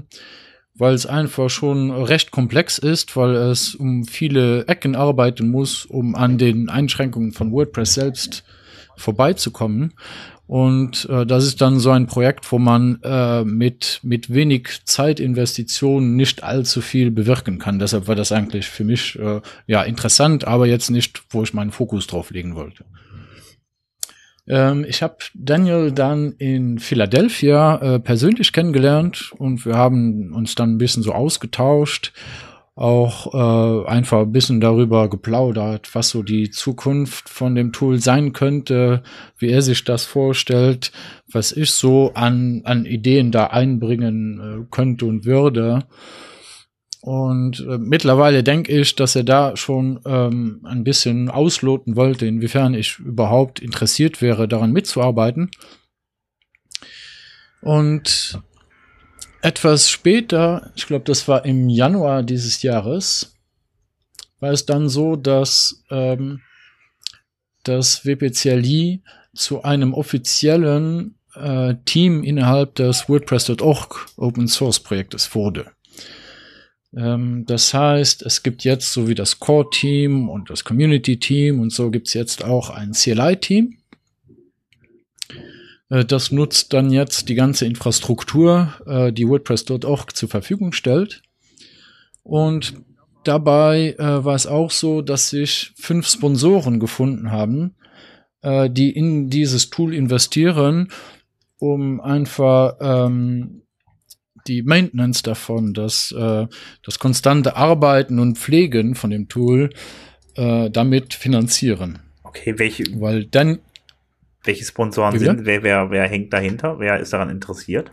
weil 0.75 0.93
es 0.93 1.05
einfach 1.05 1.49
schon 1.49 1.91
recht 1.91 2.31
komplex 2.31 2.77
ist, 2.77 3.15
weil 3.15 3.35
es 3.35 3.75
um 3.75 4.03
viele 4.03 4.67
Ecken 4.67 4.95
arbeiten 4.95 5.49
muss, 5.49 5.85
um 5.85 6.15
an 6.15 6.37
den 6.37 6.69
Einschränkungen 6.69 7.31
von 7.31 7.51
WordPress 7.51 7.93
selbst 7.93 8.43
vorbeizukommen. 8.97 9.93
Und 10.47 11.07
äh, 11.09 11.25
das 11.25 11.45
ist 11.45 11.61
dann 11.61 11.79
so 11.79 11.91
ein 11.91 12.07
Projekt, 12.07 12.51
wo 12.51 12.59
man 12.59 12.99
äh, 13.03 13.45
mit, 13.45 13.99
mit 14.03 14.33
wenig 14.33 14.81
Zeitinvestitionen 14.83 16.17
nicht 16.17 16.43
allzu 16.43 16.81
viel 16.81 17.09
bewirken 17.09 17.57
kann. 17.57 17.79
Deshalb 17.79 18.07
war 18.07 18.15
das 18.15 18.31
eigentlich 18.33 18.67
für 18.67 18.83
mich 18.83 19.17
äh, 19.17 19.39
ja 19.67 19.83
interessant, 19.83 20.45
aber 20.45 20.67
jetzt 20.67 20.89
nicht, 20.91 21.23
wo 21.29 21.43
ich 21.43 21.53
meinen 21.53 21.71
Fokus 21.71 22.07
drauf 22.07 22.31
legen 22.31 22.55
wollte. 22.55 22.83
Ähm, 24.47 24.85
ich 24.87 25.01
habe 25.01 25.17
Daniel 25.33 25.91
dann 25.91 26.33
in 26.33 26.79
Philadelphia 26.79 27.75
äh, 27.77 27.99
persönlich 27.99 28.51
kennengelernt 28.51 29.31
und 29.37 29.65
wir 29.65 29.75
haben 29.75 30.33
uns 30.33 30.55
dann 30.55 30.73
ein 30.73 30.77
bisschen 30.77 31.03
so 31.03 31.13
ausgetauscht 31.13 32.11
auch 32.81 33.33
äh, 33.35 33.87
einfach 33.87 34.21
ein 34.21 34.31
bisschen 34.31 34.59
darüber 34.59 35.07
geplaudert, 35.07 35.93
was 35.93 36.09
so 36.09 36.23
die 36.23 36.49
Zukunft 36.49 37.29
von 37.29 37.53
dem 37.53 37.71
Tool 37.71 37.99
sein 37.99 38.33
könnte, 38.33 39.03
wie 39.37 39.49
er 39.49 39.61
sich 39.61 39.83
das 39.83 40.05
vorstellt, 40.05 40.91
was 41.31 41.51
ich 41.51 41.71
so 41.71 42.11
an, 42.15 42.61
an 42.65 42.85
Ideen 42.85 43.31
da 43.31 43.47
einbringen 43.47 44.39
äh, 44.39 44.65
könnte 44.71 45.05
und 45.05 45.25
würde. 45.25 45.85
Und 47.01 47.59
äh, 47.69 47.77
mittlerweile 47.77 48.41
denke 48.41 48.71
ich, 48.71 48.95
dass 48.95 49.15
er 49.15 49.25
da 49.25 49.55
schon 49.55 49.99
ähm, 50.05 50.61
ein 50.63 50.83
bisschen 50.83 51.29
ausloten 51.29 51.95
wollte, 51.95 52.25
inwiefern 52.25 52.73
ich 52.73 52.97
überhaupt 52.97 53.59
interessiert 53.59 54.23
wäre, 54.23 54.47
daran 54.47 54.71
mitzuarbeiten. 54.71 55.51
Und 57.61 58.41
etwas 59.41 59.89
später, 59.89 60.71
ich 60.75 60.87
glaube, 60.87 61.05
das 61.05 61.27
war 61.27 61.45
im 61.45 61.69
Januar 61.69 62.23
dieses 62.23 62.61
Jahres, 62.61 63.35
war 64.39 64.51
es 64.51 64.65
dann 64.65 64.89
so, 64.89 65.15
dass 65.15 65.83
ähm, 65.89 66.41
das 67.63 68.05
WPCLI 68.05 69.01
zu 69.33 69.63
einem 69.63 69.93
offiziellen 69.93 71.15
äh, 71.35 71.75
Team 71.85 72.23
innerhalb 72.23 72.75
des 72.75 73.07
WordPress.org 73.07 74.07
Open 74.17 74.47
Source 74.47 74.79
Projektes 74.79 75.33
wurde. 75.35 75.71
Ähm, 76.95 77.45
das 77.45 77.73
heißt, 77.73 78.23
es 78.23 78.43
gibt 78.43 78.63
jetzt 78.63 78.91
so 78.91 79.07
wie 79.07 79.15
das 79.15 79.39
Core 79.39 79.69
Team 79.71 80.29
und 80.29 80.49
das 80.49 80.63
Community 80.63 81.17
Team 81.17 81.59
und 81.59 81.71
so 81.71 81.89
gibt 81.89 82.07
es 82.07 82.13
jetzt 82.13 82.43
auch 82.43 82.69
ein 82.69 82.91
CLI 82.91 83.37
Team. 83.37 83.77
Äh, 85.91 86.05
das 86.05 86.31
nutzt 86.31 86.73
dann 86.73 86.89
jetzt 86.89 87.29
die 87.29 87.35
ganze 87.35 87.65
Infrastruktur, 87.65 88.73
äh, 88.87 89.13
die 89.13 89.27
WordPress.org 89.27 90.15
zur 90.15 90.29
Verfügung 90.29 90.71
stellt. 90.71 91.21
Und 92.23 92.73
dabei 93.23 93.95
äh, 93.99 94.23
war 94.25 94.35
es 94.35 94.47
auch 94.47 94.71
so, 94.71 95.01
dass 95.01 95.29
sich 95.29 95.73
fünf 95.75 96.07
Sponsoren 96.07 96.79
gefunden 96.79 97.31
haben, 97.31 97.75
die 98.43 98.89
in 98.89 99.29
dieses 99.29 99.69
Tool 99.69 99.93
investieren, 99.93 100.87
um 101.59 102.01
einfach 102.01 102.73
ähm, 102.81 103.61
die 104.47 104.63
Maintenance 104.63 105.21
davon, 105.21 105.75
das, 105.75 106.11
äh, 106.11 106.47
das 106.83 106.97
konstante 106.97 107.55
Arbeiten 107.55 108.17
und 108.17 108.39
Pflegen 108.39 108.95
von 108.95 109.11
dem 109.11 109.27
Tool 109.27 109.69
äh, 110.35 110.71
damit 110.71 111.13
finanzieren. 111.13 111.99
Okay, 112.23 112.57
welche? 112.57 112.83
Weil 112.99 113.25
dann 113.25 113.59
welche 114.43 114.65
Sponsoren 114.65 115.17
sind? 115.17 115.45
Wer, 115.45 115.63
wer, 115.63 115.91
wer 115.91 116.07
hängt 116.07 116.33
dahinter? 116.33 116.79
Wer 116.79 116.99
ist 116.99 117.13
daran 117.13 117.29
interessiert? 117.29 117.91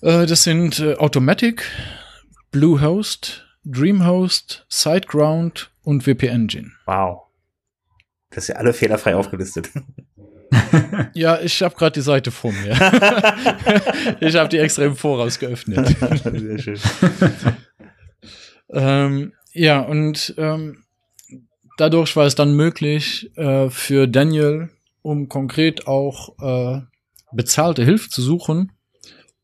Äh, 0.00 0.26
das 0.26 0.44
sind 0.44 0.80
äh, 0.80 0.94
Automatic, 0.94 1.64
Bluehost, 2.50 3.46
Dreamhost, 3.64 4.66
SiteGround 4.68 5.70
und 5.82 6.06
WP 6.06 6.24
Engine. 6.24 6.72
Wow. 6.86 7.22
Das 8.30 8.44
ist 8.44 8.48
ja 8.48 8.56
alle 8.56 8.72
fehlerfrei 8.72 9.14
aufgelistet. 9.16 9.70
Ja, 11.14 11.40
ich 11.40 11.62
habe 11.62 11.74
gerade 11.74 11.92
die 11.92 12.00
Seite 12.00 12.30
vor 12.30 12.52
mir. 12.52 12.72
ich 14.20 14.34
habe 14.34 14.48
die 14.48 14.58
extra 14.58 14.84
im 14.84 14.96
Voraus 14.96 15.38
geöffnet. 15.38 15.96
Sehr 16.24 16.58
schön. 16.58 16.78
ähm, 18.70 19.32
ja, 19.52 19.80
und 19.80 20.34
ähm, 20.36 20.84
dadurch 21.76 22.16
war 22.16 22.26
es 22.26 22.34
dann 22.34 22.54
möglich 22.54 23.30
äh, 23.36 23.70
für 23.70 24.06
Daniel, 24.06 24.70
um 25.04 25.28
konkret 25.28 25.86
auch 25.86 26.30
äh, 26.40 26.80
bezahlte 27.30 27.84
Hilfe 27.84 28.08
zu 28.08 28.22
suchen. 28.22 28.72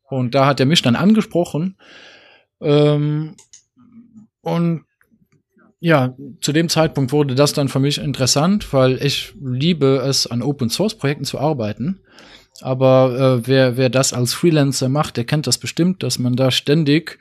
Und 0.09 0.33
da 0.33 0.47
hat 0.47 0.59
er 0.59 0.65
mich 0.65 0.81
dann 0.81 0.95
angesprochen. 0.95 1.77
Ähm, 2.59 3.35
und 4.41 4.85
ja, 5.79 6.15
zu 6.41 6.51
dem 6.51 6.67
Zeitpunkt 6.67 7.11
wurde 7.11 7.35
das 7.35 7.53
dann 7.53 7.69
für 7.69 7.79
mich 7.79 7.99
interessant, 7.99 8.73
weil 8.73 8.97
ich 9.03 9.33
liebe 9.39 10.03
es, 10.03 10.25
an 10.25 10.41
Open 10.41 10.69
Source 10.69 10.95
Projekten 10.95 11.25
zu 11.25 11.39
arbeiten. 11.39 12.01
Aber 12.61 13.41
äh, 13.43 13.47
wer, 13.47 13.77
wer 13.77 13.89
das 13.89 14.13
als 14.13 14.33
Freelancer 14.33 14.89
macht, 14.89 15.15
der 15.15 15.25
kennt 15.25 15.45
das 15.45 15.59
bestimmt, 15.59 16.01
dass 16.01 16.17
man 16.17 16.35
da 16.35 16.49
ständig 16.49 17.19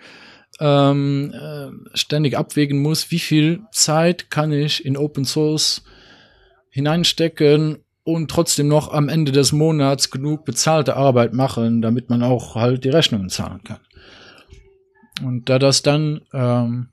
ähm, 0.60 1.32
äh, 1.34 1.96
ständig 1.96 2.36
abwägen 2.36 2.80
muss, 2.80 3.10
wie 3.10 3.18
viel 3.18 3.60
Zeit 3.70 4.30
kann 4.30 4.52
ich 4.52 4.84
in 4.84 4.96
Open 4.96 5.24
Source 5.24 5.84
hineinstecken 6.70 7.84
und 8.04 8.30
trotzdem 8.30 8.68
noch 8.68 8.92
am 8.92 9.08
Ende 9.08 9.32
des 9.32 9.52
Monats 9.52 10.10
genug 10.10 10.44
bezahlte 10.44 10.96
Arbeit 10.96 11.32
machen, 11.32 11.82
damit 11.82 12.10
man 12.10 12.22
auch 12.22 12.54
halt 12.54 12.84
die 12.84 12.88
Rechnungen 12.88 13.28
zahlen 13.28 13.62
kann. 13.64 13.80
Und 15.24 15.48
da 15.48 15.58
das 15.58 15.82
dann 15.82 16.22
ähm, 16.32 16.88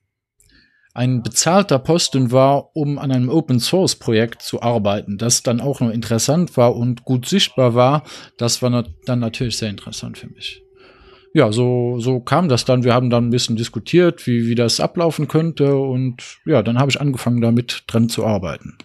ein 0.93 1.21
bezahlter 1.21 1.79
Posten 1.79 2.31
war, 2.31 2.75
um 2.75 2.97
an 2.97 3.11
einem 3.11 3.29
Open 3.29 3.59
Source 3.59 3.95
Projekt 3.95 4.41
zu 4.41 4.61
arbeiten, 4.61 5.17
das 5.17 5.43
dann 5.43 5.61
auch 5.61 5.79
noch 5.79 5.91
interessant 5.91 6.57
war 6.57 6.75
und 6.75 7.05
gut 7.05 7.27
sichtbar 7.27 7.75
war, 7.75 8.03
das 8.37 8.61
war 8.61 8.83
dann 9.05 9.19
natürlich 9.19 9.57
sehr 9.57 9.69
interessant 9.69 10.17
für 10.17 10.27
mich. 10.27 10.63
Ja, 11.33 11.51
so, 11.51 11.99
so 11.99 12.19
kam 12.19 12.49
das 12.49 12.65
dann. 12.65 12.83
Wir 12.83 12.95
haben 12.95 13.11
dann 13.11 13.27
ein 13.27 13.29
bisschen 13.29 13.55
diskutiert, 13.55 14.25
wie, 14.25 14.47
wie 14.47 14.55
das 14.55 14.79
ablaufen 14.79 15.27
könnte 15.27 15.75
und 15.75 16.39
ja, 16.45 16.63
dann 16.63 16.79
habe 16.79 16.89
ich 16.89 16.99
angefangen 16.99 17.41
damit 17.41 17.83
dran 17.85 18.09
zu 18.09 18.25
arbeiten. 18.25 18.77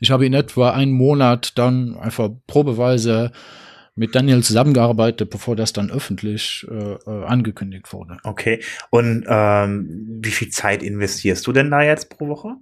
Ich 0.00 0.10
habe 0.10 0.26
in 0.26 0.34
etwa 0.34 0.70
einen 0.70 0.92
Monat 0.92 1.58
dann 1.58 1.96
einfach 1.96 2.30
probeweise 2.46 3.32
mit 3.96 4.14
Daniel 4.14 4.42
zusammengearbeitet, 4.42 5.30
bevor 5.30 5.54
das 5.54 5.72
dann 5.72 5.90
öffentlich 5.90 6.66
äh, 6.68 6.94
äh, 6.94 7.24
angekündigt 7.26 7.92
wurde. 7.92 8.16
Okay. 8.24 8.60
Und 8.90 9.24
ähm, 9.28 10.18
wie 10.20 10.30
viel 10.30 10.48
Zeit 10.48 10.82
investierst 10.82 11.46
du 11.46 11.52
denn 11.52 11.70
da 11.70 11.82
jetzt 11.82 12.10
pro 12.10 12.28
Woche? 12.28 12.56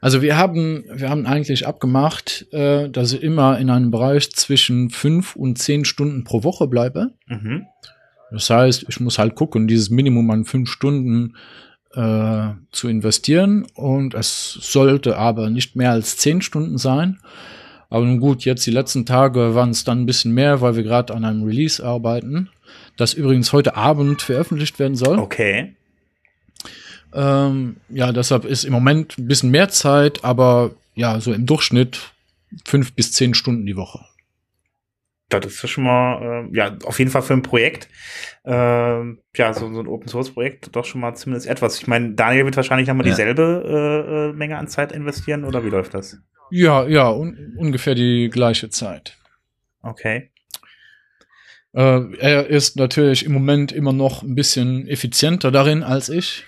Also 0.00 0.20
wir 0.20 0.36
haben, 0.36 0.84
wir 0.92 1.08
haben 1.08 1.24
eigentlich 1.24 1.66
abgemacht, 1.66 2.46
äh, 2.52 2.90
dass 2.90 3.12
ich 3.12 3.22
immer 3.22 3.58
in 3.58 3.70
einem 3.70 3.90
Bereich 3.90 4.32
zwischen 4.32 4.90
fünf 4.90 5.34
und 5.34 5.56
zehn 5.56 5.84
Stunden 5.84 6.24
pro 6.24 6.42
Woche 6.42 6.66
bleibe. 6.66 7.14
Mhm. 7.26 7.64
Das 8.30 8.50
heißt, 8.50 8.86
ich 8.88 9.00
muss 9.00 9.18
halt 9.18 9.34
gucken, 9.34 9.68
dieses 9.68 9.88
Minimum 9.90 10.30
an 10.30 10.44
fünf 10.44 10.68
Stunden 10.68 11.36
äh, 11.94 12.48
zu 12.72 12.88
investieren 12.88 13.66
und 13.74 14.14
es 14.14 14.52
sollte 14.60 15.16
aber 15.16 15.50
nicht 15.50 15.76
mehr 15.76 15.90
als 15.90 16.16
zehn 16.16 16.42
Stunden 16.42 16.78
sein. 16.78 17.18
Aber 17.90 18.04
nun 18.04 18.18
gut, 18.18 18.44
jetzt 18.44 18.66
die 18.66 18.70
letzten 18.72 19.06
Tage 19.06 19.54
waren 19.54 19.70
es 19.70 19.84
dann 19.84 20.02
ein 20.02 20.06
bisschen 20.06 20.32
mehr, 20.32 20.60
weil 20.60 20.76
wir 20.76 20.82
gerade 20.82 21.14
an 21.14 21.24
einem 21.24 21.44
Release 21.44 21.84
arbeiten, 21.84 22.48
das 22.96 23.14
übrigens 23.14 23.52
heute 23.52 23.76
Abend 23.76 24.22
veröffentlicht 24.22 24.78
werden 24.78 24.96
soll. 24.96 25.18
Okay. 25.18 25.74
Ähm, 27.12 27.76
ja, 27.88 28.12
deshalb 28.12 28.44
ist 28.44 28.64
im 28.64 28.72
Moment 28.72 29.16
ein 29.18 29.28
bisschen 29.28 29.50
mehr 29.50 29.68
Zeit, 29.68 30.24
aber 30.24 30.72
ja, 30.96 31.20
so 31.20 31.32
im 31.32 31.46
Durchschnitt 31.46 32.12
fünf 32.64 32.92
bis 32.92 33.12
zehn 33.12 33.34
Stunden 33.34 33.66
die 33.66 33.76
Woche. 33.76 34.00
Das 35.30 35.46
ist 35.46 35.68
schon 35.70 35.84
mal, 35.84 36.48
äh, 36.52 36.56
ja, 36.56 36.76
auf 36.84 36.98
jeden 36.98 37.10
Fall 37.10 37.22
für 37.22 37.32
ein 37.32 37.42
Projekt, 37.42 37.88
äh, 38.44 38.50
ja, 38.52 39.52
so, 39.52 39.72
so 39.72 39.80
ein 39.80 39.86
Open 39.86 40.06
Source 40.08 40.30
Projekt 40.32 40.74
doch 40.76 40.84
schon 40.84 41.00
mal 41.00 41.14
zumindest 41.14 41.46
etwas. 41.46 41.78
Ich 41.80 41.86
meine, 41.86 42.12
Daniel 42.14 42.44
wird 42.44 42.56
wahrscheinlich 42.56 42.86
nochmal 42.88 43.06
Ja. 43.06 43.12
dieselbe 43.12 43.42
äh, 43.66 44.30
äh, 44.30 44.32
Menge 44.34 44.58
an 44.58 44.68
Zeit 44.68 44.92
investieren 44.92 45.44
oder 45.44 45.64
wie 45.64 45.70
läuft 45.70 45.94
das? 45.94 46.18
Ja, 46.50 46.86
ja, 46.86 47.08
un 47.10 47.54
ungefähr 47.56 47.94
die 47.94 48.28
gleiche 48.30 48.68
Zeit. 48.68 49.16
Okay. 49.82 50.30
Äh, 51.72 52.14
er 52.18 52.46
ist 52.46 52.76
natürlich 52.76 53.24
im 53.24 53.32
Moment 53.32 53.72
immer 53.72 53.92
noch 53.92 54.22
ein 54.22 54.34
bisschen 54.34 54.86
effizienter 54.86 55.50
darin 55.50 55.82
als 55.82 56.08
ich. 56.08 56.44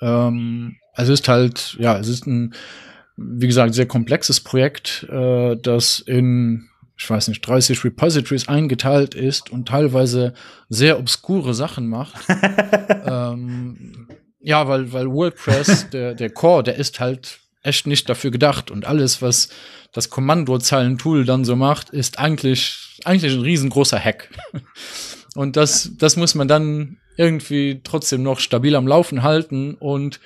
Ähm, 0.00 0.76
es 0.94 1.08
ist 1.08 1.28
halt, 1.28 1.76
ja, 1.80 1.98
es 1.98 2.08
ist 2.08 2.26
ein, 2.26 2.54
wie 3.16 3.46
gesagt, 3.46 3.74
sehr 3.74 3.86
komplexes 3.86 4.40
Projekt, 4.40 5.06
äh, 5.10 5.56
das 5.56 5.98
in, 6.00 6.68
ich 6.96 7.08
weiß 7.08 7.28
nicht, 7.28 7.42
30 7.42 7.84
Repositories 7.84 8.48
eingeteilt 8.48 9.14
ist 9.14 9.50
und 9.50 9.68
teilweise 9.68 10.32
sehr 10.68 10.98
obskure 10.98 11.52
Sachen 11.52 11.88
macht. 11.88 12.14
ähm, 13.06 14.08
ja, 14.40 14.66
weil, 14.66 14.92
weil 14.92 15.10
WordPress, 15.10 15.90
der, 15.92 16.14
der 16.14 16.30
Core, 16.30 16.62
der 16.62 16.76
ist 16.76 17.00
halt 17.00 17.40
echt 17.62 17.86
nicht 17.86 18.08
dafür 18.08 18.30
gedacht 18.30 18.70
und 18.70 18.86
alles, 18.86 19.20
was 19.20 19.48
das 19.92 20.08
Kommandozeilen-Tool 20.08 21.24
dann 21.24 21.44
so 21.44 21.56
macht, 21.56 21.90
ist 21.90 22.18
eigentlich, 22.18 23.00
eigentlich 23.04 23.34
ein 23.34 23.40
riesengroßer 23.40 23.98
Hack. 23.98 24.30
Und 25.34 25.56
das, 25.56 25.90
das 25.98 26.16
muss 26.16 26.34
man 26.34 26.48
dann 26.48 26.96
irgendwie 27.18 27.82
trotzdem 27.84 28.22
noch 28.22 28.40
stabil 28.40 28.74
am 28.74 28.86
Laufen 28.86 29.22
halten 29.22 29.74
und 29.74 30.18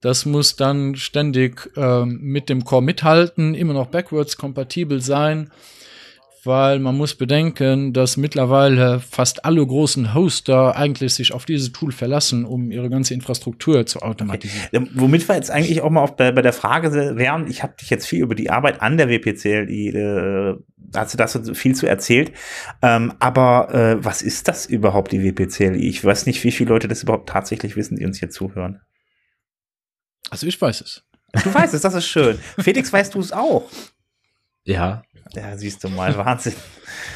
das 0.00 0.26
muss 0.26 0.56
dann 0.56 0.96
ständig 0.96 1.70
ähm, 1.76 2.18
mit 2.22 2.48
dem 2.48 2.64
Core 2.64 2.82
mithalten, 2.82 3.54
immer 3.54 3.72
noch 3.72 3.86
backwards 3.86 4.36
kompatibel 4.36 5.00
sein, 5.00 5.52
weil 6.44 6.78
man 6.78 6.96
muss 6.96 7.14
bedenken, 7.14 7.92
dass 7.92 8.16
mittlerweile 8.16 9.00
fast 9.00 9.44
alle 9.44 9.66
großen 9.66 10.14
Hoster 10.14 10.76
eigentlich 10.76 11.14
sich 11.14 11.32
auf 11.32 11.44
dieses 11.44 11.72
Tool 11.72 11.92
verlassen, 11.92 12.44
um 12.44 12.70
ihre 12.70 12.90
ganze 12.90 13.14
Infrastruktur 13.14 13.86
zu 13.86 14.00
automatisieren. 14.00 14.68
Ähm, 14.72 14.88
Womit 14.94 15.28
wir 15.28 15.34
jetzt 15.34 15.50
eigentlich 15.50 15.80
auch 15.80 15.90
mal 15.90 16.02
auf 16.02 16.16
bei, 16.16 16.32
bei 16.32 16.42
der 16.42 16.52
Frage 16.52 17.16
wären, 17.16 17.48
ich 17.48 17.62
habe 17.62 17.74
dich 17.80 17.90
jetzt 17.90 18.06
viel 18.06 18.22
über 18.22 18.34
die 18.34 18.50
Arbeit 18.50 18.82
an 18.82 18.96
der 18.96 19.08
WPCLI, 19.08 19.88
äh, 19.88 20.56
hast 20.94 21.14
du 21.14 21.18
das 21.18 21.32
so 21.32 21.54
viel 21.54 21.74
zu 21.74 21.86
erzählt, 21.86 22.32
ähm, 22.82 23.12
aber 23.18 23.74
äh, 23.74 24.04
was 24.04 24.22
ist 24.22 24.48
das 24.48 24.66
überhaupt, 24.66 25.12
die 25.12 25.22
WPCLI? 25.22 25.88
Ich 25.88 26.04
weiß 26.04 26.26
nicht, 26.26 26.42
wie 26.44 26.52
viele 26.52 26.70
Leute 26.70 26.88
das 26.88 27.02
überhaupt 27.02 27.28
tatsächlich 27.28 27.76
wissen, 27.76 27.96
die 27.96 28.04
uns 28.04 28.18
hier 28.18 28.30
zuhören. 28.30 28.80
Also 30.30 30.46
ich 30.46 30.60
weiß 30.60 30.80
es. 30.80 31.04
Du 31.44 31.52
weißt 31.52 31.74
es, 31.74 31.82
das 31.82 31.94
ist 31.94 32.06
schön. 32.06 32.38
Felix, 32.58 32.92
weißt 32.92 33.14
du 33.14 33.20
es 33.20 33.32
auch? 33.32 33.68
Ja, 34.64 35.02
Ja, 35.34 35.56
siehst 35.56 35.82
du 35.84 35.88
mal, 35.88 36.16
Wahnsinn. 36.16 36.54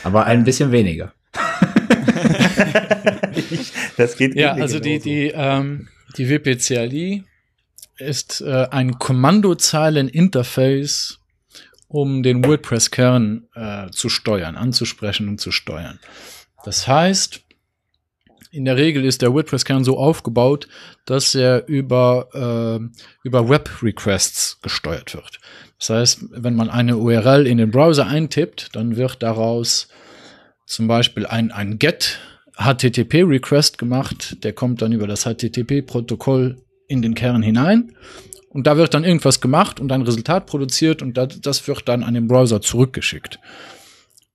aber 0.04 0.24
ein 0.26 0.44
bisschen 0.44 0.70
weniger. 0.72 1.12
das 3.96 4.16
geht 4.16 4.34
Ja, 4.34 4.54
mir 4.54 4.62
also 4.62 4.80
die, 4.80 4.98
genauso. 4.98 5.08
die, 5.08 5.30
ähm, 5.34 5.88
die 6.16 6.28
WPCLI 6.28 7.24
ist 7.98 8.40
äh, 8.40 8.66
ein 8.70 8.98
Kommandozeilen-Interface, 8.98 11.18
um 11.88 12.22
den 12.22 12.44
WordPress-Kern 12.44 13.48
äh, 13.54 13.90
zu 13.90 14.08
steuern, 14.08 14.56
anzusprechen 14.56 15.28
und 15.28 15.40
zu 15.40 15.50
steuern. 15.50 15.98
Das 16.64 16.86
heißt, 16.88 17.42
in 18.50 18.64
der 18.64 18.76
Regel 18.76 19.04
ist 19.04 19.22
der 19.22 19.32
WordPress-Kern 19.32 19.84
so 19.84 19.98
aufgebaut, 19.98 20.68
dass 21.06 21.34
er 21.34 21.66
über, 21.68 22.28
äh, 22.34 22.80
über 23.24 23.48
Web-Requests 23.48 24.58
gesteuert 24.62 25.14
wird. 25.14 25.40
Das 25.83 25.91
heißt, 25.91 26.26
wenn 26.30 26.55
man 26.55 26.70
eine 26.70 26.97
URL 26.97 27.45
in 27.45 27.59
den 27.59 27.72
Browser 27.72 28.07
eintippt, 28.07 28.76
dann 28.76 28.95
wird 28.95 29.20
daraus 29.20 29.89
zum 30.64 30.87
Beispiel 30.87 31.26
ein, 31.26 31.51
ein 31.51 31.80
GET 31.80 32.20
HTTP-Request 32.57 33.78
gemacht, 33.78 34.45
der 34.45 34.53
kommt 34.53 34.80
dann 34.80 34.93
über 34.93 35.09
das 35.09 35.24
HTTP-Protokoll 35.24 36.62
in 36.87 37.03
den 37.03 37.16
Kern 37.16 37.43
hinein. 37.43 37.97
Und 38.49 38.68
da 38.68 38.76
wird 38.76 38.95
dann 38.95 39.03
irgendwas 39.03 39.41
gemacht 39.41 39.80
und 39.80 39.91
ein 39.91 40.03
Resultat 40.03 40.47
produziert 40.47 41.03
und 41.03 41.16
das, 41.16 41.41
das 41.41 41.66
wird 41.66 41.89
dann 41.89 42.05
an 42.05 42.14
den 42.14 42.28
Browser 42.28 42.61
zurückgeschickt. 42.61 43.41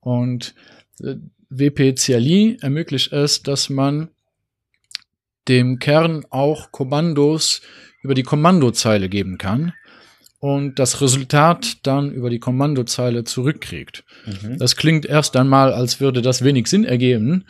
Und 0.01 0.53
äh, 1.01 1.15
WP-CLI 1.49 2.57
ermöglicht 2.61 3.13
es, 3.13 3.41
dass 3.41 3.69
man 3.69 4.09
dem 5.47 5.79
Kern 5.79 6.25
auch 6.29 6.73
Kommandos 6.73 7.61
über 8.01 8.15
die 8.15 8.23
Kommandozeile 8.23 9.07
geben 9.07 9.37
kann 9.37 9.71
und 10.39 10.77
das 10.79 11.01
Resultat 11.01 11.85
dann 11.85 12.11
über 12.11 12.29
die 12.29 12.39
Kommandozeile 12.39 13.23
zurückkriegt. 13.23 14.03
Mhm. 14.25 14.57
Das 14.59 14.75
klingt 14.75 15.05
erst 15.05 15.35
einmal, 15.35 15.73
als 15.73 15.99
würde 15.99 16.21
das 16.21 16.43
wenig 16.43 16.67
Sinn 16.67 16.83
ergeben, 16.85 17.45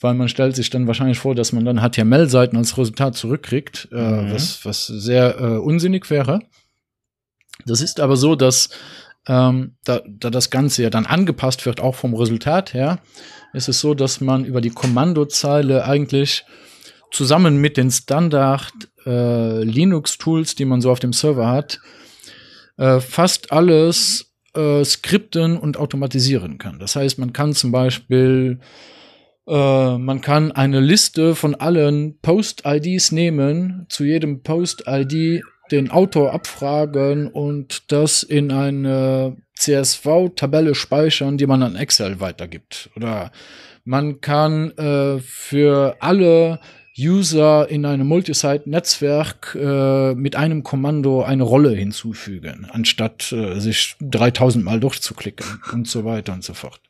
weil 0.00 0.14
man 0.14 0.28
stellt 0.28 0.56
sich 0.56 0.70
dann 0.70 0.86
wahrscheinlich 0.86 1.18
vor, 1.18 1.34
dass 1.34 1.52
man 1.52 1.64
dann 1.64 1.80
HTML-Seiten 1.80 2.56
als 2.56 2.78
Resultat 2.78 3.16
zurückkriegt, 3.16 3.88
äh, 3.92 3.96
Mhm. 3.96 4.32
was, 4.32 4.64
was 4.64 4.86
sehr 4.86 5.38
äh, 5.40 5.44
unsinnig 5.58 6.08
wäre. 6.08 6.40
Das 7.66 7.80
ist 7.82 8.00
aber 8.00 8.16
so, 8.16 8.36
dass 8.36 8.70
ähm, 9.28 9.76
da, 9.84 10.00
da 10.08 10.30
das 10.30 10.48
Ganze 10.50 10.82
ja 10.82 10.90
dann 10.90 11.04
angepasst 11.06 11.66
wird, 11.66 11.80
auch 11.80 11.94
vom 11.94 12.14
Resultat 12.14 12.72
her, 12.72 13.00
ist 13.52 13.68
es 13.68 13.80
so, 13.80 13.92
dass 13.94 14.20
man 14.20 14.44
über 14.46 14.60
die 14.62 14.70
Kommandozeile 14.70 15.84
eigentlich 15.84 16.44
zusammen 17.12 17.58
mit 17.60 17.76
den 17.76 17.90
Standard 17.90 18.72
äh, 19.04 19.62
Linux-Tools, 19.62 20.54
die 20.54 20.64
man 20.64 20.80
so 20.80 20.90
auf 20.90 21.00
dem 21.00 21.12
Server 21.12 21.48
hat, 21.48 21.80
äh, 22.80 22.98
fast 23.00 23.52
alles 23.52 24.34
äh, 24.54 24.82
skripten 24.84 25.58
und 25.58 25.76
automatisieren 25.76 26.58
kann. 26.58 26.78
Das 26.78 26.96
heißt, 26.96 27.18
man 27.18 27.32
kann 27.32 27.52
zum 27.52 27.70
Beispiel 27.70 28.58
äh, 29.46 29.98
man 29.98 30.20
kann 30.22 30.50
eine 30.52 30.80
Liste 30.80 31.34
von 31.34 31.54
allen 31.54 32.18
Post-IDs 32.20 33.12
nehmen, 33.12 33.86
zu 33.90 34.04
jedem 34.04 34.42
Post-ID 34.42 35.42
den 35.70 35.90
Autor 35.90 36.32
abfragen 36.32 37.28
und 37.28 37.92
das 37.92 38.22
in 38.22 38.50
eine 38.50 39.36
CSV-Tabelle 39.56 40.74
speichern, 40.74 41.36
die 41.36 41.46
man 41.46 41.62
an 41.62 41.76
Excel 41.76 42.18
weitergibt. 42.18 42.90
Oder 42.96 43.30
man 43.84 44.20
kann 44.20 44.70
äh, 44.78 45.20
für 45.20 45.96
alle 46.00 46.60
User 47.00 47.68
in 47.68 47.84
einem 47.84 48.06
Multisite-Netzwerk 48.06 49.56
äh, 49.60 50.14
mit 50.14 50.36
einem 50.36 50.62
Kommando 50.62 51.22
eine 51.22 51.42
Rolle 51.42 51.70
hinzufügen, 51.70 52.66
anstatt 52.70 53.32
äh, 53.32 53.58
sich 53.60 53.96
3000 54.00 54.64
Mal 54.64 54.80
durchzuklicken 54.80 55.46
und 55.72 55.88
so 55.88 56.04
weiter 56.04 56.32
und 56.32 56.44
so 56.44 56.54
fort. 56.54 56.80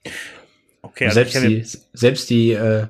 Okay, 0.82 1.06
also 1.06 1.14
selbst, 1.14 1.42
die, 1.42 1.64
selbst 1.92 2.30
die, 2.30 2.52
äh, 2.52 2.86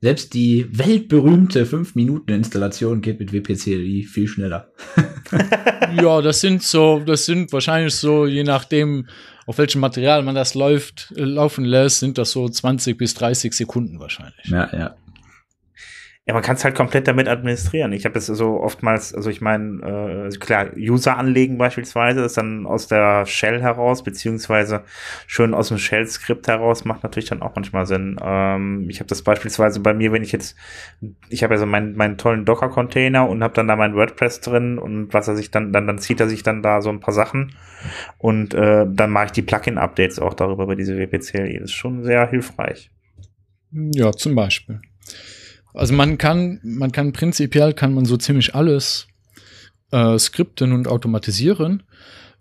selbst 0.00 0.34
die 0.34 0.66
weltberühmte 0.70 1.64
5-Minuten-Installation 1.66 3.00
geht 3.02 3.20
mit 3.20 3.32
WPCLI 3.32 4.04
viel 4.04 4.28
schneller. 4.28 4.70
ja, 6.00 6.22
das 6.22 6.40
sind 6.40 6.62
so, 6.62 7.00
das 7.00 7.26
sind 7.26 7.52
wahrscheinlich 7.52 7.94
so, 7.94 8.26
je 8.26 8.44
nachdem, 8.44 9.06
auf 9.46 9.58
welchem 9.58 9.80
Material 9.80 10.22
man 10.22 10.34
das 10.34 10.54
läuft, 10.54 11.12
äh, 11.16 11.22
laufen 11.22 11.64
lässt, 11.64 12.00
sind 12.00 12.18
das 12.18 12.30
so 12.32 12.48
20 12.48 12.96
bis 12.96 13.14
30 13.14 13.52
Sekunden 13.52 14.00
wahrscheinlich. 14.00 14.46
Ja, 14.46 14.70
ja. 14.72 14.96
Ja, 16.30 16.34
man 16.34 16.44
kann 16.44 16.54
es 16.54 16.62
halt 16.62 16.76
komplett 16.76 17.08
damit 17.08 17.26
administrieren. 17.26 17.92
Ich 17.92 18.04
habe 18.04 18.16
es 18.16 18.26
so 18.26 18.60
oftmals, 18.60 19.12
also 19.12 19.30
ich 19.30 19.40
meine, 19.40 20.28
äh, 20.30 20.38
klar, 20.38 20.66
User 20.76 21.16
anlegen 21.16 21.58
beispielsweise, 21.58 22.20
ist 22.20 22.36
dann 22.36 22.66
aus 22.66 22.86
der 22.86 23.26
Shell 23.26 23.60
heraus, 23.60 24.04
beziehungsweise 24.04 24.84
schön 25.26 25.54
aus 25.54 25.70
dem 25.70 25.78
Shell-Skript 25.78 26.46
heraus, 26.46 26.84
macht 26.84 27.02
natürlich 27.02 27.30
dann 27.30 27.42
auch 27.42 27.56
manchmal 27.56 27.84
Sinn. 27.84 28.16
Ähm, 28.22 28.86
ich 28.88 29.00
habe 29.00 29.08
das 29.08 29.22
beispielsweise 29.22 29.80
bei 29.80 29.92
mir, 29.92 30.12
wenn 30.12 30.22
ich 30.22 30.30
jetzt, 30.30 30.56
ich 31.30 31.42
habe 31.42 31.54
ja 31.54 31.58
so 31.58 31.66
meinen, 31.66 31.96
meinen 31.96 32.16
tollen 32.16 32.44
Docker-Container 32.44 33.28
und 33.28 33.42
habe 33.42 33.54
dann 33.54 33.66
da 33.66 33.74
mein 33.74 33.96
WordPress 33.96 34.40
drin 34.40 34.78
und 34.78 35.12
was 35.12 35.26
er 35.26 35.34
sich 35.34 35.50
dann, 35.50 35.72
dann, 35.72 35.88
dann 35.88 35.98
zieht 35.98 36.20
er 36.20 36.28
sich 36.28 36.44
dann 36.44 36.62
da 36.62 36.80
so 36.80 36.90
ein 36.90 37.00
paar 37.00 37.12
Sachen 37.12 37.56
und 38.18 38.54
äh, 38.54 38.86
dann 38.88 39.10
mache 39.10 39.24
ich 39.24 39.32
die 39.32 39.42
Plugin-Updates 39.42 40.20
auch 40.20 40.34
darüber 40.34 40.68
bei 40.68 40.76
diese 40.76 40.96
WPCLI. 40.96 41.54
Das 41.54 41.70
ist 41.70 41.72
schon 41.72 42.04
sehr 42.04 42.30
hilfreich. 42.30 42.92
Ja, 43.72 44.12
zum 44.12 44.36
Beispiel. 44.36 44.80
Also 45.74 45.94
man 45.94 46.18
kann, 46.18 46.60
man 46.62 46.92
kann 46.92 47.12
prinzipiell 47.12 47.72
kann 47.74 47.94
man 47.94 48.04
so 48.04 48.16
ziemlich 48.16 48.54
alles 48.54 49.06
äh, 49.92 50.18
skripten 50.18 50.72
und 50.72 50.88
automatisieren. 50.88 51.82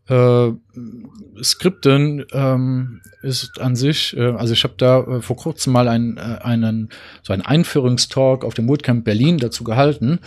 Äh, 0.07 0.51
Skripten 1.43 2.25
ähm, 2.31 3.01
ist 3.21 3.59
an 3.59 3.75
sich, 3.75 4.17
äh, 4.17 4.31
also 4.31 4.53
ich 4.53 4.63
habe 4.63 4.73
da 4.77 5.01
äh, 5.01 5.21
vor 5.21 5.35
kurzem 5.35 5.73
mal 5.73 5.87
einen, 5.87 6.17
äh, 6.17 6.39
einen 6.41 6.89
so 7.21 7.31
einen 7.33 7.43
Einführungstalk 7.43 8.43
auf 8.43 8.55
dem 8.55 8.65
Bootcamp 8.65 9.05
Berlin 9.05 9.37
dazu 9.37 9.63
gehalten. 9.63 10.19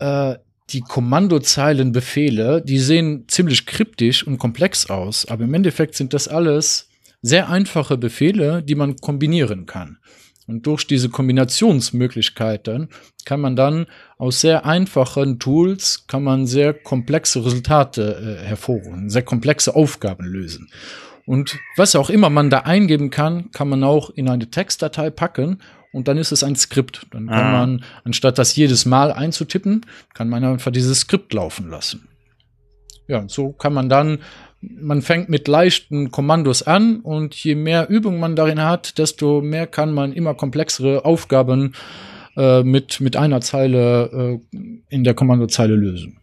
Äh, 0.00 0.36
die 0.70 0.80
Kommandozeilenbefehle, 0.80 2.60
die 2.62 2.78
sehen 2.78 3.24
ziemlich 3.28 3.66
kryptisch 3.66 4.26
und 4.26 4.38
komplex 4.38 4.90
aus, 4.90 5.26
aber 5.26 5.44
im 5.44 5.54
Endeffekt 5.54 5.94
sind 5.94 6.12
das 6.12 6.28
alles 6.28 6.88
sehr 7.22 7.48
einfache 7.48 7.96
Befehle, 7.96 8.62
die 8.62 8.74
man 8.74 8.96
kombinieren 8.96 9.66
kann. 9.66 9.98
Und 10.48 10.66
durch 10.66 10.86
diese 10.86 11.10
Kombinationsmöglichkeiten 11.10 12.88
kann 13.26 13.40
man 13.40 13.54
dann 13.54 13.86
aus 14.16 14.40
sehr 14.40 14.64
einfachen 14.64 15.38
Tools 15.38 16.06
kann 16.08 16.24
man 16.24 16.46
sehr 16.46 16.72
komplexe 16.72 17.44
Resultate 17.44 18.40
äh, 18.40 18.44
hervorrufen, 18.44 19.10
sehr 19.10 19.22
komplexe 19.22 19.76
Aufgaben 19.76 20.24
lösen. 20.24 20.70
Und 21.26 21.58
was 21.76 21.94
auch 21.94 22.08
immer 22.08 22.30
man 22.30 22.48
da 22.48 22.60
eingeben 22.60 23.10
kann, 23.10 23.50
kann 23.50 23.68
man 23.68 23.84
auch 23.84 24.08
in 24.08 24.30
eine 24.30 24.50
Textdatei 24.50 25.10
packen 25.10 25.58
und 25.92 26.08
dann 26.08 26.16
ist 26.16 26.32
es 26.32 26.42
ein 26.42 26.56
Skript. 26.56 27.06
Dann 27.10 27.26
kann 27.26 27.46
ah. 27.46 27.52
man, 27.52 27.84
anstatt 28.04 28.38
das 28.38 28.56
jedes 28.56 28.86
Mal 28.86 29.12
einzutippen, 29.12 29.84
kann 30.14 30.30
man 30.30 30.42
einfach 30.44 30.72
dieses 30.72 31.00
Skript 31.00 31.34
laufen 31.34 31.68
lassen. 31.68 32.08
Ja, 33.06 33.18
und 33.18 33.30
so 33.30 33.52
kann 33.52 33.74
man 33.74 33.90
dann 33.90 34.20
man 34.60 35.02
fängt 35.02 35.28
mit 35.28 35.46
leichten 35.46 36.10
Kommandos 36.10 36.62
an 36.62 37.00
und 37.00 37.34
je 37.34 37.54
mehr 37.54 37.88
Übung 37.88 38.18
man 38.18 38.36
darin 38.36 38.62
hat, 38.62 38.98
desto 38.98 39.40
mehr 39.40 39.66
kann 39.66 39.92
man 39.92 40.12
immer 40.12 40.34
komplexere 40.34 41.04
Aufgaben 41.04 41.74
äh, 42.36 42.62
mit, 42.62 43.00
mit 43.00 43.16
einer 43.16 43.40
Zeile 43.40 44.40
äh, 44.52 44.58
in 44.88 45.04
der 45.04 45.14
Kommandozeile 45.14 45.74
lösen. 45.74 46.20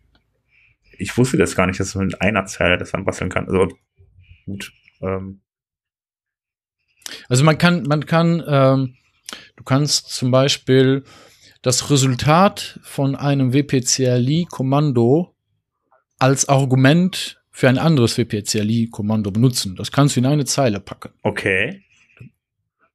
Ich 0.98 1.18
wusste 1.18 1.38
das 1.38 1.56
gar 1.56 1.68
nicht, 1.68 1.80
dass 1.80 1.96
man 1.96 2.08
mit 2.08 2.22
einer 2.22 2.46
Zeile 2.46 2.78
das 2.78 2.92
dann 2.92 3.06
basteln 3.06 3.30
kann. 3.30 3.48
Also 3.48 3.68
gut. 4.46 4.72
Ähm. 5.02 5.42
Also 7.30 7.44
man 7.44 7.58
kann, 7.58 7.84
man 7.84 8.06
kann, 8.06 8.44
ähm, 8.48 8.96
du 9.56 9.64
kannst 9.64 10.10
zum 10.10 10.32
Beispiel 10.32 11.04
das 11.62 11.90
Resultat 11.90 12.80
von 12.84 13.16
einem 13.16 13.54
WPCLI-Kommando 13.54 15.36
als 16.18 16.48
Argument 16.48 17.42
für 17.56 17.70
ein 17.70 17.78
anderes 17.78 18.18
WPCLI-Kommando 18.18 19.32
benutzen. 19.32 19.78
Das 19.78 19.90
kannst 19.90 20.18
du 20.18 20.20
in 20.20 20.26
eine 20.26 20.44
Zeile 20.44 20.82
packen. 20.82 21.14
Okay. 21.22 21.84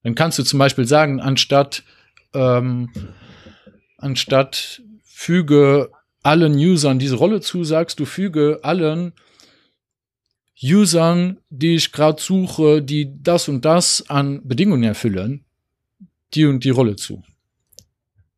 Dann 0.03 0.15
kannst 0.15 0.39
du 0.39 0.43
zum 0.43 0.59
Beispiel 0.59 0.85
sagen, 0.85 1.19
anstatt, 1.19 1.83
ähm, 2.35 2.91
anstatt 3.97 4.83
füge 5.03 5.91
allen 6.23 6.53
Usern 6.57 6.99
diese 6.99 7.17
Rolle 7.17 7.41
zu, 7.41 7.65
sagst 7.65 8.01
du 8.01 8.05
füge 8.05 8.61
allen 8.63 9.15
Usern, 10.63 11.39
die 11.49 11.77
ich 11.77 11.91
gerade 11.91 12.21
suche, 12.21 12.83
die 12.83 13.11
das 13.23 13.49
und 13.49 13.65
das 13.65 14.11
an 14.11 14.47
Bedingungen 14.47 14.85
erfüllen, 14.85 15.47
die 16.35 16.45
und 16.45 16.65
die 16.65 16.71
Rolle 16.71 16.97
zu. 16.97 17.23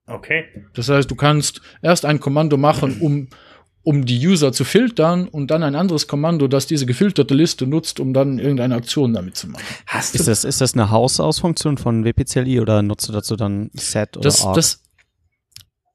Okay. 0.07 0.45
Das 0.75 0.89
heißt, 0.89 1.11
du 1.11 1.17
kannst 1.17 1.63
erst 1.83 2.05
ein 2.05 2.21
Kommando 2.21 2.57
machen, 2.57 3.01
um 3.01 3.29
um 3.85 4.05
die 4.05 4.27
User 4.27 4.53
zu 4.53 4.65
filtern 4.65 5.27
und 5.29 5.51
dann 5.51 5.63
ein 5.63 5.75
anderes 5.75 6.07
Kommando, 6.07 6.47
das 6.49 6.67
diese 6.67 6.87
gefilterte 6.87 7.35
Liste 7.35 7.67
nutzt, 7.67 7.99
um 7.99 8.15
dann 8.15 8.39
irgendeine 8.39 8.75
Aktion 8.77 9.13
damit 9.13 9.37
zu 9.37 9.49
machen. 9.49 9.65
Hast 9.87 10.15
ist, 10.15 10.29
das, 10.29 10.45
ist 10.45 10.61
das 10.61 10.75
eine 10.75 10.91
Hausausfunktion 10.91 11.79
von 11.79 12.05
WPCLI 12.05 12.61
oder 12.61 12.83
nutzt 12.83 13.09
du 13.09 13.13
dazu 13.13 13.37
dann 13.37 13.71
Set 13.75 14.17
oder 14.17 14.25
das, 14.25 14.47
Das, 14.55 14.83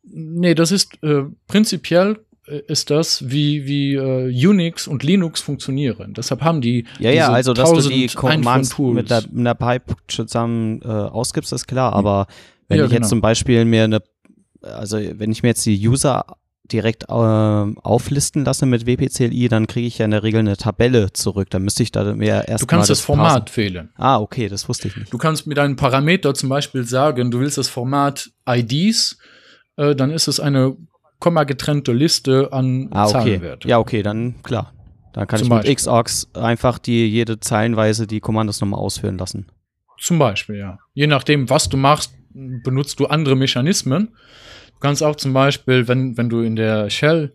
nee, 0.03 0.53
das 0.53 0.71
ist 0.71 1.01
äh, 1.01 1.23
prinzipiell 1.47 2.19
äh, 2.45 2.61
ist 2.67 2.89
das, 2.89 3.29
wie, 3.29 3.65
wie 3.65 3.93
äh, 3.95 4.47
Unix 4.47 4.87
und 4.87 5.03
Linux 5.03 5.39
funktionieren. 5.39 6.13
Deshalb 6.13 6.41
haben 6.41 6.59
die 6.59 6.85
Ja, 6.99 7.11
ja, 7.11 7.29
also 7.29 7.53
dass 7.53 7.71
du 7.71 7.89
die 7.89 8.07
Commands 8.07 8.77
mit 8.77 9.09
der, 9.09 9.23
mit 9.31 9.45
der 9.45 9.53
Pipe 9.53 9.95
zusammen 10.07 10.81
äh, 10.81 10.87
ausgibst, 10.87 11.53
ist 11.53 11.67
klar, 11.67 11.93
aber 11.93 12.27
wenn 12.67 12.79
ja, 12.79 12.85
ich 12.85 12.91
jetzt 12.91 12.97
genau. 12.97 13.09
zum 13.09 13.21
Beispiel 13.21 13.63
mir 13.63 13.85
eine 13.85 14.01
also 14.61 14.97
wenn 14.97 15.31
ich 15.31 15.43
mir 15.43 15.49
jetzt 15.49 15.65
die 15.65 15.87
User 15.87 16.25
direkt 16.71 17.03
äh, 17.03 17.13
auflisten 17.13 18.45
lasse 18.45 18.65
mit 18.65 18.85
WPCLI, 18.85 19.47
dann 19.47 19.67
kriege 19.67 19.87
ich 19.87 19.97
ja 19.97 20.05
in 20.05 20.11
der 20.11 20.23
Regel 20.23 20.39
eine 20.39 20.57
Tabelle 20.57 21.11
zurück. 21.13 21.49
Dann 21.49 21.63
müsste 21.63 21.83
ich 21.83 21.91
da 21.91 22.15
mehr 22.15 22.47
erst 22.47 22.63
Du 22.63 22.67
kannst 22.67 22.89
das, 22.89 22.99
das 22.99 23.05
Format 23.05 23.45
passen. 23.45 23.57
wählen. 23.57 23.89
Ah, 23.95 24.17
okay, 24.19 24.49
das 24.49 24.67
wusste 24.69 24.87
ich 24.87 24.95
nicht. 24.97 25.13
Du 25.13 25.17
kannst 25.17 25.47
mit 25.47 25.59
einem 25.59 25.75
Parameter 25.75 26.33
zum 26.33 26.49
Beispiel 26.49 26.83
sagen, 26.83 27.31
du 27.31 27.39
willst 27.39 27.57
das 27.57 27.67
Format 27.67 28.31
IDs, 28.47 29.17
äh, 29.77 29.95
dann 29.95 30.11
ist 30.11 30.27
es 30.27 30.39
eine 30.39 30.75
komma 31.19 31.43
getrennte 31.43 31.93
Liste 31.93 32.49
an 32.51 32.89
ah, 32.91 33.05
okay. 33.05 33.11
Zahlenwerten. 33.13 33.69
Ja, 33.69 33.79
okay, 33.79 34.03
dann 34.03 34.41
klar. 34.43 34.73
Dann 35.13 35.27
kann 35.27 35.39
zum 35.39 35.47
ich 35.47 35.49
mit 35.49 35.59
Beispiel. 35.59 35.75
XORGS 35.75 36.27
einfach 36.35 36.77
die 36.77 37.07
jede 37.07 37.39
Zeilenweise 37.39 38.05
die 38.05 38.19
Kommandos 38.19 38.61
nochmal 38.61 38.79
ausführen 38.79 39.17
lassen. 39.17 39.47
Zum 39.99 40.19
Beispiel, 40.19 40.57
ja. 40.57 40.77
Je 40.93 41.07
nachdem, 41.07 41.49
was 41.49 41.69
du 41.69 41.77
machst, 41.77 42.13
benutzt 42.29 42.99
du 42.99 43.07
andere 43.07 43.35
Mechanismen. 43.35 44.09
Du 44.77 44.81
kannst 44.81 45.01
auch 45.01 45.15
zum 45.15 45.33
Beispiel, 45.33 45.87
wenn, 45.87 46.17
wenn 46.17 46.29
du 46.29 46.41
in 46.41 46.55
der 46.55 46.91
Shell, 46.91 47.33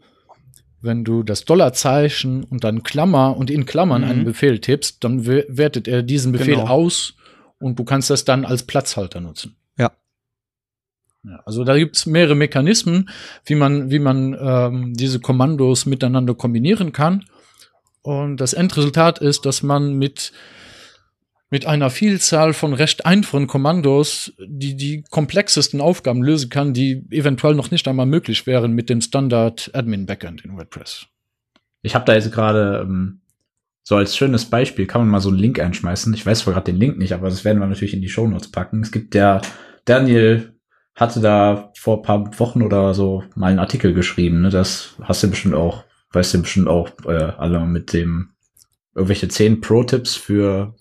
wenn 0.80 1.03
du 1.03 1.24
das 1.24 1.45
Dollarzeichen 1.45 2.45
und 2.45 2.62
dann 2.62 2.84
Klammer 2.84 3.36
und 3.36 3.51
in 3.51 3.66
Klammern 3.66 4.03
mhm. 4.03 4.09
einen 4.09 4.24
Befehl 4.24 4.61
tippst, 4.61 5.03
dann 5.03 5.26
wertet 5.26 5.88
er 5.88 6.05
diesen 6.05 6.30
Befehl 6.30 6.55
genau. 6.55 6.68
aus 6.68 7.14
und 7.59 7.80
du 7.80 7.84
kannst 7.84 8.11
das 8.11 8.24
dann 8.24 8.45
als 8.45 8.62
Platzhalter 8.62 9.20
nutzen. 9.20 9.57
Ja. 9.76 9.90
ja 11.24 11.40
also 11.45 11.64
da 11.64 11.76
gibt 11.76 11.97
es 11.97 12.07
mehrere 12.07 12.36
Mechanismen, 12.36 13.11
wie 13.45 13.57
man, 13.57 13.90
wie 13.90 13.99
man 13.99 14.36
ähm, 14.40 14.95
diese 14.95 15.18
Kommandos 15.18 15.84
miteinander 15.84 16.36
kombinieren 16.36 16.93
kann. 16.93 17.24
Und 18.03 18.36
das 18.36 18.53
Endresultat 18.53 19.18
ist, 19.18 19.47
dass 19.47 19.64
man 19.64 19.95
mit 19.95 20.32
mit 21.53 21.67
einer 21.67 21.91
Vielzahl 21.91 22.55
von 22.55 22.73
recht 22.73 23.05
einfachen 23.05 23.47
Kommandos, 23.47 24.33
die 24.39 24.75
die 24.75 25.05
komplexesten 25.11 25.83
Aufgaben 25.83 26.23
lösen 26.23 26.49
kann, 26.49 26.73
die 26.73 27.05
eventuell 27.11 27.55
noch 27.55 27.71
nicht 27.71 27.87
einmal 27.87 28.07
möglich 28.07 28.47
wären 28.47 28.73
mit 28.73 28.89
dem 28.89 29.03
Standard 29.03 29.71
Admin 29.75 30.07
Backend 30.07 30.47
in 30.47 30.57
WordPress. 30.57 31.09
Ich 31.83 31.95
habe 31.95 32.07
da 32.07 32.15
jetzt 32.15 32.33
gerade 32.33 32.81
ähm, 32.83 33.21
So 33.83 33.97
als 33.97 34.17
schönes 34.17 34.47
Beispiel 34.47 34.87
kann 34.87 35.03
man 35.03 35.11
mal 35.11 35.21
so 35.21 35.29
einen 35.29 35.39
Link 35.39 35.61
einschmeißen. 35.61 36.15
Ich 36.15 36.25
weiß 36.25 36.39
zwar 36.39 36.55
gerade 36.55 36.73
den 36.73 36.81
Link 36.81 36.97
nicht, 36.97 37.13
aber 37.13 37.29
das 37.29 37.45
werden 37.45 37.59
wir 37.59 37.67
natürlich 37.67 37.93
in 37.93 38.01
die 38.01 38.09
Shownotes 38.09 38.51
packen. 38.51 38.81
Es 38.81 38.91
gibt 38.91 39.13
der 39.13 39.43
Daniel 39.85 40.55
hatte 40.95 41.21
da 41.21 41.71
vor 41.77 41.99
ein 41.99 42.03
paar 42.03 42.39
Wochen 42.39 42.63
oder 42.63 42.95
so 42.95 43.25
mal 43.35 43.49
einen 43.49 43.59
Artikel 43.59 43.93
geschrieben. 43.93 44.41
Ne? 44.41 44.49
Das 44.49 44.95
hast 45.03 45.23
du 45.23 45.29
bestimmt 45.29 45.55
auch, 45.55 45.85
weißt 46.13 46.33
du 46.33 46.41
bestimmt 46.41 46.69
auch 46.69 46.89
äh, 47.05 47.13
alle 47.13 47.61
mit 47.67 47.93
dem 47.93 48.31
irgendwelche 48.95 49.29
zehn 49.29 49.61
Pro-Tipps 49.61 50.17
für. 50.17 50.75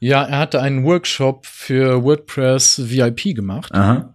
Ja, 0.00 0.24
er 0.24 0.38
hatte 0.38 0.60
einen 0.62 0.84
Workshop 0.84 1.46
für 1.46 2.02
WordPress 2.02 2.90
VIP 2.90 3.34
gemacht. 3.34 3.72
Aha. 3.74 4.14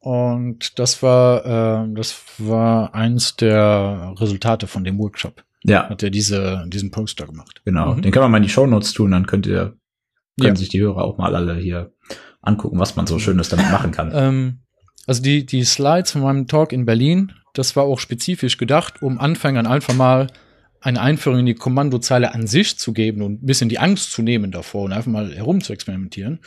Und 0.00 0.78
das 0.78 1.02
war, 1.02 1.84
äh, 1.84 1.94
das 1.94 2.22
war 2.38 2.94
eins 2.94 3.36
der 3.36 4.14
Resultate 4.18 4.66
von 4.66 4.84
dem 4.84 4.98
Workshop. 4.98 5.42
Ja, 5.64 5.88
Hat 5.88 6.02
er 6.02 6.10
diese, 6.10 6.64
diesen 6.68 6.90
Poster 6.92 7.26
gemacht. 7.26 7.62
genau. 7.64 7.94
Mhm. 7.94 8.02
Den 8.02 8.12
kann 8.12 8.22
man 8.22 8.30
mal 8.30 8.36
in 8.36 8.44
die 8.44 8.48
Shownotes 8.48 8.92
tun, 8.92 9.10
dann 9.10 9.26
könnt 9.26 9.46
ihr, 9.46 9.76
können 10.38 10.54
Ja. 10.54 10.56
sich 10.56 10.68
die 10.68 10.80
Hörer 10.80 11.02
auch 11.02 11.18
mal 11.18 11.34
alle 11.34 11.56
hier 11.56 11.92
angucken, 12.40 12.78
was 12.78 12.94
man 12.94 13.06
so 13.08 13.18
Schönes 13.18 13.48
damit 13.48 13.70
machen 13.72 13.90
kann. 13.90 14.10
Ähm, 14.14 14.58
also 15.08 15.22
die, 15.22 15.44
die 15.46 15.64
Slides 15.64 16.12
von 16.12 16.20
meinem 16.22 16.46
Talk 16.46 16.72
in 16.72 16.84
Berlin, 16.84 17.32
das 17.54 17.74
war 17.76 17.84
auch 17.84 17.98
spezifisch 17.98 18.58
gedacht, 18.58 19.02
um 19.02 19.18
Anfängern 19.18 19.66
einfach 19.66 19.94
mal 19.94 20.26
eine 20.80 21.00
Einführung 21.00 21.40
in 21.40 21.46
die 21.46 21.54
Kommandozeile 21.54 22.32
an 22.34 22.46
sich 22.46 22.78
zu 22.78 22.92
geben 22.92 23.22
und 23.22 23.42
ein 23.42 23.46
bisschen 23.46 23.68
die 23.68 23.78
Angst 23.78 24.12
zu 24.12 24.22
nehmen 24.22 24.50
davor 24.52 24.84
und 24.84 24.92
einfach 24.92 25.10
mal 25.10 25.34
herum 25.34 25.60
zu 25.62 25.72
experimentieren. 25.72 26.40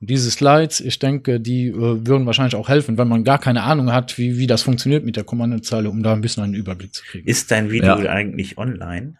Und 0.00 0.10
diese 0.10 0.30
Slides, 0.30 0.80
ich 0.80 0.98
denke, 0.98 1.40
die 1.40 1.68
äh, 1.68 1.74
würden 2.06 2.26
wahrscheinlich 2.26 2.56
auch 2.56 2.68
helfen, 2.68 2.98
wenn 2.98 3.08
man 3.08 3.24
gar 3.24 3.38
keine 3.38 3.62
Ahnung 3.62 3.92
hat, 3.92 4.18
wie, 4.18 4.38
wie 4.38 4.46
das 4.46 4.62
funktioniert 4.62 5.04
mit 5.04 5.16
der 5.16 5.24
Kommandozeile, 5.24 5.88
um 5.90 6.02
da 6.02 6.12
ein 6.12 6.20
bisschen 6.20 6.42
einen 6.44 6.54
Überblick 6.54 6.94
zu 6.94 7.04
kriegen. 7.04 7.28
Ist 7.28 7.50
dein 7.50 7.70
Video 7.70 7.98
Ja. 7.98 8.10
eigentlich 8.10 8.58
online? 8.58 9.18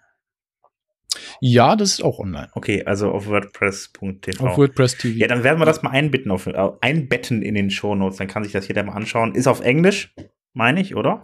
ja, 1.41 1.77
das 1.77 1.91
ist 1.93 2.05
auch 2.05 2.19
online. 2.19 2.49
Okay, 2.55 2.85
also 2.85 3.11
auf 3.11 3.27
WordPress.tv. 3.29 4.45
Auf 4.45 4.59
WordPress 4.59 4.97
TV. 4.99 5.17
Ja, 5.19 5.29
dann 5.29 5.45
werden 5.45 5.59
wir 5.61 5.67
das 5.67 5.83
mal 5.83 5.91
einbetten, 5.91 6.31
auf, 6.31 6.47
äh, 6.47 6.71
einbetten 6.81 7.43
in 7.43 7.55
den 7.55 7.71
Shownotes. 7.71 8.19
Dann 8.19 8.29
kann 8.29 8.43
sich 8.45 8.53
das 8.53 8.67
jeder 8.69 8.83
mal 8.83 8.93
anschauen. 8.95 9.35
Ist 9.35 9.47
auf 9.47 9.61
Englisch, 9.61 10.15
meine 10.53 10.81
ich, 10.81 10.95
oder? 10.97 11.23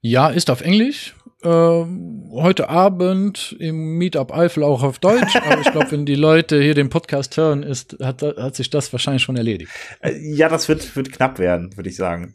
Ja, 0.00 0.28
ist 0.28 0.50
auf 0.50 0.60
Englisch. 0.60 1.14
Ähm, 1.46 2.28
heute 2.32 2.68
Abend 2.68 3.54
im 3.60 3.98
Meetup 3.98 4.34
Eifel 4.34 4.64
auch 4.64 4.82
auf 4.82 4.98
Deutsch. 4.98 5.36
aber 5.48 5.60
ich 5.60 5.70
glaube, 5.70 5.92
wenn 5.92 6.04
die 6.04 6.16
Leute 6.16 6.60
hier 6.60 6.74
den 6.74 6.88
Podcast 6.88 7.36
hören, 7.36 7.62
ist, 7.62 7.98
hat, 8.02 8.20
hat 8.22 8.56
sich 8.56 8.68
das 8.68 8.92
wahrscheinlich 8.92 9.22
schon 9.22 9.36
erledigt. 9.36 9.70
Äh, 10.00 10.18
Ja, 10.18 10.48
das 10.48 10.68
wird, 10.68 10.96
wird 10.96 11.12
knapp 11.12 11.38
werden, 11.38 11.76
würde 11.76 11.88
ich 11.88 11.94
sagen. 11.94 12.34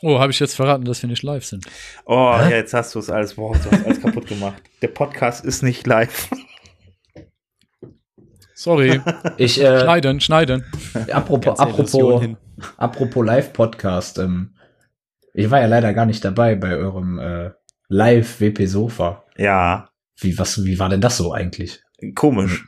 Oh, 0.00 0.18
habe 0.18 0.32
ich 0.32 0.40
jetzt 0.40 0.54
verraten, 0.54 0.86
dass 0.86 1.02
wir 1.02 1.10
nicht 1.10 1.22
live 1.22 1.44
sind? 1.44 1.66
Oh, 2.06 2.14
ja, 2.14 2.48
jetzt 2.48 2.72
hast 2.72 2.94
du 2.94 3.00
es 3.00 3.10
alles, 3.10 3.34
boah, 3.34 3.52
du 3.52 3.70
hast 3.70 3.84
alles 3.84 4.00
kaputt 4.00 4.26
gemacht. 4.26 4.62
Der 4.80 4.88
Podcast 4.88 5.44
ist 5.44 5.62
nicht 5.62 5.86
live. 5.86 6.30
Sorry. 8.54 9.02
Ich, 9.36 9.60
äh, 9.60 9.80
schneiden, 9.80 10.20
schneiden. 10.20 10.64
apropos, 11.12 11.58
apropos, 11.58 12.26
apropos 12.78 13.26
Live-Podcast, 13.26 14.18
ähm, 14.18 14.54
ich 15.34 15.50
war 15.50 15.60
ja 15.60 15.66
leider 15.66 15.92
gar 15.94 16.06
nicht 16.06 16.24
dabei 16.24 16.54
bei 16.54 16.76
eurem 16.76 17.18
äh, 17.18 17.50
Live-WP-Sofa. 17.88 19.24
Ja, 19.36 19.88
Wie, 20.18 20.38
was, 20.38 20.64
wie 20.64 20.78
war 20.78 20.88
denn 20.88 21.00
das 21.00 21.16
so 21.16 21.32
eigentlich? 21.32 21.82
komisch. 22.14 22.66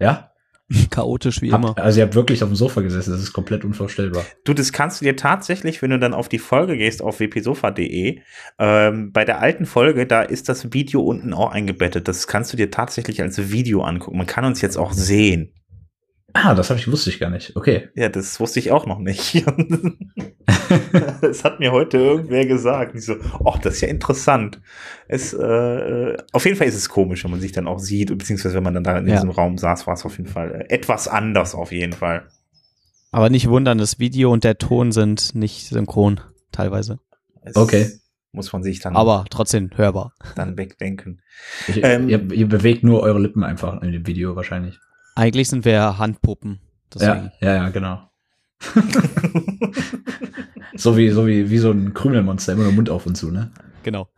Ja? 0.00 0.30
Chaotisch 0.90 1.42
wie 1.42 1.48
immer. 1.48 1.68
Habt, 1.68 1.80
also 1.80 2.00
ihr 2.00 2.04
habt 2.04 2.14
wirklich 2.14 2.42
auf 2.42 2.48
dem 2.48 2.56
Sofa 2.56 2.80
gesessen, 2.80 3.12
das 3.12 3.22
ist 3.22 3.32
komplett 3.32 3.64
unvorstellbar. 3.64 4.24
Du, 4.44 4.52
das 4.52 4.72
kannst 4.72 5.00
du 5.00 5.04
dir 5.04 5.16
tatsächlich, 5.16 5.80
wenn 5.80 5.90
du 5.90 5.98
dann 5.98 6.12
auf 6.14 6.28
die 6.28 6.38
Folge 6.40 6.76
gehst, 6.76 7.02
auf 7.02 7.20
wpsofa.de, 7.20 8.20
ähm, 8.58 9.12
bei 9.12 9.24
der 9.24 9.40
alten 9.40 9.64
Folge, 9.64 10.06
da 10.06 10.22
ist 10.22 10.48
das 10.48 10.72
Video 10.72 11.02
unten 11.02 11.34
auch 11.34 11.52
eingebettet. 11.52 12.08
Das 12.08 12.26
kannst 12.26 12.52
du 12.52 12.56
dir 12.56 12.70
tatsächlich 12.70 13.22
als 13.22 13.50
Video 13.52 13.82
angucken. 13.82 14.18
Man 14.18 14.26
kann 14.26 14.44
uns 14.44 14.60
jetzt 14.60 14.76
auch 14.76 14.92
sehen. 14.92 15.52
Ah, 16.44 16.54
das 16.54 16.68
hab 16.70 16.76
ich, 16.76 16.90
wusste 16.90 17.08
ich 17.08 17.18
gar 17.18 17.30
nicht. 17.30 17.56
Okay. 17.56 17.88
Ja, 17.94 18.08
das 18.10 18.38
wusste 18.40 18.58
ich 18.58 18.70
auch 18.70 18.84
noch 18.86 18.98
nicht. 18.98 19.42
das 21.22 21.44
hat 21.44 21.60
mir 21.60 21.72
heute 21.72 21.96
irgendwer 21.98 22.44
gesagt. 22.46 22.94
Ich 22.94 23.06
so, 23.06 23.14
ach, 23.44 23.58
das 23.58 23.74
ist 23.76 23.80
ja 23.80 23.88
interessant. 23.88 24.60
Es, 25.08 25.32
äh, 25.32 25.42
äh, 25.44 26.16
auf 26.32 26.44
jeden 26.44 26.56
Fall 26.56 26.66
ist 26.66 26.74
es 26.76 26.88
komisch, 26.88 27.24
wenn 27.24 27.30
man 27.30 27.40
sich 27.40 27.52
dann 27.52 27.66
auch 27.66 27.78
sieht, 27.78 28.08
beziehungsweise 28.16 28.54
wenn 28.54 28.62
man 28.64 28.74
dann 28.74 28.84
da 28.84 28.98
in 28.98 29.06
Ja. 29.06 29.14
diesem 29.14 29.30
Raum 29.30 29.56
saß, 29.56 29.86
war 29.86 29.94
es 29.94 30.04
auf 30.04 30.18
jeden 30.18 30.28
Fall 30.28 30.66
äh, 30.68 30.74
etwas 30.74 31.08
anders 31.08 31.54
auf 31.54 31.72
jeden 31.72 31.92
Fall. 31.92 32.26
Aber 33.12 33.30
nicht 33.30 33.48
wundern, 33.48 33.78
das 33.78 33.98
Video 33.98 34.30
und 34.32 34.44
der 34.44 34.58
Ton 34.58 34.92
sind 34.92 35.34
nicht 35.34 35.68
synchron, 35.68 36.20
teilweise. 36.52 36.98
Es 37.42 37.56
Okay. 37.56 37.90
Muss 38.32 38.52
man 38.52 38.62
sich 38.62 38.80
dann, 38.80 38.94
Aber 38.96 39.24
trotzdem 39.30 39.70
hörbar. 39.76 40.12
dann 40.34 40.58
wegdenken. 40.58 41.22
Ich, 41.68 41.82
Ähm, 41.82 42.10
ihr, 42.10 42.30
ihr 42.32 42.46
bewegt 42.46 42.82
nur 42.84 43.00
eure 43.00 43.18
Lippen 43.18 43.42
einfach 43.42 43.80
in 43.80 43.92
dem 43.92 44.06
Video 44.06 44.36
wahrscheinlich. 44.36 44.78
Eigentlich 45.16 45.48
sind 45.48 45.64
wir 45.64 45.72
ja 45.72 45.98
Handpuppen. 45.98 46.60
Deswegen. 46.94 47.32
Ja, 47.40 47.48
ja, 47.48 47.54
ja, 47.54 47.68
genau. 47.70 48.08
so 50.76 50.96
wie, 50.96 51.10
so 51.10 51.26
wie, 51.26 51.50
wie 51.50 51.58
so 51.58 51.70
ein 51.70 51.94
Krümelmonster, 51.94 52.52
immer 52.52 52.64
nur 52.64 52.72
Mund 52.72 52.90
auf 52.90 53.06
und 53.06 53.16
zu, 53.16 53.30
ne? 53.30 53.50
Genau. 53.82 54.08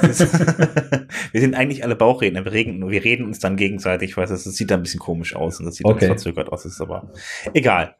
wir 0.00 1.40
sind 1.40 1.54
eigentlich 1.54 1.84
alle 1.84 1.94
Bauchredner. 1.94 2.44
Wir 2.44 2.52
reden, 2.52 2.90
wir 2.90 3.04
reden 3.04 3.26
uns 3.26 3.38
dann 3.38 3.56
gegenseitig. 3.56 4.10
Ich 4.10 4.16
weiß, 4.16 4.30
das 4.30 4.44
sieht 4.44 4.70
da 4.70 4.76
ein 4.76 4.82
bisschen 4.82 5.00
komisch 5.00 5.36
aus 5.36 5.60
und 5.60 5.66
das 5.66 5.76
sieht 5.76 5.86
Okay. 5.86 6.00
dann 6.00 6.08
verzögert 6.08 6.50
aus. 6.50 6.64
Ist 6.64 6.80
aber 6.80 7.12
egal. 7.52 7.96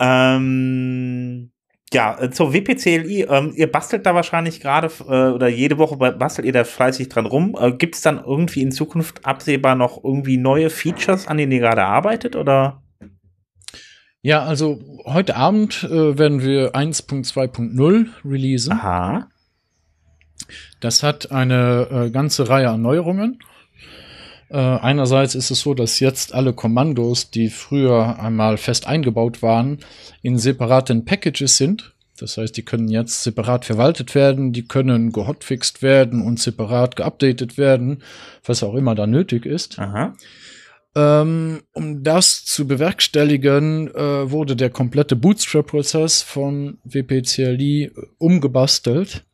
Ähm, 0.00 1.52
ja, 1.94 2.20
äh, 2.20 2.30
zur 2.30 2.52
WPCLI. 2.52 3.26
Ähm, 3.28 3.52
ihr 3.56 3.70
bastelt 3.70 4.04
da 4.04 4.14
wahrscheinlich 4.14 4.60
gerade 4.60 4.90
äh, 5.08 5.30
oder 5.32 5.48
jede 5.48 5.78
Woche 5.78 5.96
ba- 5.96 6.10
bastelt 6.10 6.46
ihr 6.46 6.52
da 6.52 6.64
fleißig 6.64 7.08
dran 7.08 7.26
rum. 7.26 7.56
Äh, 7.58 7.72
Gibt 7.72 7.94
es 7.94 8.02
dann 8.02 8.22
irgendwie 8.22 8.60
in 8.62 8.72
Zukunft 8.72 9.24
absehbar 9.24 9.74
noch 9.74 10.02
irgendwie 10.04 10.36
neue 10.36 10.68
Features, 10.70 11.26
an 11.26 11.38
denen 11.38 11.52
ihr 11.52 11.60
gerade 11.60 11.84
arbeitet 11.84 12.36
oder? 12.36 12.82
Ja, 14.20 14.42
also 14.42 14.80
heute 15.04 15.36
Abend 15.36 15.84
äh, 15.84 16.18
werden 16.18 16.42
wir 16.42 16.74
1.2.0 16.74 18.06
releasen. 18.24 18.72
Aha. 18.72 19.28
Das 20.80 21.02
hat 21.02 21.30
eine 21.30 21.88
äh, 21.90 22.10
ganze 22.10 22.48
Reihe 22.48 22.70
an 22.70 22.82
Neuerungen. 22.82 23.38
Äh, 24.54 24.58
einerseits 24.58 25.34
ist 25.34 25.50
es 25.50 25.62
so, 25.62 25.74
dass 25.74 25.98
jetzt 25.98 26.32
alle 26.32 26.52
Kommandos, 26.52 27.28
die 27.28 27.50
früher 27.50 28.20
einmal 28.20 28.56
fest 28.56 28.86
eingebaut 28.86 29.42
waren, 29.42 29.78
in 30.22 30.38
separaten 30.38 31.04
Packages 31.04 31.56
sind. 31.56 31.92
Das 32.20 32.36
heißt, 32.36 32.56
die 32.56 32.62
können 32.62 32.86
jetzt 32.86 33.24
separat 33.24 33.64
verwaltet 33.64 34.14
werden, 34.14 34.52
die 34.52 34.64
können 34.68 35.10
gehotfixt 35.10 35.82
werden 35.82 36.22
und 36.22 36.38
separat 36.38 36.94
geupdatet 36.94 37.58
werden, 37.58 38.04
was 38.44 38.62
auch 38.62 38.74
immer 38.74 38.94
da 38.94 39.08
nötig 39.08 39.44
ist. 39.44 39.76
Aha. 39.80 40.14
Ähm, 40.94 41.62
um 41.72 42.04
das 42.04 42.44
zu 42.44 42.68
bewerkstelligen, 42.68 43.92
äh, 43.92 44.30
wurde 44.30 44.54
der 44.54 44.70
komplette 44.70 45.16
Bootstrap-Prozess 45.16 46.22
von 46.22 46.78
WPCLI 46.84 47.90
umgebastelt. 48.18 49.24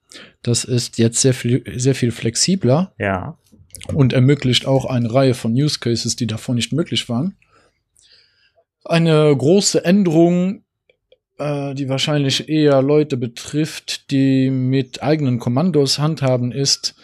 Das 0.42 0.64
ist 0.64 0.96
jetzt 0.96 1.20
sehr 1.20 1.34
viel, 1.34 1.62
sehr 1.76 1.94
viel 1.94 2.10
flexibler 2.10 2.94
Ja. 2.98 3.36
Und 3.92 4.12
ermöglicht 4.12 4.66
auch 4.66 4.84
eine 4.84 5.12
Reihe 5.12 5.34
von 5.34 5.52
Use 5.52 5.78
Cases, 5.78 6.16
die 6.16 6.26
davor 6.26 6.54
nicht 6.54 6.72
möglich 6.72 7.08
waren. 7.08 7.36
Eine 8.84 9.34
große 9.36 9.84
Änderung, 9.84 10.64
äh, 11.38 11.74
die 11.74 11.88
wahrscheinlich 11.88 12.48
eher 12.48 12.82
Leute 12.82 13.16
betrifft, 13.16 14.10
die 14.10 14.50
mit 14.50 15.02
eigenen 15.02 15.38
Kommandos 15.38 15.98
handhaben, 15.98 16.52
ist, 16.52 16.94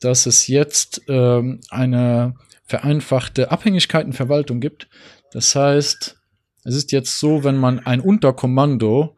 dass 0.00 0.26
es 0.26 0.46
jetzt 0.46 1.02
ähm, 1.08 1.60
eine 1.70 2.34
vereinfachte 2.64 3.50
Abhängigkeitenverwaltung 3.50 4.60
gibt. 4.60 4.88
Das 5.32 5.54
heißt, 5.54 6.16
es 6.64 6.74
ist 6.74 6.92
jetzt 6.92 7.20
so, 7.20 7.44
wenn 7.44 7.56
man 7.56 7.78
ein 7.80 8.00
Unterkommando 8.00 9.16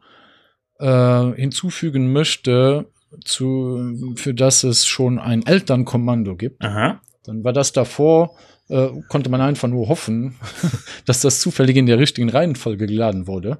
äh, 0.79 1.31
hinzufügen 1.33 2.13
möchte, 2.13 2.87
zu, 3.25 4.13
für 4.15 4.33
das 4.33 4.63
es 4.63 4.85
schon 4.85 5.19
ein 5.19 5.45
Elternkommando 5.45 6.35
gibt, 6.35 6.63
Aha. 6.63 7.01
Dann 7.29 7.43
war 7.43 7.53
das 7.53 7.71
davor, 7.71 8.35
äh, 8.69 8.89
konnte 9.07 9.29
man 9.29 9.39
einfach 9.39 9.67
nur 9.67 9.87
hoffen, 9.87 10.35
dass 11.05 11.21
das 11.21 11.39
zufällig 11.39 11.77
in 11.77 11.85
der 11.85 11.99
richtigen 11.99 12.29
Reihenfolge 12.29 12.87
geladen 12.87 13.27
wurde. 13.27 13.59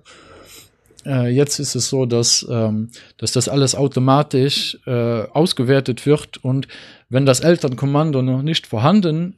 Äh, 1.05 1.29
jetzt 1.29 1.59
ist 1.59 1.75
es 1.75 1.87
so, 1.87 2.07
dass, 2.07 2.45
ähm, 2.49 2.89
dass 3.17 3.31
das 3.31 3.47
alles 3.47 3.75
automatisch 3.75 4.77
äh, 4.87 5.21
ausgewertet 5.31 6.05
wird 6.07 6.43
und 6.43 6.67
wenn 7.09 7.27
das 7.27 7.41
Elternkommando 7.41 8.23
noch 8.23 8.41
nicht 8.41 8.65
vorhanden 8.65 9.35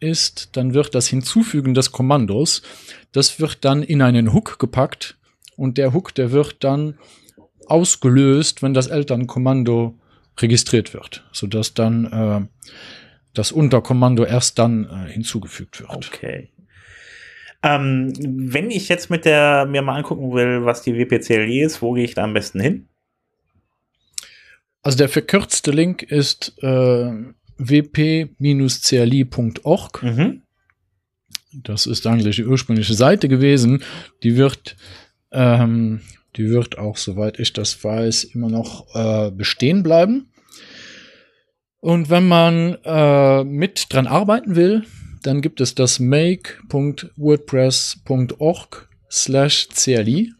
ist, 0.00 0.56
dann 0.56 0.74
wird 0.74 0.94
das 0.94 1.06
Hinzufügen 1.06 1.74
des 1.74 1.92
Kommandos, 1.92 2.62
das 3.12 3.38
wird 3.38 3.64
dann 3.64 3.84
in 3.84 4.02
einen 4.02 4.32
Hook 4.32 4.58
gepackt 4.58 5.16
und 5.56 5.78
der 5.78 5.92
Hook, 5.94 6.14
der 6.14 6.32
wird 6.32 6.64
dann 6.64 6.98
ausgelöst, 7.66 8.62
wenn 8.62 8.74
das 8.74 8.88
Elternkommando 8.88 9.94
registriert 10.38 10.94
wird, 10.94 11.24
sodass 11.32 11.74
dann 11.74 12.04
äh, 12.06 12.68
das 13.34 13.52
Unterkommando 13.52 14.24
erst 14.24 14.58
dann 14.58 14.84
äh, 14.84 15.10
hinzugefügt 15.10 15.80
wird. 15.80 15.90
Okay. 15.90 16.50
Ähm, 17.62 18.12
wenn 18.20 18.70
ich 18.70 18.88
jetzt 18.88 19.10
mit 19.10 19.24
der 19.24 19.66
mir 19.66 19.82
mal 19.82 19.96
angucken 19.96 20.32
will, 20.32 20.64
was 20.64 20.82
die 20.82 20.94
WPCLI 20.94 21.62
ist, 21.62 21.82
wo 21.82 21.92
gehe 21.92 22.04
ich 22.04 22.14
da 22.14 22.24
am 22.24 22.34
besten 22.34 22.60
hin? 22.60 22.88
Also 24.82 24.98
der 24.98 25.08
verkürzte 25.08 25.72
Link 25.72 26.02
ist 26.02 26.54
äh, 26.62 27.10
wp-cli.org. 27.58 28.32
Mhm. 30.02 30.42
Das 31.52 31.86
ist 31.86 32.06
eigentlich 32.06 32.36
die 32.36 32.44
ursprüngliche 32.44 32.94
Seite 32.94 33.28
gewesen. 33.28 33.82
Die 34.22 34.36
wird, 34.36 34.76
ähm, 35.32 36.02
die 36.36 36.48
wird 36.50 36.78
auch, 36.78 36.96
soweit 36.96 37.40
ich 37.40 37.52
das 37.52 37.82
weiß, 37.82 38.24
immer 38.24 38.48
noch 38.48 38.94
äh, 38.94 39.30
bestehen 39.32 39.82
bleiben. 39.82 40.30
Und 41.80 42.10
wenn 42.10 42.26
man 42.26 42.76
äh, 42.84 43.44
mit 43.44 43.86
dran 43.90 44.08
arbeiten 44.08 44.56
will, 44.56 44.84
dann 45.22 45.40
gibt 45.40 45.60
es 45.60 45.74
das 45.74 46.00
make.wordpress.org 46.00 48.88
slash 49.10 49.68
CLI. 49.68 50.32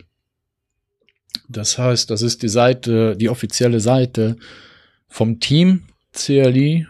Das 1.49 1.79
heißt, 1.79 2.11
das 2.11 2.23
ist 2.23 2.43
die 2.43 2.49
Seite, 2.49 3.17
die 3.17 3.29
offizielle 3.29 3.79
Seite 3.81 4.37
vom 5.09 5.41
Team 5.41 5.85
CLI, 6.13 6.87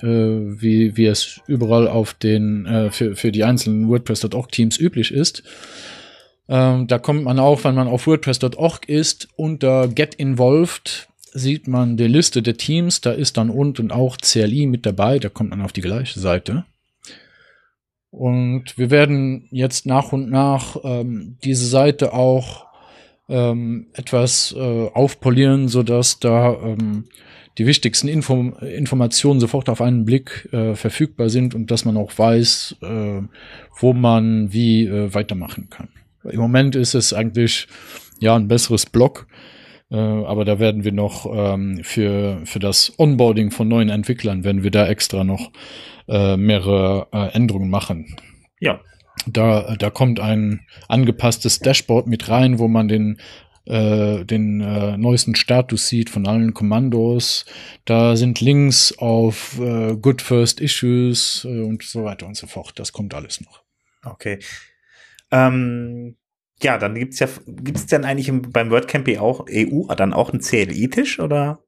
äh, 0.00 0.06
wie, 0.06 0.96
wie 0.96 1.06
es 1.06 1.40
überall 1.46 1.88
auf 1.88 2.14
den, 2.14 2.66
äh, 2.66 2.90
für, 2.90 3.16
für 3.16 3.32
die 3.32 3.44
einzelnen 3.44 3.88
WordPress.org 3.88 4.50
Teams 4.50 4.78
üblich 4.78 5.12
ist. 5.12 5.42
Ähm, 6.48 6.86
da 6.86 6.98
kommt 6.98 7.24
man 7.24 7.38
auch, 7.38 7.64
wenn 7.64 7.74
man 7.74 7.88
auf 7.88 8.06
WordPress.org 8.06 8.88
ist, 8.88 9.28
unter 9.36 9.88
Get 9.88 10.14
Involved 10.14 11.08
sieht 11.32 11.68
man 11.68 11.96
die 11.96 12.06
Liste 12.06 12.42
der 12.42 12.56
Teams. 12.56 13.00
Da 13.00 13.12
ist 13.12 13.36
dann 13.36 13.50
unten 13.50 13.90
auch 13.90 14.16
CLI 14.18 14.66
mit 14.66 14.86
dabei. 14.86 15.18
Da 15.18 15.28
kommt 15.28 15.50
man 15.50 15.62
auf 15.62 15.72
die 15.72 15.80
gleiche 15.80 16.20
Seite. 16.20 16.64
Und 18.10 18.76
wir 18.76 18.90
werden 18.90 19.48
jetzt 19.50 19.86
nach 19.86 20.12
und 20.12 20.30
nach 20.30 20.76
ähm, 20.84 21.38
diese 21.42 21.66
Seite 21.66 22.12
auch 22.12 22.66
ähm, 23.28 23.86
etwas 23.94 24.54
äh, 24.56 24.88
aufpolieren, 24.88 25.68
so 25.68 25.82
dass 25.82 26.20
da 26.20 26.52
ähm, 26.62 27.04
die 27.58 27.66
wichtigsten 27.66 28.08
Info 28.08 28.52
Informationen 28.60 29.40
sofort 29.40 29.68
auf 29.68 29.80
einen 29.80 30.04
Blick 30.04 30.48
äh, 30.52 30.74
verfügbar 30.74 31.30
sind 31.30 31.54
und 31.54 31.70
dass 31.70 31.84
man 31.84 31.96
auch 31.96 32.16
weiß, 32.16 32.76
äh, 32.82 33.22
wo 33.78 33.92
man 33.92 34.52
wie 34.52 34.86
äh, 34.86 35.14
weitermachen 35.14 35.68
kann. 35.70 35.88
Im 36.24 36.40
Moment 36.40 36.76
ist 36.76 36.94
es 36.94 37.12
eigentlich 37.12 37.66
ja 38.20 38.36
ein 38.36 38.48
besseres 38.48 38.86
Blog, 38.86 39.26
aber 39.96 40.44
da 40.44 40.58
werden 40.58 40.84
wir 40.84 40.92
noch 40.92 41.26
ähm, 41.26 41.80
für, 41.82 42.40
für 42.44 42.58
das 42.58 42.92
Onboarding 42.98 43.50
von 43.50 43.68
neuen 43.68 43.88
Entwicklern, 43.88 44.44
werden 44.44 44.62
wir 44.62 44.70
da 44.70 44.86
extra 44.86 45.24
noch 45.24 45.50
äh, 46.08 46.36
mehrere 46.36 47.08
äh, 47.12 47.34
Änderungen 47.34 47.70
machen. 47.70 48.16
Ja. 48.60 48.80
Da, 49.26 49.76
da 49.76 49.90
kommt 49.90 50.20
ein 50.20 50.66
angepasstes 50.88 51.60
Dashboard 51.60 52.06
mit 52.06 52.28
rein, 52.28 52.58
wo 52.58 52.68
man 52.68 52.88
den 52.88 53.18
äh, 53.64 54.24
den 54.24 54.60
äh, 54.60 54.96
neuesten 54.96 55.36
Status 55.36 55.88
sieht 55.88 56.10
von 56.10 56.26
allen 56.26 56.52
Kommandos. 56.52 57.44
Da 57.84 58.16
sind 58.16 58.40
Links 58.40 58.98
auf 58.98 59.58
äh, 59.60 59.96
Good 59.96 60.20
First 60.20 60.60
Issues 60.60 61.46
äh, 61.48 61.60
und 61.60 61.84
so 61.84 62.02
weiter 62.02 62.26
und 62.26 62.36
so 62.36 62.48
fort. 62.48 62.72
Das 62.76 62.92
kommt 62.92 63.14
alles 63.14 63.40
noch. 63.40 63.62
Okay. 64.04 64.40
Ähm, 65.30 66.16
ja, 66.62 66.78
dann 66.78 66.94
gibt's 66.94 67.18
ja, 67.18 67.28
gibt's 67.46 67.86
denn 67.86 68.04
eigentlich 68.04 68.28
im, 68.28 68.42
beim 68.42 68.70
WordCamp 68.70 69.08
auch 69.18 69.46
EU 69.50 69.92
dann 69.94 70.12
auch 70.12 70.30
einen 70.30 70.40
CLI-Tisch 70.40 71.20
oder? 71.20 71.60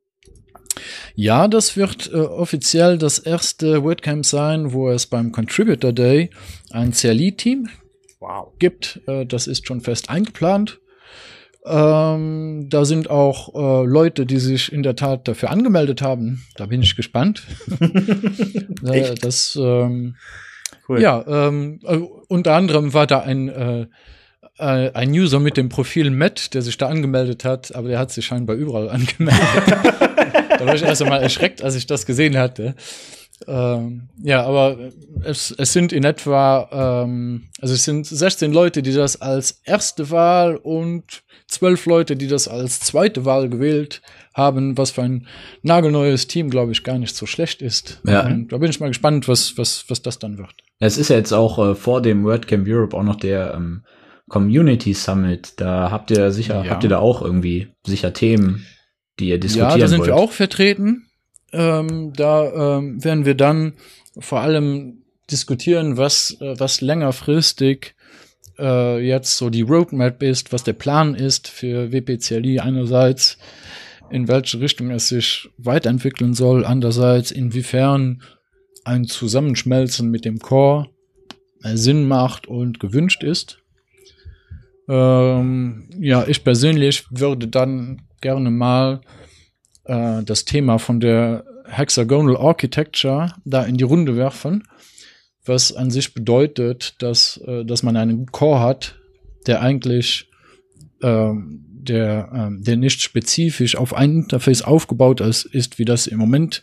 Ja, 1.14 1.48
das 1.48 1.76
wird 1.76 2.10
äh, 2.12 2.16
offiziell 2.16 2.98
das 2.98 3.18
erste 3.18 3.84
WordCamp 3.84 4.26
sein, 4.26 4.72
wo 4.72 4.90
es 4.90 5.06
beim 5.06 5.32
Contributor 5.32 5.92
Day 5.92 6.30
ein 6.70 6.92
CLI-Team 6.92 7.68
wow. 8.20 8.52
gibt. 8.58 9.00
Äh, 9.06 9.26
das 9.26 9.46
ist 9.46 9.66
schon 9.66 9.80
fest 9.80 10.10
eingeplant. 10.10 10.80
Ähm, 11.66 12.66
da 12.68 12.84
sind 12.84 13.08
auch 13.08 13.54
äh, 13.54 13.86
Leute, 13.86 14.26
die 14.26 14.38
sich 14.38 14.70
in 14.70 14.82
der 14.82 14.96
Tat 14.96 15.26
dafür 15.26 15.50
angemeldet 15.50 16.02
haben. 16.02 16.44
Da 16.56 16.66
bin 16.66 16.82
ich 16.82 16.94
gespannt. 16.94 17.46
äh, 18.84 19.14
das 19.14 19.56
ähm, 19.58 20.16
cool. 20.88 21.00
ja, 21.00 21.24
ähm, 21.26 21.80
äh, 21.84 21.96
unter 22.28 22.54
anderem 22.54 22.92
war 22.92 23.06
da 23.06 23.20
ein 23.20 23.88
äh, 24.58 24.90
ein 24.92 25.10
User 25.10 25.40
mit 25.40 25.56
dem 25.56 25.68
Profil 25.68 26.10
Matt, 26.10 26.54
der 26.54 26.62
sich 26.62 26.76
da 26.78 26.88
angemeldet 26.88 27.44
hat, 27.44 27.74
aber 27.74 27.88
der 27.88 27.98
hat 27.98 28.12
sich 28.12 28.26
scheinbar 28.26 28.56
überall 28.56 28.88
angemeldet. 28.90 29.42
da 29.66 30.66
war 30.66 30.74
ich 30.74 30.82
erst 30.82 31.02
einmal 31.02 31.22
erschreckt, 31.22 31.62
als 31.62 31.74
ich 31.74 31.86
das 31.86 32.06
gesehen 32.06 32.38
hatte. 32.38 32.74
Ähm, 33.46 34.08
ja, 34.22 34.44
aber 34.44 34.78
es, 35.22 35.50
es 35.50 35.72
sind 35.72 35.92
in 35.92 36.04
etwa, 36.04 37.02
ähm, 37.04 37.48
also 37.60 37.74
es 37.74 37.84
sind 37.84 38.06
16 38.06 38.52
Leute, 38.52 38.82
die 38.82 38.92
das 38.92 39.20
als 39.20 39.60
erste 39.64 40.10
Wahl 40.10 40.56
und 40.56 41.24
zwölf 41.46 41.86
Leute, 41.86 42.16
die 42.16 42.28
das 42.28 42.48
als 42.48 42.80
zweite 42.80 43.24
Wahl 43.24 43.48
gewählt 43.48 44.02
haben, 44.34 44.78
was 44.78 44.92
für 44.92 45.02
ein 45.02 45.26
nagelneues 45.62 46.26
Team, 46.26 46.48
glaube 46.48 46.72
ich, 46.72 46.84
gar 46.84 46.98
nicht 46.98 47.14
so 47.14 47.26
schlecht 47.26 47.60
ist. 47.60 48.00
Ja. 48.06 48.26
Und 48.26 48.52
da 48.52 48.58
bin 48.58 48.70
ich 48.70 48.80
mal 48.80 48.88
gespannt, 48.88 49.28
was, 49.28 49.58
was, 49.58 49.84
was 49.88 50.00
das 50.00 50.18
dann 50.18 50.38
wird. 50.38 50.54
Es 50.78 50.96
ist 50.96 51.10
ja 51.10 51.16
jetzt 51.16 51.32
auch 51.32 51.58
äh, 51.58 51.74
vor 51.74 52.02
dem 52.02 52.24
WordCamp 52.24 52.66
Europe 52.68 52.96
auch 52.96 53.02
noch 53.02 53.16
der 53.16 53.54
ähm, 53.54 53.82
Community 54.28 54.94
Summit. 54.94 55.54
Da 55.56 55.90
habt 55.90 56.10
ihr 56.10 56.30
sicher, 56.32 56.64
Ja. 56.64 56.70
habt 56.70 56.82
ihr 56.84 56.90
da 56.90 56.98
auch 56.98 57.22
irgendwie 57.22 57.68
sicher 57.86 58.12
Themen, 58.12 58.66
die 59.18 59.28
ihr 59.28 59.38
diskutieren 59.38 59.70
Ja, 59.72 59.78
da 59.78 59.88
sind 59.88 59.98
wollt. 60.00 60.10
wir 60.10 60.16
auch 60.16 60.32
vertreten. 60.32 61.06
Ähm, 61.52 62.12
da 62.16 62.78
ähm, 62.78 63.02
werden 63.04 63.24
wir 63.26 63.34
dann 63.34 63.74
vor 64.18 64.40
allem 64.40 65.04
diskutieren, 65.30 65.96
was, 65.96 66.36
äh, 66.40 66.58
was 66.58 66.80
längerfristig 66.80 67.94
äh, 68.58 68.98
jetzt 69.06 69.36
so 69.36 69.50
die 69.50 69.62
Roadmap 69.62 70.22
ist, 70.22 70.52
was 70.52 70.64
der 70.64 70.72
Plan 70.74 71.14
ist 71.14 71.48
für 71.48 71.92
WPCLI 71.92 72.60
einerseits, 72.60 73.38
in 74.10 74.28
welche 74.28 74.60
Richtung 74.60 74.90
es 74.90 75.08
sich 75.08 75.48
weiterentwickeln 75.58 76.34
soll, 76.34 76.64
andererseits 76.64 77.30
inwiefern 77.30 78.22
ein 78.84 79.04
Zusammenschmelzen 79.06 80.10
mit 80.10 80.24
dem 80.24 80.38
Core 80.40 80.88
äh, 81.62 81.76
Sinn 81.76 82.06
macht 82.06 82.46
und 82.46 82.78
gewünscht 82.80 83.22
ist. 83.24 83.58
Ähm, 84.88 85.88
ja, 85.98 86.26
ich 86.26 86.44
persönlich 86.44 87.04
würde 87.10 87.48
dann 87.48 88.02
gerne 88.20 88.50
mal 88.50 89.00
äh, 89.84 90.22
das 90.22 90.44
Thema 90.44 90.78
von 90.78 91.00
der 91.00 91.44
Hexagonal 91.66 92.36
Architecture 92.36 93.32
da 93.44 93.64
in 93.64 93.76
die 93.76 93.84
Runde 93.84 94.16
werfen, 94.16 94.64
was 95.44 95.74
an 95.74 95.90
sich 95.90 96.14
bedeutet, 96.14 97.02
dass, 97.02 97.38
äh, 97.46 97.64
dass 97.64 97.82
man 97.82 97.96
einen 97.96 98.26
Core 98.26 98.60
hat, 98.60 98.96
der 99.46 99.62
eigentlich 99.62 100.30
ähm, 101.02 101.64
der, 101.66 102.30
ähm, 102.34 102.62
der 102.62 102.76
nicht 102.76 103.00
spezifisch 103.02 103.76
auf 103.76 103.94
ein 103.94 104.22
Interface 104.22 104.62
aufgebaut 104.62 105.20
ist, 105.20 105.44
ist, 105.44 105.78
wie 105.78 105.84
das 105.84 106.06
im 106.06 106.18
Moment 106.18 106.62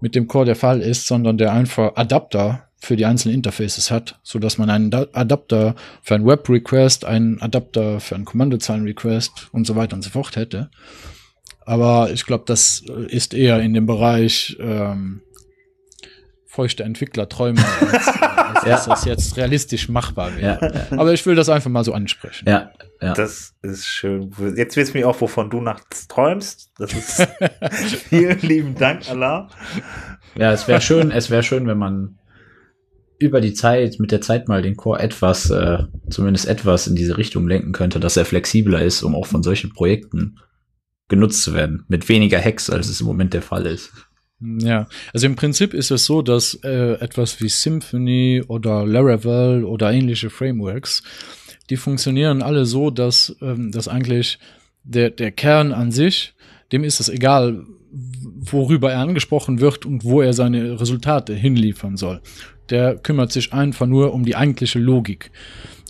mit 0.00 0.14
dem 0.14 0.28
Core 0.28 0.44
der 0.44 0.56
Fall 0.56 0.80
ist, 0.80 1.06
sondern 1.06 1.38
der 1.38 1.52
einfach 1.52 1.96
Adapter 1.96 2.68
für 2.84 2.96
die 2.96 3.06
einzelnen 3.06 3.34
Interfaces 3.36 3.90
hat, 3.90 4.18
so 4.22 4.38
dass 4.38 4.58
man 4.58 4.70
einen 4.70 4.90
Da- 4.90 5.06
Adapter 5.12 5.74
für 6.02 6.14
einen 6.14 6.26
Web-Request, 6.26 7.04
einen 7.04 7.40
Adapter 7.40 8.00
für 8.00 8.14
einen 8.14 8.24
Kommandozeilen-Request 8.24 9.48
und 9.52 9.66
so 9.66 9.74
weiter 9.76 9.96
und 9.96 10.02
so 10.02 10.10
fort 10.10 10.36
hätte. 10.36 10.70
Aber 11.66 12.10
ich 12.12 12.26
glaube, 12.26 12.44
das 12.46 12.82
äh, 12.88 13.06
ist 13.06 13.32
eher 13.34 13.60
in 13.60 13.72
dem 13.74 13.86
Bereich 13.86 14.56
ähm, 14.60 15.22
feuchte 16.46 16.84
Entwicklerträume, 16.84 17.60
als, 17.80 18.06
als 18.08 18.64
Ja. 18.64 18.70
dass 18.76 18.84
das 18.86 19.04
jetzt 19.06 19.36
realistisch 19.36 19.88
machbar 19.88 20.36
wäre. 20.36 20.86
ja, 20.90 20.98
Aber 20.98 21.12
ich 21.12 21.24
will 21.26 21.34
das 21.34 21.48
einfach 21.48 21.70
mal 21.70 21.82
so 21.84 21.92
ansprechen. 21.92 22.48
ja, 22.48 22.70
ja. 23.00 23.12
Das 23.14 23.54
ist 23.62 23.86
schön. 23.86 24.30
Jetzt 24.56 24.76
wissen 24.76 24.94
wir 24.94 25.08
auch, 25.08 25.20
wovon 25.20 25.50
du 25.50 25.60
nachts 25.60 26.06
träumst. 26.08 26.70
Das 26.78 26.92
ist 26.92 27.22
vielen 28.08 28.38
lieben 28.40 28.74
Dank, 28.76 29.08
Allah. 29.10 29.48
Ja, 30.36 30.52
es 30.52 30.68
wäre 30.68 30.80
schön, 30.80 31.10
es 31.10 31.28
wäre 31.30 31.42
schön, 31.42 31.66
wenn 31.66 31.78
man 31.78 32.18
über 33.18 33.40
die 33.40 33.54
Zeit, 33.54 33.98
mit 33.98 34.10
der 34.12 34.20
Zeit 34.20 34.48
mal 34.48 34.62
den 34.62 34.76
Core 34.76 35.00
etwas, 35.00 35.50
äh, 35.50 35.84
zumindest 36.10 36.46
etwas 36.46 36.86
in 36.86 36.96
diese 36.96 37.16
Richtung 37.16 37.46
lenken 37.46 37.72
könnte, 37.72 38.00
dass 38.00 38.16
er 38.16 38.24
flexibler 38.24 38.82
ist, 38.82 39.02
um 39.02 39.14
auch 39.14 39.26
von 39.26 39.42
solchen 39.42 39.72
Projekten 39.72 40.38
genutzt 41.08 41.42
zu 41.42 41.54
werden. 41.54 41.84
Mit 41.88 42.08
weniger 42.08 42.40
Hacks, 42.40 42.70
als 42.70 42.88
es 42.88 43.00
im 43.00 43.06
Moment 43.06 43.34
der 43.34 43.42
Fall 43.42 43.66
ist. 43.66 43.92
Ja, 44.40 44.88
also 45.12 45.26
im 45.26 45.36
Prinzip 45.36 45.74
ist 45.74 45.90
es 45.90 46.04
so, 46.04 46.20
dass 46.20 46.54
äh, 46.64 46.94
etwas 46.94 47.40
wie 47.40 47.48
Symfony 47.48 48.42
oder 48.46 48.84
Laravel 48.84 49.64
oder 49.64 49.92
ähnliche 49.92 50.28
Frameworks, 50.28 51.02
die 51.70 51.76
funktionieren 51.76 52.42
alle 52.42 52.66
so, 52.66 52.90
dass, 52.90 53.36
ähm, 53.40 53.70
dass 53.70 53.88
eigentlich 53.88 54.38
der, 54.82 55.10
der 55.10 55.30
Kern 55.30 55.72
an 55.72 55.92
sich, 55.92 56.34
dem 56.72 56.84
ist 56.84 57.00
es 57.00 57.08
egal, 57.08 57.64
worüber 57.90 58.92
er 58.92 58.98
angesprochen 58.98 59.60
wird 59.60 59.86
und 59.86 60.04
wo 60.04 60.20
er 60.20 60.32
seine 60.32 60.80
Resultate 60.80 61.32
hinliefern 61.32 61.96
soll. 61.96 62.20
Der 62.70 62.96
kümmert 62.96 63.32
sich 63.32 63.52
einfach 63.52 63.86
nur 63.86 64.12
um 64.14 64.24
die 64.24 64.36
eigentliche 64.36 64.78
Logik. 64.78 65.30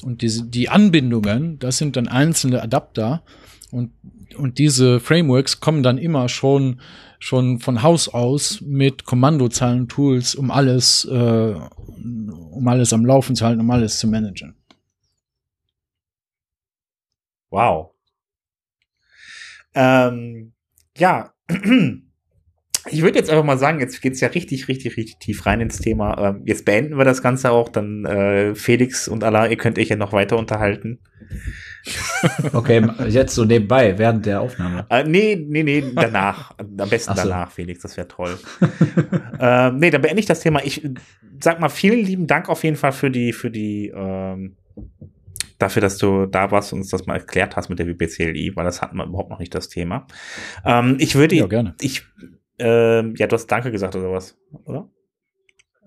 Und 0.02 0.22
diese, 0.22 0.44
die 0.44 0.68
Anbindungen, 0.68 1.58
das 1.58 1.78
sind 1.78 1.96
dann 1.96 2.08
einzelne 2.08 2.62
Adapter 2.62 3.22
und, 3.70 3.92
und 4.36 4.58
diese 4.58 5.00
Frameworks 5.00 5.60
kommen 5.60 5.82
dann 5.82 5.98
immer 5.98 6.28
schon, 6.28 6.80
schon 7.18 7.58
von 7.58 7.82
Haus 7.82 8.08
aus 8.08 8.60
mit 8.60 9.04
Kommandozeilen-Tools, 9.04 10.34
um 10.34 10.50
alles, 10.50 11.04
äh, 11.06 11.54
um 11.54 12.68
alles 12.68 12.92
am 12.92 13.04
Laufen 13.06 13.34
zu 13.34 13.44
halten, 13.44 13.60
um 13.60 13.70
alles 13.70 13.98
zu 13.98 14.06
managen. 14.06 14.54
Wow. 17.50 17.92
Ähm, 19.74 20.52
ja, 20.96 21.32
ich 22.90 23.02
würde 23.02 23.18
jetzt 23.18 23.30
einfach 23.30 23.44
mal 23.44 23.58
sagen, 23.58 23.80
jetzt 23.80 24.00
geht's 24.02 24.20
ja 24.20 24.28
richtig, 24.28 24.68
richtig, 24.68 24.96
richtig 24.96 25.18
tief 25.18 25.46
rein 25.46 25.60
ins 25.60 25.78
Thema. 25.78 26.30
Ähm, 26.30 26.42
jetzt 26.44 26.64
beenden 26.64 26.96
wir 26.98 27.04
das 27.04 27.22
Ganze 27.22 27.50
auch, 27.50 27.68
dann 27.68 28.04
äh, 28.04 28.54
Felix 28.54 29.08
und 29.08 29.24
Allah, 29.24 29.46
ihr 29.46 29.56
könnt 29.56 29.78
euch 29.78 29.88
ja 29.88 29.96
noch 29.96 30.12
weiter 30.12 30.36
unterhalten. 30.36 30.98
Okay, 32.54 32.86
jetzt 33.08 33.34
so 33.34 33.44
nebenbei, 33.44 33.98
während 33.98 34.24
der 34.24 34.40
Aufnahme. 34.40 34.86
Äh, 34.88 35.04
nee, 35.04 35.36
nee, 35.36 35.62
nee, 35.62 35.84
danach. 35.94 36.54
Am 36.56 36.88
besten 36.88 37.14
so. 37.14 37.22
danach, 37.22 37.50
Felix, 37.50 37.82
das 37.82 37.98
wäre 37.98 38.08
toll. 38.08 38.38
ähm, 39.38 39.76
nee, 39.76 39.90
dann 39.90 40.00
beende 40.00 40.20
ich 40.20 40.26
das 40.26 40.40
Thema. 40.40 40.64
Ich 40.64 40.88
sag 41.40 41.60
mal, 41.60 41.68
vielen 41.68 42.02
lieben 42.02 42.26
Dank 42.26 42.48
auf 42.48 42.64
jeden 42.64 42.76
Fall 42.76 42.92
für 42.92 43.10
die, 43.10 43.34
für 43.34 43.50
die, 43.50 43.92
ähm, 43.94 44.56
dafür, 45.58 45.82
dass 45.82 45.98
du 45.98 46.26
da 46.26 46.50
warst 46.50 46.72
und 46.72 46.80
uns 46.80 46.88
das 46.90 47.06
mal 47.06 47.14
erklärt 47.14 47.56
hast 47.56 47.68
mit 47.68 47.78
der 47.78 47.86
WPCLI, 47.86 48.52
weil 48.54 48.64
das 48.64 48.82
hatten 48.82 48.96
wir 48.96 49.04
überhaupt 49.04 49.30
noch 49.30 49.38
nicht 49.38 49.54
das 49.54 49.68
Thema. 49.68 50.06
Ähm, 50.64 50.96
ich 50.98 51.14
würde, 51.14 51.36
Ja, 51.36 51.46
gerne. 51.46 51.74
ich, 51.80 52.04
ähm, 52.58 53.14
ja, 53.16 53.26
du 53.26 53.34
hast 53.34 53.46
Danke 53.46 53.70
gesagt 53.70 53.96
oder 53.96 54.10
was, 54.12 54.36
oder? 54.64 54.88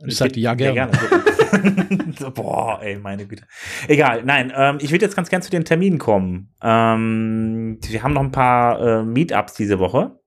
Ich 0.06 0.18
sagte 0.18 0.40
ja 0.40 0.54
gerne. 0.54 0.92
so, 2.20 2.30
boah, 2.32 2.80
ey, 2.84 2.98
meine 2.98 3.26
Güte. 3.26 3.44
Egal, 3.88 4.24
nein, 4.24 4.54
ähm, 4.56 4.78
ich 4.82 4.92
würde 4.92 5.06
jetzt 5.06 5.16
ganz 5.16 5.30
gern 5.30 5.42
zu 5.42 5.50
den 5.50 5.66
Terminen 5.66 5.98
kommen. 5.98 6.54
Ähm, 6.62 7.80
wir 7.82 8.04
haben 8.04 8.14
noch 8.14 8.22
ein 8.22 8.32
paar 8.32 8.80
äh, 8.80 9.04
Meetups 9.04 9.54
diese 9.56 9.80
Woche. 9.80 10.20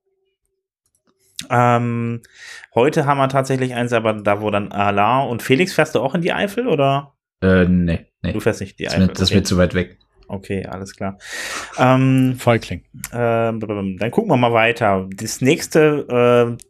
Ähm, 1.49 2.21
heute 2.75 3.05
haben 3.05 3.17
wir 3.17 3.29
tatsächlich 3.29 3.73
eins, 3.73 3.93
aber 3.93 4.13
da 4.13 4.41
wo 4.41 4.49
dann 4.51 4.71
Alain 4.71 5.27
und 5.29 5.41
Felix 5.41 5.73
fährst 5.73 5.95
du 5.95 5.99
auch 5.99 6.15
in 6.15 6.21
die 6.21 6.33
Eifel 6.33 6.67
oder? 6.67 7.13
Äh, 7.41 7.65
nee, 7.65 8.07
nee. 8.21 8.33
Du 8.33 8.39
fährst 8.39 8.61
nicht 8.61 8.73
in 8.73 8.77
die 8.77 8.83
Das, 8.85 8.93
Eifel. 8.95 9.07
das 9.07 9.21
ist 9.21 9.29
okay. 9.29 9.37
mir 9.37 9.43
zu 9.43 9.57
weit 9.57 9.73
weg. 9.73 9.97
Okay, 10.31 10.65
alles 10.65 10.95
klar. 10.95 11.17
Ähm, 11.77 12.35
Feigling. 12.37 12.83
ähm, 13.13 13.97
dann 13.99 14.11
gucken 14.11 14.31
wir 14.31 14.37
mal 14.37 14.53
weiter. 14.53 15.07
Das 15.15 15.41
nächste 15.41 16.57
äh, 16.59 16.63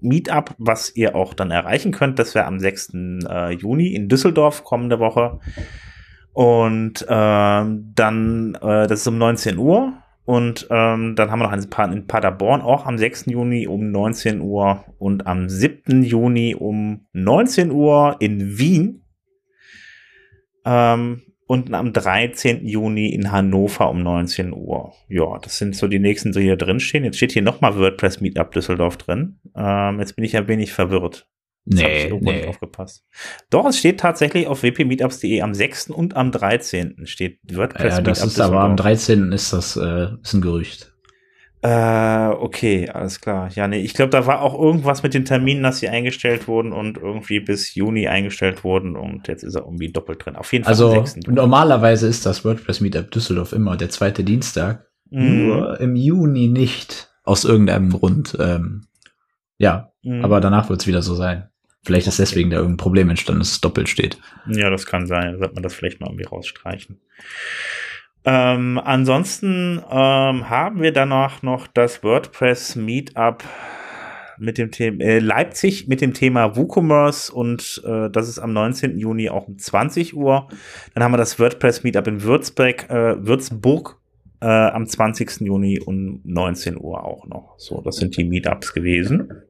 Meetup, 0.00 0.54
was 0.58 0.94
ihr 0.94 1.16
auch 1.16 1.34
dann 1.34 1.50
erreichen 1.50 1.92
könnt, 1.92 2.18
das 2.18 2.34
wäre 2.34 2.46
am 2.46 2.60
6. 2.60 2.92
Äh, 3.28 3.52
Juni 3.52 3.94
in 3.94 4.08
Düsseldorf 4.08 4.64
kommende 4.64 4.98
Woche. 4.98 5.40
Und 6.32 7.06
ähm, 7.08 7.92
dann, 7.94 8.54
äh, 8.56 8.86
das 8.86 9.00
ist 9.00 9.06
um 9.06 9.18
19 9.18 9.56
Uhr. 9.56 9.94
Und 10.26 10.66
ähm, 10.70 11.14
dann 11.14 11.30
haben 11.30 11.38
wir 11.38 11.44
noch 11.44 11.52
ein 11.52 11.70
paar 11.70 11.90
in 11.90 12.06
Paderborn 12.06 12.60
auch 12.60 12.84
am 12.84 12.98
6. 12.98 13.26
Juni 13.26 13.68
um 13.68 13.92
19 13.92 14.40
Uhr 14.40 14.84
und 14.98 15.26
am 15.26 15.48
7. 15.48 16.02
Juni 16.02 16.56
um 16.56 17.06
19 17.12 17.70
Uhr 17.70 18.16
in 18.18 18.58
Wien. 18.58 19.04
Ähm, 20.64 21.22
und 21.46 21.72
am 21.72 21.92
13. 21.92 22.66
Juni 22.66 23.08
in 23.08 23.30
Hannover 23.30 23.88
um 23.90 24.02
19 24.02 24.52
Uhr. 24.52 24.92
Ja, 25.08 25.38
das 25.40 25.58
sind 25.58 25.76
so 25.76 25.86
die 25.86 25.98
nächsten, 26.00 26.32
die 26.32 26.40
hier 26.42 26.56
drin 26.56 26.80
stehen. 26.80 27.04
Jetzt 27.04 27.16
steht 27.16 27.32
hier 27.32 27.42
nochmal 27.42 27.76
WordPress 27.78 28.20
Meetup 28.20 28.52
Düsseldorf 28.52 28.96
drin. 28.96 29.38
Ähm, 29.56 30.00
jetzt 30.00 30.16
bin 30.16 30.24
ich 30.24 30.36
ein 30.36 30.48
wenig 30.48 30.72
verwirrt. 30.72 31.28
Jetzt 31.64 31.82
hab 31.82 31.90
ich 31.90 32.04
Nee, 32.04 32.12
nicht 32.12 32.22
nee. 32.22 32.46
aufgepasst. 32.46 33.04
Doch, 33.50 33.66
es 33.66 33.78
steht 33.78 33.98
tatsächlich 34.00 34.46
auf 34.46 34.62
wpmeetups.de 34.62 35.40
am 35.42 35.54
6. 35.54 35.90
und 35.90 36.14
am 36.16 36.30
13. 36.32 37.06
steht 37.06 37.38
WordPress 37.52 37.96
Ja, 37.96 38.00
das 38.02 38.24
ist 38.24 38.40
aber 38.40 38.60
am 38.60 38.76
13. 38.76 39.32
ist 39.32 39.52
das 39.52 39.76
äh, 39.76 40.08
ist 40.22 40.34
ein 40.34 40.40
Gerücht. 40.40 40.95
Äh, 41.66 42.28
okay, 42.38 42.88
alles 42.90 43.20
klar. 43.20 43.50
Ja, 43.54 43.66
nee, 43.66 43.80
ich 43.80 43.94
glaube, 43.94 44.10
da 44.10 44.26
war 44.26 44.42
auch 44.42 44.58
irgendwas 44.60 45.02
mit 45.02 45.14
den 45.14 45.24
Terminen, 45.24 45.62
dass 45.62 45.80
sie 45.80 45.88
eingestellt 45.88 46.46
wurden 46.46 46.72
und 46.72 46.96
irgendwie 46.98 47.40
bis 47.40 47.74
Juni 47.74 48.06
eingestellt 48.06 48.62
wurden 48.62 48.94
und 48.94 49.26
jetzt 49.26 49.42
ist 49.42 49.54
er 49.56 49.62
irgendwie 49.62 49.90
doppelt 49.90 50.24
drin. 50.24 50.36
Auf 50.36 50.52
jeden 50.52 50.64
Fall 50.64 50.72
Also 50.72 50.88
am 50.92 51.06
6. 51.06 51.26
Juni. 51.26 51.36
normalerweise 51.36 52.06
ist 52.06 52.24
das 52.24 52.44
WordPress 52.44 52.80
Meetup 52.80 53.10
Düsseldorf 53.10 53.52
immer 53.52 53.76
der 53.76 53.90
zweite 53.90 54.22
Dienstag. 54.22 54.86
Mhm. 55.10 55.46
Nur 55.46 55.80
im 55.80 55.96
Juni 55.96 56.48
nicht. 56.48 57.10
Aus 57.24 57.44
irgendeinem 57.44 57.90
Grund. 57.90 58.36
Ähm, 58.40 58.86
ja, 59.58 59.90
Mhm. 60.04 60.24
aber 60.24 60.40
danach 60.40 60.68
wird 60.68 60.80
es 60.82 60.86
wieder 60.86 61.02
so 61.02 61.16
sein. 61.16 61.48
Vielleicht 61.82 62.06
ist 62.06 62.18
deswegen 62.20 62.50
da 62.50 62.56
irgendein 62.58 62.76
Problem 62.76 63.10
entstanden, 63.10 63.40
dass 63.40 63.50
es 63.52 63.60
doppelt 63.60 63.88
steht. 63.88 64.18
Ja, 64.48 64.70
das 64.70 64.86
kann 64.86 65.06
sein. 65.08 65.40
Wird 65.40 65.54
man 65.54 65.62
das 65.64 65.74
vielleicht 65.74 66.00
mal 66.00 66.06
irgendwie 66.08 66.26
rausstreichen. 66.26 67.00
Ähm, 68.28 68.80
ansonsten 68.82 69.80
ähm, 69.88 70.50
haben 70.50 70.82
wir 70.82 70.92
danach 70.92 71.42
noch 71.44 71.68
das 71.68 72.02
WordPress 72.02 72.74
Meetup 72.74 73.44
mit 74.38 74.58
dem 74.58 74.72
Thema 74.72 75.02
äh, 75.04 75.18
Leipzig 75.20 75.86
mit 75.86 76.00
dem 76.00 76.12
Thema 76.12 76.56
WooCommerce 76.56 77.32
und 77.32 77.82
äh, 77.86 78.10
das 78.10 78.28
ist 78.28 78.40
am 78.40 78.52
19. 78.52 78.98
Juni 78.98 79.30
auch 79.30 79.46
um 79.46 79.58
20 79.58 80.16
Uhr. 80.16 80.48
Dann 80.92 81.04
haben 81.04 81.12
wir 81.12 81.18
das 81.18 81.38
WordPress 81.38 81.84
Meetup 81.84 82.08
in 82.08 82.22
Würzburg, 82.22 82.90
äh, 82.90 83.24
Würzburg 83.24 84.00
äh, 84.40 84.46
am 84.46 84.86
20. 84.86 85.42
Juni 85.42 85.78
um 85.78 86.20
19 86.24 86.76
Uhr 86.78 87.04
auch 87.04 87.26
noch. 87.26 87.54
So, 87.58 87.80
das 87.80 87.96
sind 87.96 88.16
die 88.16 88.24
Meetups 88.24 88.72
gewesen. 88.72 89.42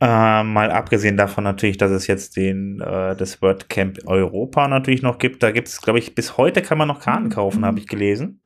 Äh, 0.00 0.44
mal 0.44 0.70
abgesehen 0.70 1.16
davon 1.16 1.42
natürlich, 1.42 1.76
dass 1.76 1.90
es 1.90 2.06
jetzt 2.06 2.36
den 2.36 2.80
äh, 2.80 3.16
das 3.16 3.42
WordCamp 3.42 3.98
Europa 4.06 4.68
natürlich 4.68 5.02
noch 5.02 5.18
gibt. 5.18 5.42
Da 5.42 5.50
gibt 5.50 5.68
es, 5.68 5.80
glaube 5.80 5.98
ich, 5.98 6.14
bis 6.14 6.36
heute 6.36 6.62
kann 6.62 6.78
man 6.78 6.86
noch 6.86 7.00
Karten 7.00 7.30
kaufen, 7.30 7.64
habe 7.64 7.80
ich 7.80 7.88
gelesen. 7.88 8.40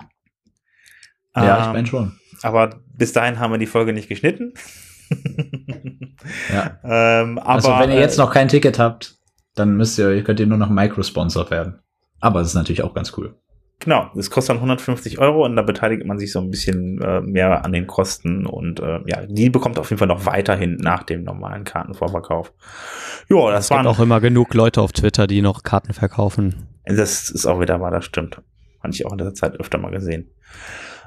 Ja, 1.37 1.61
ich 1.61 1.67
Ähm, 1.67 1.73
meine 1.73 1.87
schon. 1.87 2.19
aber 2.43 2.81
bis 2.95 3.13
dahin 3.13 3.39
haben 3.39 3.53
wir 3.53 3.59
die 3.59 3.67
Folge 3.67 3.93
nicht 3.93 4.09
geschnitten. 4.09 4.55
Ja. 6.53 6.79
ähm, 7.23 7.39
aber, 7.39 7.49
also 7.51 7.69
wenn 7.79 7.91
ihr 7.91 8.01
jetzt 8.01 8.19
äh, 8.19 8.23
noch 8.23 8.33
kein 8.33 8.49
Ticket 8.49 8.79
habt, 8.79 9.19
dann 9.55 9.77
müsst 9.77 9.99
ihr, 9.99 10.25
könnt 10.25 10.41
ihr 10.41 10.47
nur 10.47 10.59
noch 10.59 10.71
Microsponsor 10.71 11.51
werden. 11.51 11.81
Aber 12.21 12.39
das 12.39 12.49
ist 12.49 12.55
natürlich 12.55 12.83
auch 12.83 12.95
ganz 12.95 13.13
cool. 13.19 13.35
Genau, 13.83 14.11
das 14.15 14.31
kostet 14.31 14.51
dann 14.51 14.59
150 14.59 15.19
Euro 15.19 15.45
und 15.45 15.57
da 15.57 15.63
beteiligt 15.63 16.07
man 16.07 16.17
sich 16.17 16.31
so 16.31 16.39
ein 16.41 16.51
bisschen 16.51 17.03
äh, 17.03 17.21
mehr 17.21 17.65
an 17.65 17.73
den 17.73 17.89
Kosten 17.89 18.47
und 18.47 18.79
äh, 18.79 19.01
ja, 19.07 19.27
die 19.27 19.51
bekommt 19.51 19.77
auf 19.77 19.91
jeden 19.91 19.99
Fall 19.99 20.07
noch 20.07 20.25
weiterhin 20.25 20.77
nach 20.77 21.03
dem 21.03 21.25
normalen 21.25 21.65
Kartenvorverkauf. 21.65 22.53
Ja, 23.29 23.51
das 23.51 23.65
Es 23.65 23.69
gibt 23.71 23.79
waren 23.79 23.87
auch 23.89 23.99
immer 23.99 24.21
genug 24.21 24.55
Leute 24.55 24.81
auf 24.81 24.93
Twitter, 24.93 25.27
die 25.27 25.43
noch 25.43 25.65
Karten 25.65 25.95
verkaufen. 25.95 26.69
Das 26.85 27.29
ist 27.29 27.45
auch 27.45 27.61
wieder 27.61 27.81
wahr, 27.81 27.91
das 27.91 28.05
stimmt. 28.05 28.41
Fand 28.81 28.95
ich 28.95 29.05
auch 29.05 29.11
in 29.13 29.19
der 29.19 29.35
Zeit 29.35 29.59
öfter 29.59 29.79
mal 29.79 29.91
gesehen. 29.91 30.31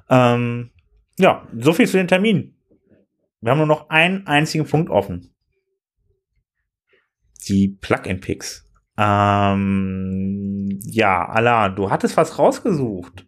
Ähm, 0.09 0.71
ja, 1.17 1.47
so 1.57 1.71
viel 1.71 1.87
zu 1.87 1.95
den 1.95 2.09
Terminen. 2.09 2.57
Wir 3.39 3.51
haben 3.51 3.59
nur 3.59 3.67
noch 3.67 3.89
einen 3.89 4.27
einzigen 4.27 4.65
Punkt 4.65 4.89
offen. 4.89 5.33
Die 7.47 7.69
Plugin-Picks. 7.69 8.64
Ähm, 8.97 10.79
ja, 10.85 11.27
Allah, 11.27 11.69
du 11.69 11.89
hattest 11.89 12.15
was 12.17 12.39
rausgesucht. 12.39 13.25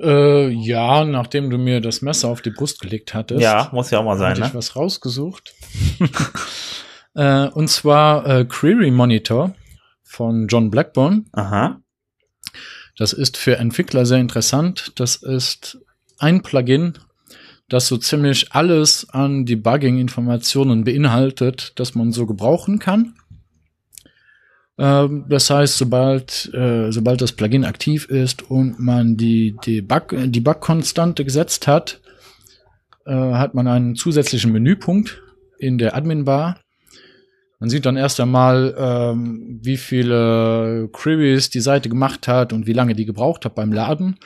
Äh, 0.00 0.48
ja, 0.48 1.04
nachdem 1.04 1.50
du 1.50 1.58
mir 1.58 1.80
das 1.80 2.02
Messer 2.02 2.28
auf 2.28 2.42
die 2.42 2.50
Brust 2.50 2.80
gelegt 2.80 3.14
hattest, 3.14 3.40
Ja, 3.40 3.70
muss 3.72 3.90
ja 3.90 4.00
auch 4.00 4.04
mal 4.04 4.18
sein, 4.18 4.32
hatte 4.32 4.42
ich 4.42 4.48
ne? 4.48 4.54
was 4.54 4.76
rausgesucht. 4.76 5.54
äh, 7.14 7.48
und 7.48 7.68
zwar 7.68 8.26
äh, 8.26 8.44
Query 8.44 8.90
Monitor 8.90 9.54
von 10.02 10.46
John 10.48 10.70
Blackburn. 10.70 11.26
Aha. 11.32 11.80
Das 12.96 13.12
ist 13.12 13.36
für 13.36 13.56
Entwickler 13.56 14.06
sehr 14.06 14.18
interessant. 14.18 14.92
Das 14.96 15.16
ist 15.16 15.78
ein 16.18 16.42
Plugin, 16.42 16.94
das 17.68 17.88
so 17.88 17.96
ziemlich 17.96 18.52
alles 18.52 19.08
an 19.10 19.46
Debugging-Informationen 19.46 20.84
beinhaltet, 20.84 21.72
das 21.76 21.94
man 21.94 22.12
so 22.12 22.26
gebrauchen 22.26 22.78
kann. 22.78 23.14
Ähm, 24.78 25.26
das 25.28 25.50
heißt, 25.50 25.76
sobald, 25.78 26.52
äh, 26.52 26.90
sobald 26.90 27.20
das 27.20 27.32
Plugin 27.32 27.64
aktiv 27.64 28.06
ist 28.08 28.50
und 28.50 28.80
man 28.80 29.16
die 29.16 29.56
Debug, 29.64 30.14
Debug-Konstante 30.16 31.24
gesetzt 31.24 31.66
hat, 31.66 32.00
äh, 33.06 33.12
hat 33.12 33.54
man 33.54 33.68
einen 33.68 33.94
zusätzlichen 33.94 34.52
Menüpunkt 34.52 35.22
in 35.58 35.78
der 35.78 35.96
Admin-Bar. 35.96 36.60
Man 37.60 37.70
sieht 37.70 37.86
dann 37.86 37.96
erst 37.96 38.20
einmal, 38.20 38.74
ähm, 38.76 39.60
wie 39.62 39.76
viele 39.76 40.88
Queries 40.92 41.50
die 41.50 41.60
Seite 41.60 41.88
gemacht 41.88 42.28
hat 42.28 42.52
und 42.52 42.66
wie 42.66 42.72
lange 42.72 42.94
die 42.94 43.06
gebraucht 43.06 43.44
hat 43.44 43.54
beim 43.54 43.72
Laden. 43.72 44.16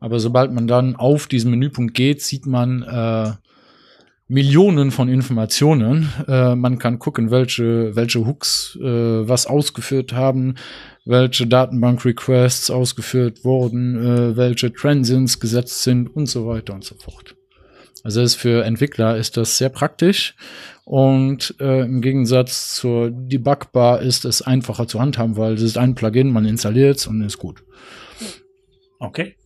Aber 0.00 0.20
sobald 0.20 0.52
man 0.52 0.66
dann 0.66 0.96
auf 0.96 1.26
diesen 1.26 1.50
Menüpunkt 1.50 1.94
geht, 1.94 2.20
sieht 2.20 2.46
man 2.46 2.82
äh, 2.82 3.32
Millionen 4.26 4.90
von 4.90 5.08
Informationen. 5.08 6.10
Äh, 6.26 6.54
man 6.54 6.78
kann 6.78 6.98
gucken, 6.98 7.30
welche, 7.30 7.94
welche 7.94 8.26
Hooks 8.26 8.78
äh, 8.80 8.84
was 9.28 9.46
ausgeführt 9.46 10.12
haben, 10.14 10.54
welche 11.04 11.46
Datenbank-Requests 11.46 12.70
ausgeführt 12.70 13.44
wurden, 13.44 13.96
äh, 13.96 14.36
welche 14.36 14.72
Transients 14.72 15.40
gesetzt 15.40 15.82
sind 15.82 16.08
und 16.08 16.26
so 16.26 16.46
weiter 16.46 16.72
und 16.72 16.84
so 16.84 16.94
fort. 16.94 17.36
Also 18.02 18.20
ist 18.20 18.34
für 18.34 18.64
Entwickler 18.64 19.16
ist 19.16 19.36
das 19.38 19.56
sehr 19.56 19.70
praktisch 19.70 20.34
und 20.84 21.54
äh, 21.58 21.80
im 21.80 22.02
Gegensatz 22.02 22.74
zur 22.74 23.10
Debugbar 23.10 24.02
ist 24.02 24.26
es 24.26 24.42
einfacher 24.42 24.86
zu 24.86 25.00
handhaben, 25.00 25.36
weil 25.36 25.54
es 25.54 25.62
ist 25.62 25.78
ein 25.78 25.94
Plugin, 25.94 26.30
man 26.30 26.44
installiert 26.44 26.98
es 26.98 27.06
und 27.06 27.22
ist 27.22 27.38
gut. 27.38 27.64
Okay. 28.98 29.36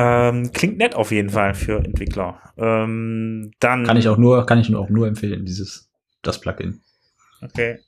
Ähm, 0.00 0.52
klingt 0.52 0.78
nett 0.78 0.94
auf 0.94 1.10
jeden 1.10 1.30
Fall 1.30 1.54
für 1.54 1.84
Entwickler. 1.84 2.38
Ähm, 2.56 3.50
dann 3.58 3.84
Kann 3.84 3.96
ich 3.96 4.08
auch 4.08 4.16
nur, 4.16 4.46
kann 4.46 4.60
ich 4.60 4.72
auch 4.72 4.88
nur 4.88 5.08
empfehlen, 5.08 5.44
dieses, 5.44 5.90
das 6.22 6.40
Plugin. 6.40 6.80
Okay. 7.42 7.80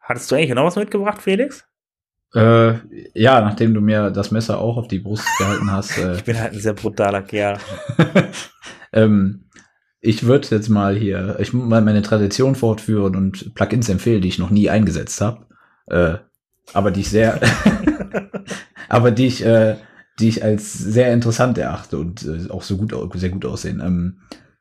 Hattest 0.00 0.30
du 0.30 0.36
eigentlich 0.36 0.54
noch 0.54 0.64
was 0.64 0.76
mitgebracht, 0.76 1.20
Felix? 1.20 1.66
Äh, 2.34 2.76
ja, 3.12 3.42
nachdem 3.42 3.74
du 3.74 3.82
mir 3.82 4.10
das 4.10 4.30
Messer 4.30 4.58
auch 4.58 4.78
auf 4.78 4.88
die 4.88 5.00
Brust 5.00 5.26
gehalten 5.36 5.70
hast. 5.70 5.98
Äh, 5.98 6.12
Ich 6.16 6.24
bin 6.24 6.40
halt 6.40 6.54
ein 6.54 6.60
sehr 6.60 6.72
brutaler 6.72 7.20
Kerl. 7.20 7.58
ähm, 8.94 9.50
ich 10.00 10.24
würde 10.24 10.48
jetzt 10.50 10.70
mal 10.70 10.96
hier, 10.96 11.36
ich 11.40 11.52
muss 11.52 11.68
mal 11.68 11.82
meine 11.82 12.00
Tradition 12.00 12.54
fortführen 12.54 13.16
und 13.16 13.54
Plugins 13.54 13.90
empfehlen, 13.90 14.22
die 14.22 14.28
ich 14.28 14.38
noch 14.38 14.50
nie 14.50 14.70
eingesetzt 14.70 15.20
habe. 15.20 15.44
Äh, 15.88 16.14
aber 16.72 16.90
die 16.90 17.00
ich 17.00 17.10
sehr, 17.10 17.38
aber 18.88 19.10
die 19.10 19.26
ich, 19.26 19.44
äh, 19.44 19.76
die 20.18 20.28
ich 20.28 20.44
als 20.44 20.72
sehr 20.72 21.12
interessant 21.12 21.58
erachte 21.58 21.98
und 21.98 22.24
äh, 22.24 22.50
auch 22.50 22.62
so 22.62 22.76
gut, 22.76 22.94
sehr 23.14 23.30
gut 23.30 23.44
aussehen. 23.44 23.80
Ähm, 23.80 24.18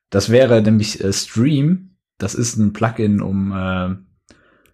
das 0.09 0.29
wäre 0.29 0.61
nämlich 0.61 1.03
äh, 1.03 1.11
Stream. 1.13 1.95
Das 2.17 2.35
ist 2.35 2.57
ein 2.57 2.73
Plugin, 2.73 3.21
um 3.21 3.51
äh, 3.51 3.95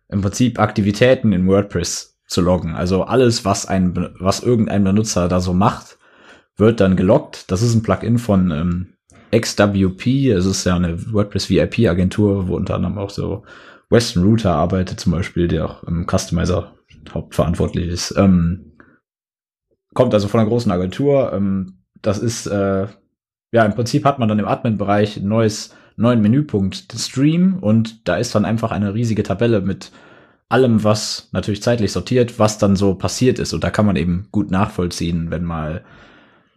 im 0.10 0.22
Prinzip 0.22 0.60
Aktivitäten 0.60 1.34
in 1.34 1.48
WordPress 1.48 2.18
zu 2.28 2.42
loggen. 2.42 2.76
Also 2.76 3.04
alles, 3.04 3.46
was 3.46 3.66
ein, 3.66 4.10
was 4.20 4.44
irgendein 4.44 4.84
Benutzer 4.84 5.28
da 5.28 5.40
so 5.40 5.54
macht, 5.54 5.98
wird 6.58 6.80
dann 6.80 6.96
geloggt. 6.96 7.52
Das 7.52 7.62
ist 7.62 7.74
ein 7.74 7.84
Plugin 7.84 8.18
von 8.18 8.52
ähm, 8.52 8.88
XWP. 9.32 10.32
Es 10.32 10.46
ist 10.46 10.66
ja 10.66 10.76
eine 10.76 11.14
WordPress 11.14 11.50
VIP 11.50 11.88
Agentur, 11.88 12.48
wo 12.48 12.56
unter 12.56 12.76
anderem 12.76 12.98
auch 12.98 13.10
so 13.10 13.44
Western 13.90 14.24
Router 14.24 14.54
arbeitet 14.54 15.00
zum 15.00 15.14
Beispiel, 15.14 15.48
der 15.48 15.66
auch 15.66 15.84
im 15.84 16.06
Customizer 16.06 16.74
hauptverantwortlich 17.14 17.88
ist. 17.88 18.14
Ähm, 18.18 18.74
kommt 19.98 20.14
also 20.14 20.28
von 20.28 20.40
einer 20.40 20.48
großen 20.48 20.72
Agentur. 20.72 21.34
Ähm, 21.34 21.80
das 22.04 22.20
ist, 22.20 22.46
äh, 22.46 22.86
ja, 23.52 23.66
im 23.66 23.74
Prinzip 23.74 24.06
hat 24.06 24.20
man 24.20 24.30
dann 24.30 24.38
im 24.38 24.48
Admin-Bereich 24.48 25.18
ein 25.18 25.28
neues, 25.28 25.76
neuen 25.96 26.22
Menüpunkt 26.22 26.86
Stream 26.96 27.58
und 27.60 28.08
da 28.08 28.18
ist 28.18 28.36
dann 28.36 28.46
einfach 28.46 28.72
eine 28.72 28.94
riesige 28.94 29.24
Tabelle 29.24 29.60
mit 29.60 29.92
allem, 30.50 30.84
was 30.84 31.30
natürlich 31.32 31.64
zeitlich 31.64 31.92
sortiert, 31.92 32.38
was 32.38 32.60
dann 32.60 32.76
so 32.76 32.94
passiert 32.94 33.40
ist. 33.40 33.56
Und 33.56 33.64
da 33.64 33.72
kann 33.72 33.88
man 33.88 33.96
eben 33.96 34.28
gut 34.32 34.52
nachvollziehen, 34.52 35.32
wenn 35.32 35.44
mal, 35.44 35.84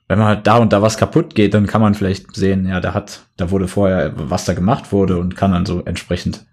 wenn 0.07 0.19
mal 0.19 0.37
da 0.37 0.59
und 0.59 0.75
da 0.75 0.83
was 0.83 0.99
kaputt 0.99 1.35
geht, 1.35 1.55
dann 1.55 1.67
kann 1.67 1.81
man 1.81 1.95
vielleicht 1.95 2.37
sehen, 2.37 2.69
ja, 2.69 2.81
da 2.81 2.93
hat, 2.93 3.23
da 3.39 3.51
wurde 3.51 3.69
vorher, 3.69 4.13
was 4.17 4.45
da 4.45 4.53
gemacht 4.53 4.93
wurde 4.93 5.17
und 5.17 5.35
kann 5.35 5.53
dann 5.53 5.65
so 5.65 5.83
entsprechend 5.83 6.45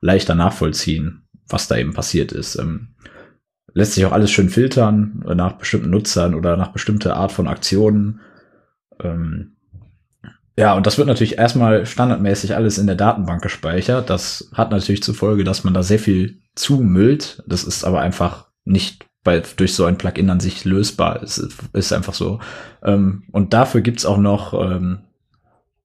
leichter 0.00 0.34
nachvollziehen, 0.34 1.22
was 1.48 1.68
da 1.68 1.76
eben 1.76 1.94
passiert 1.94 2.32
ist. 2.32 2.56
Ähm, 2.56 2.88
lässt 3.74 3.92
sich 3.94 4.04
auch 4.04 4.12
alles 4.12 4.30
schön 4.30 4.48
filtern 4.48 5.24
nach 5.34 5.52
bestimmten 5.52 5.90
Nutzern 5.90 6.34
oder 6.34 6.56
nach 6.56 6.72
bestimmter 6.72 7.16
Art 7.16 7.32
von 7.32 7.48
Aktionen. 7.48 8.20
Ähm, 9.00 9.56
ja, 10.56 10.74
und 10.74 10.86
das 10.86 10.98
wird 10.98 11.08
natürlich 11.08 11.38
erstmal 11.38 11.86
standardmäßig 11.86 12.54
alles 12.54 12.76
in 12.76 12.86
der 12.86 12.96
Datenbank 12.96 13.42
gespeichert. 13.42 14.10
Das 14.10 14.50
hat 14.52 14.70
natürlich 14.70 15.02
zur 15.02 15.14
Folge, 15.14 15.44
dass 15.44 15.64
man 15.64 15.72
da 15.72 15.82
sehr 15.82 15.98
viel 15.98 16.40
zumüllt. 16.54 17.42
Das 17.46 17.64
ist 17.64 17.84
aber 17.84 18.00
einfach 18.00 18.48
nicht 18.64 19.06
bei, 19.24 19.42
durch 19.56 19.74
so 19.74 19.86
ein 19.86 19.96
Plugin 19.96 20.28
an 20.28 20.40
sich 20.40 20.64
lösbar. 20.64 21.22
Es 21.22 21.38
ist 21.72 21.92
einfach 21.92 22.14
so. 22.14 22.40
Ähm, 22.82 23.24
und 23.32 23.54
dafür 23.54 23.80
gibt's 23.80 24.04
auch 24.04 24.18
noch, 24.18 24.52
ähm, 24.52 25.00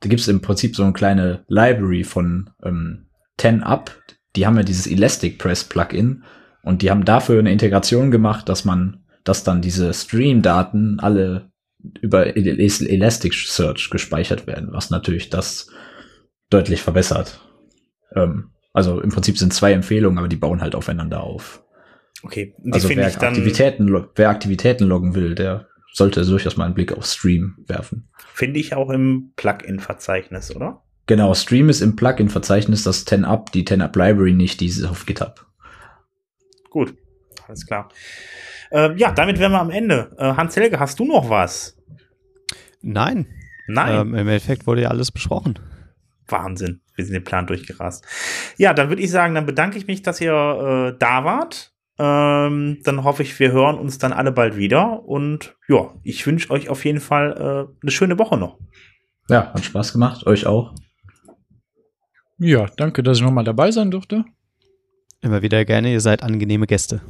da 0.02 0.10
gibt's 0.10 0.28
im 0.28 0.42
Prinzip 0.42 0.76
so 0.76 0.84
eine 0.84 0.94
kleine 0.94 1.46
Library 1.48 2.04
von 2.04 2.50
ähm, 2.64 3.08
10up. 3.40 3.92
Die 4.36 4.46
haben 4.46 4.58
ja 4.58 4.64
dieses 4.64 4.88
Elastic 4.88 5.40
Press 5.40 5.64
Plugin 5.64 6.24
und 6.68 6.82
die 6.82 6.92
haben 6.92 7.06
dafür 7.06 7.40
eine 7.40 7.52
Integration 7.52 8.12
gemacht, 8.12 8.50
dass 8.50 8.66
man, 8.66 9.04
dass 9.24 9.44
dann 9.44 9.62
diese 9.62 9.94
Stream-Daten 9.94 11.00
alle 11.00 11.52
über 12.02 12.36
Elasticsearch 12.36 13.90
gespeichert 13.90 14.48
werden, 14.48 14.70
was 14.72 14.90
natürlich 14.90 15.30
das 15.30 15.70
deutlich 16.50 16.82
verbessert. 16.82 17.40
Ähm, 18.14 18.52
also 18.74 19.00
im 19.02 19.10
Prinzip 19.10 19.38
sind 19.38 19.54
zwei 19.54 19.72
Empfehlungen, 19.74 20.20
aber 20.20 20.28
die 20.28 20.36
bauen 20.36 20.62
halt 20.62 20.76
aufeinander 20.76 21.24
auf. 21.24 21.64
Okay, 22.24 22.56
die 22.60 22.74
Also 22.74 22.88
finde 22.88 23.04
wer 23.04 23.10
ich 23.10 23.16
dann, 23.16 23.30
Aktivitäten, 23.30 24.06
wer 24.16 24.30
Aktivitäten 24.30 24.86
loggen 24.86 25.16
will, 25.16 25.36
der 25.36 25.68
sollte 25.94 26.26
durchaus 26.26 26.58
mal 26.58 26.66
einen 26.66 26.74
Blick 26.74 26.92
auf 26.92 27.06
Stream 27.06 27.56
werfen. 27.68 28.10
finde 28.34 28.60
ich 28.60 28.76
auch 28.76 28.90
im 28.90 29.32
Plugin-Verzeichnis, 29.36 30.56
oder? 30.56 30.84
Genau, 31.08 31.34
Stream 31.34 31.70
ist 31.70 31.82
im 31.82 31.96
Plugin-Verzeichnis 31.96 32.84
das 32.84 33.08
10up, 33.08 33.52
die 33.52 33.66
10up 33.66 33.98
Library 33.98 34.34
nicht, 34.34 34.60
die 34.60 34.68
ist 34.68 34.84
auf 34.84 35.06
GitHub. 35.06 35.48
Gut, 36.78 36.96
alles 37.48 37.66
klar. 37.66 37.90
Ähm, 38.70 38.98
ja, 38.98 39.12
damit 39.12 39.40
wären 39.40 39.52
wir 39.52 39.60
am 39.60 39.72
Ende. 39.72 40.16
Äh, 40.20 40.34
Hans-Helge, 40.34 40.80
hast 40.80 41.00
du 41.00 41.06
noch 41.06 41.28
was? 41.28 41.76
Nein. 42.84 43.26
Nein. 43.68 44.02
Ähm, 44.02 44.08
Im 44.10 44.28
Endeffekt 44.28 44.68
wurde 44.68 44.84
ja 44.84 44.90
alles 44.90 45.12
besprochen. 45.12 45.58
Wahnsinn. 46.28 46.82
Wir 46.94 47.04
sind 47.04 47.16
den 47.16 47.24
Plan 47.24 47.48
durchgerast. 47.48 48.06
Ja, 48.58 48.76
dann 48.76 48.90
würde 48.90 49.02
ich 49.02 49.10
sagen, 49.10 49.34
dann 49.34 49.48
bedanke 49.48 49.80
ich 49.80 49.88
mich, 49.88 50.04
dass 50.04 50.22
ihr 50.22 50.34
äh, 50.94 51.00
da 51.00 51.24
wart. 51.24 51.74
Ähm, 51.98 52.78
dann 52.84 53.04
hoffe 53.04 53.24
ich, 53.24 53.40
wir 53.40 53.52
hören 53.52 53.80
uns 53.80 53.98
dann 53.98 54.14
alle 54.14 54.32
bald 54.32 54.56
wieder. 54.56 55.04
Und 55.04 55.56
ja, 55.68 55.96
ich 56.04 56.28
wünsche 56.28 56.52
euch 56.52 56.70
auf 56.70 56.86
jeden 56.86 57.00
Fall 57.00 57.32
äh, 57.72 57.74
eine 57.82 57.92
schöne 57.92 58.20
Woche 58.20 58.38
noch. 58.38 58.60
Ja, 59.30 59.52
hat 59.52 59.66
Spaß 59.66 59.94
gemacht, 59.94 60.28
euch 60.28 60.46
auch. 60.46 60.76
Ja, 62.38 62.68
danke, 62.78 63.02
dass 63.02 63.18
ich 63.18 63.24
nochmal 63.24 63.46
dabei 63.46 63.72
sein 63.72 63.90
durfte. 63.90 64.26
Immer 65.22 65.42
wieder 65.42 65.66
gerne, 65.66 65.92
ihr 65.92 66.02
seid 66.02 66.24
angenehme 66.24 66.68
Gäste. 66.68 67.02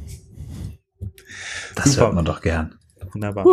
Das 1.74 1.92
Super. 1.92 2.06
hört 2.06 2.14
man 2.14 2.24
doch 2.24 2.40
gern. 2.40 2.74
Wunderbar. 3.12 3.44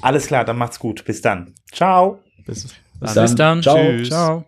Alles 0.00 0.26
klar, 0.26 0.44
dann 0.44 0.58
macht's 0.58 0.78
gut. 0.78 1.04
Bis 1.04 1.20
dann. 1.20 1.54
Ciao. 1.72 2.20
Bis, 2.46 2.74
Bis 3.00 3.14
dann. 3.14 3.24
Bis 3.24 3.34
dann. 3.34 3.62
Ciao. 3.62 3.76
Tschüss. 3.76 4.08
Ciao. 4.08 4.44